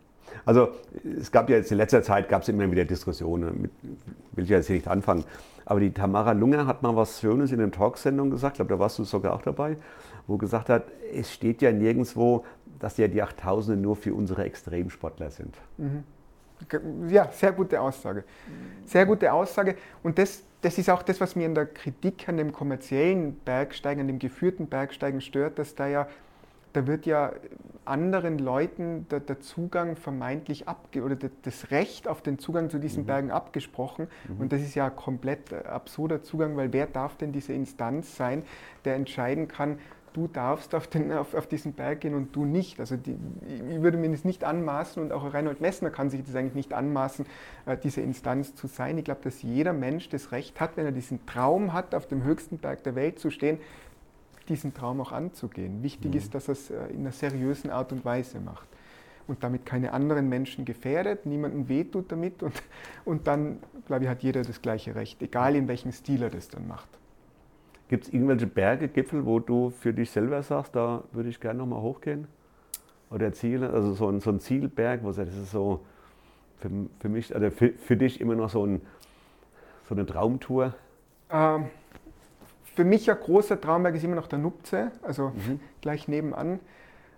Also 0.45 0.69
es 1.19 1.31
gab 1.31 1.49
ja 1.49 1.55
jetzt 1.55 1.71
in 1.71 1.77
letzter 1.77 2.03
Zeit 2.03 2.27
gab 2.27 2.41
es 2.41 2.49
immer 2.49 2.69
wieder 2.69 2.83
Diskussionen, 2.83 3.61
mit, 3.61 3.71
will 4.33 4.43
ich 4.43 4.49
jetzt 4.49 4.67
hier 4.67 4.75
nicht 4.75 4.89
anfangen. 4.89 5.23
Aber 5.65 5.79
die 5.79 5.91
Tamara 5.91 6.33
Lunger 6.33 6.67
hat 6.67 6.83
mal 6.83 6.95
was 6.95 7.19
Schönes 7.19 7.51
in 7.51 7.59
der 7.59 7.71
Talksendung 7.71 8.29
gesagt, 8.29 8.55
ich 8.55 8.57
glaube, 8.57 8.73
da 8.73 8.79
warst 8.79 8.99
du 8.99 9.05
sogar 9.05 9.33
auch 9.33 9.41
dabei, 9.41 9.77
wo 10.27 10.37
gesagt 10.37 10.69
hat, 10.69 10.85
es 11.13 11.33
steht 11.33 11.61
ja 11.61 11.71
nirgendwo, 11.71 12.45
dass 12.79 12.97
ja 12.97 13.07
die 13.07 13.21
8000 13.21 13.81
nur 13.81 13.95
für 13.95 14.13
unsere 14.13 14.43
Extremsportler 14.43 15.31
sind. 15.31 15.55
Mhm. 15.77 16.03
Ja, 17.07 17.29
sehr 17.31 17.51
gute 17.51 17.79
Aussage. 17.79 18.23
Sehr 18.85 19.05
gute 19.05 19.31
Aussage. 19.31 19.75
Und 20.01 20.17
das, 20.17 20.43
das 20.61 20.77
ist 20.77 20.89
auch 20.89 21.03
das, 21.03 21.21
was 21.21 21.35
mir 21.35 21.45
in 21.45 21.53
der 21.53 21.67
Kritik 21.67 22.27
an 22.27 22.37
dem 22.37 22.51
kommerziellen 22.51 23.35
Bergsteigen, 23.45 24.01
an 24.01 24.07
dem 24.07 24.19
geführten 24.19 24.67
Bergsteigen 24.67 25.21
stört, 25.21 25.59
dass 25.59 25.75
da 25.75 25.87
ja, 25.87 26.07
da 26.73 26.87
wird 26.87 27.05
ja 27.05 27.33
anderen 27.85 28.39
Leuten 28.39 29.07
der, 29.09 29.19
der 29.19 29.39
Zugang 29.39 29.95
vermeintlich 29.95 30.67
abge 30.67 31.03
oder 31.03 31.15
das 31.15 31.69
Recht 31.69 32.07
auf 32.07 32.21
den 32.21 32.39
Zugang 32.39 32.71
zu 32.71 32.79
diesen 32.79 33.03
mhm. 33.03 33.07
Bergen 33.07 33.31
abgesprochen. 33.31 34.07
Mhm. 34.27 34.41
Und 34.41 34.51
das 34.51 34.61
ist 34.61 34.73
ja 34.73 34.87
ein 34.87 34.95
komplett 34.95 35.53
absurder 35.53 36.23
Zugang, 36.23 36.57
weil 36.57 36.73
wer 36.73 36.87
darf 36.87 37.17
denn 37.17 37.31
diese 37.31 37.53
Instanz 37.53 38.15
sein, 38.15 38.43
der 38.83 38.95
entscheiden 38.95 39.47
kann, 39.47 39.77
du 40.17 40.27
darfst 40.27 40.73
auf, 40.73 40.87
den, 40.87 41.13
auf, 41.13 41.35
auf, 41.35 41.45
diesen 41.45 41.73
Berg 41.73 42.01
gehen 42.01 42.15
und 42.15 42.35
du 42.35 42.43
nicht. 42.43 42.79
Also 42.79 42.97
die, 42.97 43.15
ich 43.69 43.81
würde 43.81 43.97
mir 43.97 44.09
das 44.09 44.25
nicht 44.25 44.43
anmaßen 44.43 45.01
und 45.01 45.11
auch 45.11 45.31
Reinhold 45.31 45.61
Messner 45.61 45.91
kann 45.91 46.09
sich 46.09 46.23
das 46.23 46.35
eigentlich 46.35 46.55
nicht 46.55 46.73
anmaßen, 46.73 47.27
äh, 47.67 47.77
diese 47.77 48.01
Instanz 48.01 48.55
zu 48.55 48.65
sein. 48.65 48.97
Ich 48.97 49.05
glaube, 49.05 49.21
dass 49.23 49.43
jeder 49.43 49.73
Mensch 49.73 50.09
das 50.09 50.31
Recht 50.31 50.59
hat, 50.59 50.75
wenn 50.75 50.85
er 50.87 50.91
diesen 50.91 51.23
Traum 51.27 51.71
hat, 51.71 51.93
auf 51.93 52.07
dem 52.07 52.23
höchsten 52.23 52.57
Berg 52.57 52.83
der 52.83 52.95
Welt 52.95 53.19
zu 53.19 53.29
stehen, 53.29 53.59
diesen 54.49 54.73
Traum 54.73 55.01
auch 55.01 55.11
anzugehen. 55.11 55.83
Wichtig 55.83 56.11
mhm. 56.11 56.17
ist, 56.17 56.33
dass 56.33 56.47
er 56.47 56.53
es 56.53 56.71
äh, 56.71 56.87
in 56.87 57.01
einer 57.01 57.11
seriösen 57.11 57.69
Art 57.69 57.91
und 57.91 58.03
Weise 58.03 58.39
macht 58.39 58.67
und 59.27 59.43
damit 59.43 59.67
keine 59.67 59.93
anderen 59.93 60.29
Menschen 60.29 60.65
gefährdet, 60.65 61.27
niemandem 61.27 61.69
wehtut 61.69 62.11
damit 62.11 62.41
und, 62.41 62.55
und 63.05 63.27
dann, 63.27 63.59
glaube 63.85 64.05
ich, 64.05 64.09
hat 64.09 64.23
jeder 64.23 64.41
das 64.41 64.63
gleiche 64.63 64.95
Recht, 64.95 65.21
egal 65.21 65.55
in 65.55 65.67
welchem 65.67 65.91
Stil 65.91 66.23
er 66.23 66.31
das 66.31 66.49
dann 66.49 66.67
macht. 66.67 66.89
Gibt 67.89 68.07
es 68.07 68.13
irgendwelche 68.13 68.47
Berge, 68.47 68.87
Gipfel, 68.87 69.25
wo 69.25 69.39
du 69.39 69.69
für 69.69 69.93
dich 69.93 70.11
selber 70.11 70.43
sagst, 70.43 70.75
da 70.75 71.03
würde 71.11 71.29
ich 71.29 71.39
gerne 71.39 71.59
nochmal 71.59 71.81
hochgehen? 71.81 72.27
Oder 73.09 73.31
Ziele, 73.31 73.69
also 73.69 73.93
so 73.93 74.09
ein, 74.09 74.19
so 74.19 74.29
ein 74.31 74.39
Zielberg, 74.39 75.03
wo 75.03 75.11
das 75.11 75.29
ist 75.29 75.51
so 75.51 75.85
für, 76.57 76.69
für 76.99 77.09
mich, 77.09 77.33
also 77.33 77.49
für, 77.49 77.69
für 77.73 77.95
dich 77.95 78.19
immer 78.19 78.35
noch 78.35 78.49
so, 78.49 78.65
ein, 78.65 78.81
so 79.87 79.95
eine 79.95 80.05
Traumtour? 80.05 80.73
Ähm, 81.29 81.65
für 82.75 82.83
mich 82.83 83.09
ein 83.09 83.17
großer 83.17 83.59
Traumberg 83.59 83.95
ist 83.95 84.03
immer 84.03 84.15
noch 84.15 84.27
der 84.27 84.39
Nupze, 84.39 84.91
also 85.01 85.29
mhm. 85.29 85.59
gleich 85.81 86.07
nebenan. 86.07 86.59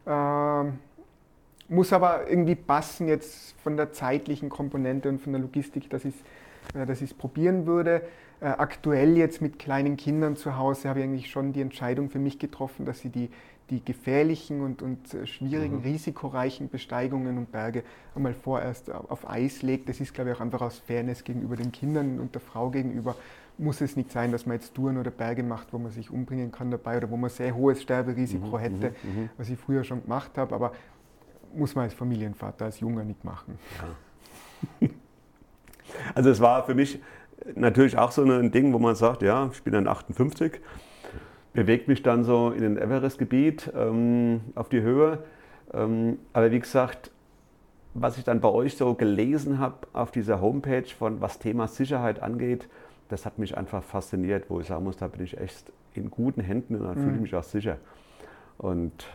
Ähm, 0.05 0.79
muss 1.67 1.93
aber 1.93 2.29
irgendwie 2.29 2.55
passen 2.55 3.07
jetzt 3.07 3.59
von 3.61 3.77
der 3.77 3.91
zeitlichen 3.91 4.49
Komponente 4.49 5.09
und 5.09 5.21
von 5.21 5.33
der 5.33 5.41
Logistik, 5.41 5.89
dass 5.89 6.05
ich 6.05 6.15
es 6.73 7.01
äh, 7.01 7.15
probieren 7.15 7.65
würde. 7.65 8.01
Äh, 8.41 8.45
aktuell 8.45 9.17
jetzt 9.17 9.41
mit 9.41 9.59
kleinen 9.59 9.97
Kindern 9.97 10.35
zu 10.35 10.57
Hause 10.57 10.87
habe 10.87 10.99
ich 10.99 11.05
eigentlich 11.05 11.29
schon 11.29 11.51
die 11.51 11.61
Entscheidung 11.61 12.09
für 12.09 12.19
mich 12.19 12.39
getroffen, 12.39 12.85
dass 12.85 12.99
sie 12.99 13.09
die, 13.09 13.29
die 13.69 13.83
gefährlichen 13.83 14.61
und, 14.61 14.81
und 14.81 15.13
äh, 15.13 15.27
schwierigen, 15.27 15.77
mhm. 15.77 15.83
risikoreichen 15.83 16.69
Besteigungen 16.69 17.37
und 17.37 17.51
Berge 17.51 17.83
einmal 18.15 18.33
vorerst 18.33 18.91
auf 18.91 19.29
Eis 19.29 19.61
legt. 19.61 19.89
Das 19.89 19.99
ist, 19.99 20.13
glaube 20.13 20.29
ich, 20.29 20.37
auch 20.37 20.41
einfach 20.41 20.61
aus 20.61 20.79
Fairness 20.79 21.25
gegenüber 21.25 21.57
den 21.57 21.73
Kindern 21.73 22.19
und 22.19 22.33
der 22.33 22.41
Frau 22.41 22.69
gegenüber. 22.69 23.15
Muss 23.57 23.81
es 23.81 23.97
nicht 23.97 24.09
sein, 24.09 24.31
dass 24.31 24.45
man 24.45 24.55
jetzt 24.55 24.73
Touren 24.73 24.97
oder 24.97 25.11
Berge 25.11 25.43
macht, 25.43 25.73
wo 25.73 25.77
man 25.77 25.91
sich 25.91 26.09
umbringen 26.09 26.49
kann 26.49 26.71
dabei 26.71 26.95
oder 26.95 27.11
wo 27.11 27.17
man 27.17 27.29
sehr 27.29 27.53
hohes 27.53 27.81
Sterberisiko 27.81 28.57
mhm. 28.57 28.61
hätte, 28.61 28.95
mhm. 29.03 29.21
mhm. 29.23 29.29
was 29.37 29.49
ich 29.49 29.59
früher 29.59 29.83
schon 29.83 30.01
gemacht 30.01 30.37
habe. 30.37 30.55
Aber 30.55 30.71
muss 31.53 31.75
man 31.75 31.83
als 31.83 31.93
Familienvater, 31.93 32.65
als 32.65 32.79
Junger 32.79 33.03
nicht 33.03 33.25
machen. 33.25 33.59
Ja. 34.81 34.87
Also 36.13 36.29
es 36.29 36.39
war 36.39 36.65
für 36.65 36.75
mich 36.75 37.01
natürlich 37.55 37.97
auch 37.97 38.11
so 38.11 38.23
ein 38.23 38.51
Ding, 38.51 38.73
wo 38.73 38.79
man 38.79 38.95
sagt, 38.95 39.21
ja, 39.21 39.49
ich 39.51 39.63
bin 39.63 39.73
dann 39.73 39.87
58, 39.87 40.59
bewegt 41.53 41.87
mich 41.87 42.03
dann 42.03 42.23
so 42.23 42.51
in 42.51 42.61
den 42.61 42.77
Everest-Gebiet 42.77 43.71
ähm, 43.75 44.41
auf 44.55 44.69
die 44.69 44.81
Höhe. 44.81 45.19
Ähm, 45.73 46.19
aber 46.33 46.51
wie 46.51 46.59
gesagt, 46.59 47.11
was 47.93 48.17
ich 48.17 48.23
dann 48.23 48.39
bei 48.39 48.49
euch 48.49 48.77
so 48.77 48.93
gelesen 48.93 49.59
habe 49.59 49.87
auf 49.93 50.11
dieser 50.11 50.41
Homepage 50.41 50.87
von 50.87 51.21
was 51.21 51.39
Thema 51.39 51.67
Sicherheit 51.67 52.21
angeht, 52.21 52.67
das 53.09 53.25
hat 53.25 53.39
mich 53.39 53.57
einfach 53.57 53.83
fasziniert, 53.83 54.45
wo 54.49 54.59
ich 54.59 54.67
sagen 54.67 54.83
muss, 54.83 54.97
da 54.97 55.07
bin 55.07 55.23
ich 55.23 55.39
echt 55.39 55.71
in 55.93 56.11
guten 56.11 56.41
Händen 56.41 56.75
und 56.75 56.83
da 56.83 56.93
mhm. 56.93 57.03
fühle 57.03 57.15
ich 57.15 57.21
mich 57.21 57.35
auch 57.35 57.43
sicher. 57.43 57.77
Und, 58.57 59.07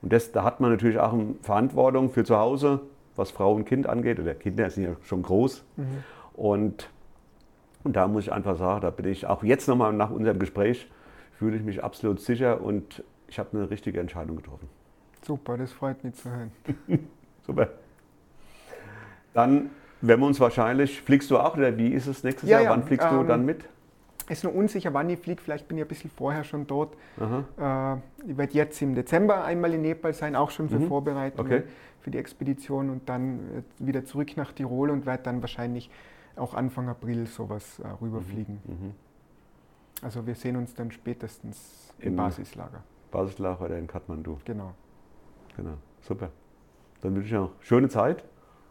und 0.00 0.12
das, 0.12 0.32
da 0.32 0.44
hat 0.44 0.60
man 0.60 0.70
natürlich 0.70 0.98
auch 0.98 1.12
eine 1.12 1.34
Verantwortung 1.42 2.10
für 2.10 2.24
zu 2.24 2.38
Hause, 2.38 2.80
was 3.14 3.30
Frau 3.30 3.54
und 3.54 3.66
Kind 3.66 3.86
angeht, 3.86 4.18
oder 4.18 4.34
Kinder 4.34 4.70
sind 4.70 4.84
ja 4.84 4.96
schon 5.02 5.22
groß. 5.22 5.64
Mhm. 5.76 5.84
Und 6.34 6.88
und 7.84 7.96
da 7.96 8.06
muss 8.08 8.24
ich 8.24 8.32
einfach 8.32 8.56
sagen, 8.56 8.80
da 8.80 8.90
bin 8.90 9.06
ich 9.06 9.26
auch 9.26 9.42
jetzt 9.42 9.68
nochmal 9.68 9.92
nach 9.92 10.10
unserem 10.10 10.38
Gespräch, 10.38 10.88
fühle 11.38 11.56
ich 11.56 11.62
mich 11.62 11.82
absolut 11.82 12.20
sicher 12.20 12.60
und 12.60 13.02
ich 13.28 13.38
habe 13.38 13.56
eine 13.56 13.70
richtige 13.70 13.98
Entscheidung 14.00 14.36
getroffen. 14.36 14.68
Super, 15.24 15.56
das 15.56 15.72
freut 15.72 16.02
mich 16.04 16.14
zu 16.14 16.30
hören. 16.30 16.52
Super. 17.46 17.68
Dann 19.34 19.70
werden 20.00 20.20
wir 20.20 20.26
uns 20.26 20.40
wahrscheinlich, 20.40 21.00
fliegst 21.00 21.30
du 21.30 21.38
auch 21.38 21.56
oder 21.56 21.76
wie 21.78 21.88
ist 21.88 22.06
es 22.06 22.24
nächstes 22.24 22.48
ja, 22.48 22.58
Jahr? 22.58 22.64
Ja, 22.64 22.70
wann 22.70 22.82
fliegst 22.82 23.06
ähm, 23.10 23.18
du 23.18 23.24
dann 23.24 23.44
mit? 23.44 23.64
Es 24.28 24.38
ist 24.38 24.44
nur 24.44 24.54
unsicher, 24.54 24.92
wann 24.94 25.10
ich 25.10 25.18
fliege. 25.18 25.40
Vielleicht 25.42 25.68
bin 25.68 25.78
ich 25.78 25.84
ein 25.84 25.88
bisschen 25.88 26.10
vorher 26.10 26.44
schon 26.44 26.66
dort. 26.66 26.94
Äh, 27.20 27.94
ich 28.26 28.36
werde 28.36 28.52
jetzt 28.52 28.80
im 28.82 28.94
Dezember 28.94 29.44
einmal 29.44 29.74
in 29.74 29.82
Nepal 29.82 30.12
sein, 30.12 30.36
auch 30.36 30.50
schon 30.50 30.68
für 30.68 30.78
mhm. 30.78 30.88
Vorbereitungen 30.88 31.52
okay. 31.52 31.62
für 32.00 32.10
die 32.10 32.18
Expedition 32.18 32.90
und 32.90 33.08
dann 33.08 33.38
äh, 33.38 33.86
wieder 33.86 34.04
zurück 34.04 34.36
nach 34.36 34.52
Tirol 34.52 34.90
und 34.90 35.06
werde 35.06 35.24
dann 35.24 35.40
wahrscheinlich 35.40 35.90
auch 36.36 36.54
Anfang 36.54 36.88
April 36.88 37.26
sowas 37.26 37.78
äh, 37.78 37.88
rüberfliegen. 37.88 38.60
Mhm. 38.64 38.86
mhm. 38.86 38.94
Also 40.02 40.26
wir 40.26 40.34
sehen 40.34 40.56
uns 40.56 40.74
dann 40.74 40.90
spätestens 40.90 41.94
im, 42.00 42.08
Im 42.08 42.16
Basislager. 42.16 42.82
Basislager 43.12 43.64
oder 43.64 43.78
in 43.78 43.86
Kathmandu. 43.86 44.38
Genau. 44.44 44.74
Genau, 45.56 45.74
super. 46.00 46.30
Dann 47.00 47.14
wünsche 47.14 47.26
ich 47.26 47.34
noch 47.34 47.52
schöne 47.60 47.88
Zeit. 47.88 48.24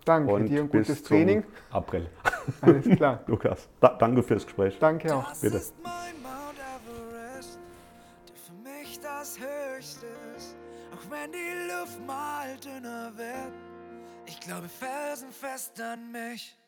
Danke 0.04 0.34
und 0.34 0.48
dir 0.48 0.62
ein 0.62 0.70
gutes 0.70 1.04
Training. 1.04 1.44
April. 1.70 2.10
Alles 2.62 2.86
klar. 2.98 3.22
Lukas, 3.28 3.70
da, 3.80 3.90
danke 3.90 4.24
fürs 4.24 4.46
Gespräch. 4.46 4.78
Danke 4.80 5.16
auch. 5.16 5.32
Bitte. 5.36 5.54
Das 5.54 5.64
ist 5.64 5.76
mein 5.84 6.22
Mount 6.22 6.58
Everest, 6.58 7.60
der 8.28 8.36
für 8.36 8.70
mich 8.70 9.00
das 9.00 9.40
Höchste 9.40 10.08
ist. 10.36 10.58
Auch 10.94 11.12
wenn 11.12 11.32
die 11.32 11.72
Luft 11.72 12.06
mal 12.06 12.58
dünner 12.58 13.12
wird. 13.16 13.54
Ich 14.26 14.40
glaube 14.40 14.68
felsenfest 14.68 15.80
an 15.82 16.12
mich. 16.12 16.61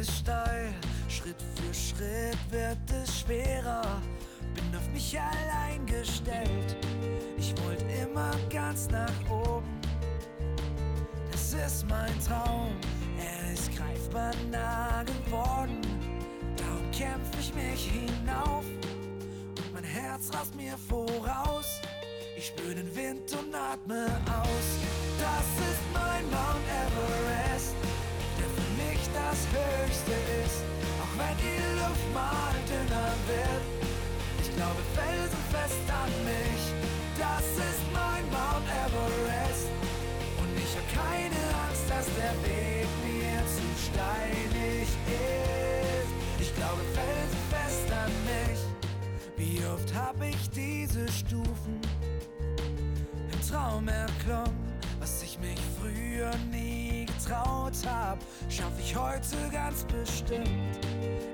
Ist 0.00 0.20
steil, 0.20 0.72
Schritt 1.08 1.36
für 1.56 1.74
Schritt 1.74 2.38
wird 2.50 2.78
es 3.02 3.20
schwerer. 3.20 4.00
Bin 4.54 4.74
auf 4.74 4.88
mich 4.92 5.18
allein 5.18 5.84
gestellt. 5.84 6.76
Ich 7.36 7.54
wollte 7.62 7.84
immer 7.84 8.30
ganz 8.48 8.88
nach 8.88 9.30
oben. 9.30 9.68
Das 11.30 11.52
ist 11.52 11.86
mein 11.88 12.12
Traum, 12.24 12.72
er 13.18 13.52
ist 13.52 13.70
greifbar 13.76 14.32
nah 14.50 15.02
geworden. 15.02 15.80
Darum 16.56 16.90
kämpfe 16.92 17.38
ich 17.38 17.52
mich 17.54 17.90
hinauf 17.90 18.64
und 18.64 19.74
mein 19.74 19.84
Herz 19.84 20.32
rast 20.32 20.54
mir 20.54 20.78
voraus. 20.88 21.80
Ich 22.38 22.46
spüre 22.46 22.74
den 22.74 22.96
Wind 22.96 23.30
und 23.32 23.54
atme 23.54 24.06
aus. 24.26 24.68
Das 25.18 25.68
ist 25.68 25.84
mein 25.92 26.24
Mount 26.30 26.64
Everest, 26.84 27.74
das 29.30 29.46
Höchste 29.54 30.16
ist. 30.42 30.60
Auch 31.02 31.14
wenn 31.18 31.36
die 31.38 31.62
Luft 31.78 32.06
mal 32.12 32.54
dünner 32.66 33.12
wird. 33.30 33.64
Ich 34.42 34.50
glaube 34.56 34.82
felsenfest 34.98 35.86
an 36.02 36.12
mich. 36.26 36.62
Das 37.14 37.46
ist 37.68 37.84
mein 37.94 38.24
Mount 38.34 38.66
Everest. 38.84 39.70
Und 40.40 40.50
ich 40.58 40.72
habe 40.74 40.90
keine 40.98 41.40
Angst, 41.64 41.86
dass 41.88 42.06
der 42.18 42.34
Weg 42.42 42.88
mir 43.06 43.38
zu 43.54 43.66
steinig 43.86 44.88
ist. 45.06 46.10
Ich 46.42 46.50
glaube 46.56 46.82
felsenfest 46.98 47.88
an 48.04 48.12
mich. 48.32 48.60
Wie 49.36 49.64
oft 49.66 49.94
habe 49.94 50.26
ich 50.26 50.50
diese 50.50 51.06
Stufen 51.12 51.80
Traum 53.48 53.88
erklommen, 53.88 54.78
was 55.00 55.24
ich 55.24 55.36
mich 55.40 55.58
früher 55.80 56.30
nie 56.52 56.59
getraut 57.30 57.74
hab, 57.86 58.18
schaff 58.48 58.72
ich 58.78 58.96
heute 58.96 59.36
ganz 59.52 59.84
bestimmt. 59.84 60.78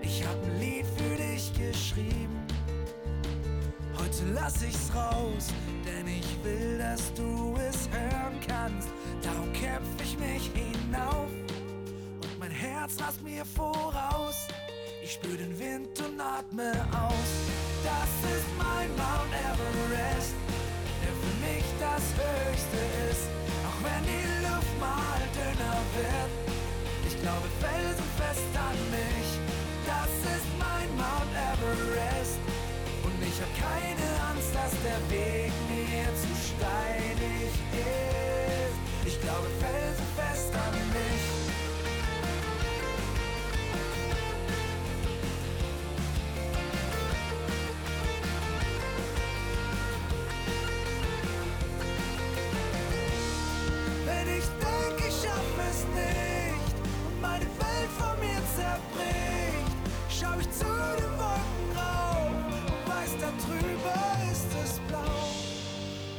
Ich 0.03 0.25
hab 0.27 0.37
ein 0.45 0.61
Lied 0.61 0.87
für 0.97 1.17
dich 1.17 1.53
geschrieben. 1.55 2.45
Heute 3.99 4.25
lass 4.35 4.63
ich's 4.63 4.91
raus, 4.95 5.49
denn 5.87 6.07
ich 6.07 6.45
will, 6.45 6.79
dass 6.79 7.13
du 7.15 7.57
es 7.69 7.89
hören 7.89 8.39
kannst. 8.47 8.89
Darum 9.23 9.53
kämpf 9.53 9.89
ich 10.03 10.19
mich 10.19 10.51
hinauf 10.55 11.31
und 12.23 12.39
mein 12.39 12.51
Herz 12.51 12.97
lass 13.01 13.21
mir 13.23 13.45
voraus. 13.45 14.49
Ich 15.03 15.13
spür 15.13 15.37
den 15.37 15.59
Wind 15.59 15.99
und 16.01 16.21
atme 16.21 16.73
aus. 16.93 17.31
Das 17.85 18.33
ist 18.33 18.47
mein 18.59 18.91
Mount 18.97 19.33
Everest 19.33 20.35
das 21.79 22.03
Höchste 22.15 22.77
ist. 23.11 23.46
Auch 23.77 23.85
wenn 23.85 24.05
die 24.05 24.27
Luft 24.43 24.81
mal 24.81 25.21
dünner 25.35 25.79
wird. 25.93 26.31
Ich 27.07 27.21
glaube 27.21 27.49
felsenfest 27.61 28.53
an 28.57 28.79
mich, 28.91 29.29
das 29.85 30.13
ist 30.33 30.49
mein 30.59 30.89
Mount 30.97 31.33
Everest. 31.53 32.39
Und 33.05 33.19
ich 33.21 33.37
hab 33.41 33.53
keine 33.53 34.09
Angst, 34.31 34.55
dass 34.55 34.73
der 34.81 35.01
Weg 35.11 35.53
mir 35.69 36.09
zu 36.17 36.33
steinig 36.41 37.53
ist. 37.77 38.79
Ich 39.05 39.21
glaube 39.21 39.49
felsenfest 39.61 40.55
an 40.55 40.75
mich. 40.95 41.46
Es 55.77 55.85
nicht 55.95 56.77
und 57.07 57.21
meine 57.21 57.45
Welt 57.45 57.91
vor 57.99 58.15
mir 58.21 58.41
zerbricht, 58.57 59.77
schau 60.09 60.39
ich 60.41 60.51
zu 60.51 60.65
den 61.01 61.13
Wolken 61.21 61.69
rauf 61.77 62.33
und 62.71 62.83
weiß, 62.89 63.13
da 63.21 63.31
drüber 63.45 64.01
ist 64.33 64.51
es 64.65 64.79
blau. 64.89 65.21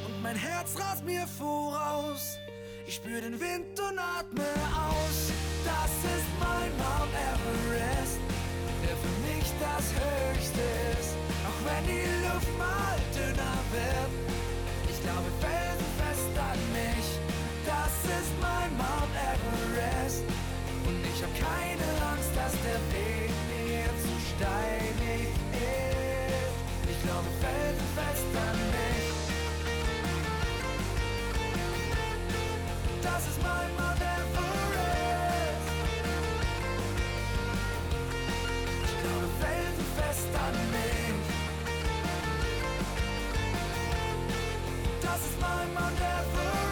Und 0.06 0.22
mein 0.22 0.36
Herz 0.36 0.78
rast 0.80 1.04
mir 1.06 1.26
voraus, 1.28 2.38
ich 2.86 2.96
spür 2.96 3.22
den 3.22 3.40
Wind 3.40 3.74
und 3.80 3.98
atme 3.98 4.50
aus. 4.90 5.18
Das 5.66 5.94
ist 6.16 6.30
mein 6.40 6.72
Mount 6.82 7.14
Everest, 7.32 8.20
der 8.84 8.96
für 9.04 9.16
mich 9.28 9.48
das 9.60 9.86
Höchste 10.02 10.64
ist. 11.00 11.14
Auch 11.48 11.60
wenn 11.68 11.84
die 11.86 12.08
Luft 12.26 12.52
mal 12.58 12.98
dünner 13.18 13.58
wird, 13.72 14.12
ich 14.92 15.02
glaube 15.02 15.30
felsenfest 15.42 16.34
an 16.38 16.60
mich. 16.74 16.97
Ich 21.18 21.24
hab 21.24 21.34
keine 21.34 21.88
Angst, 22.12 22.30
dass 22.36 22.52
der 22.62 22.80
Weg 22.94 23.32
mir 23.50 23.90
zu 24.04 24.14
steinig 24.36 25.34
ist. 25.52 26.54
Ich 26.92 27.02
glaube 27.02 27.30
felsenfest 27.42 28.30
an 28.46 28.58
mich. 28.76 29.18
Das 33.02 33.28
ist 33.28 33.42
mein 33.42 33.70
Mount 33.78 34.00
Everest. 34.00 35.68
Ich 38.86 38.96
glaube 39.02 39.28
felsenfest 39.42 40.32
an 40.46 40.56
mich. 40.70 41.26
Das 45.02 45.20
ist 45.26 45.42
mein 45.42 45.74
Mount 45.74 46.00
Everest. 46.00 46.67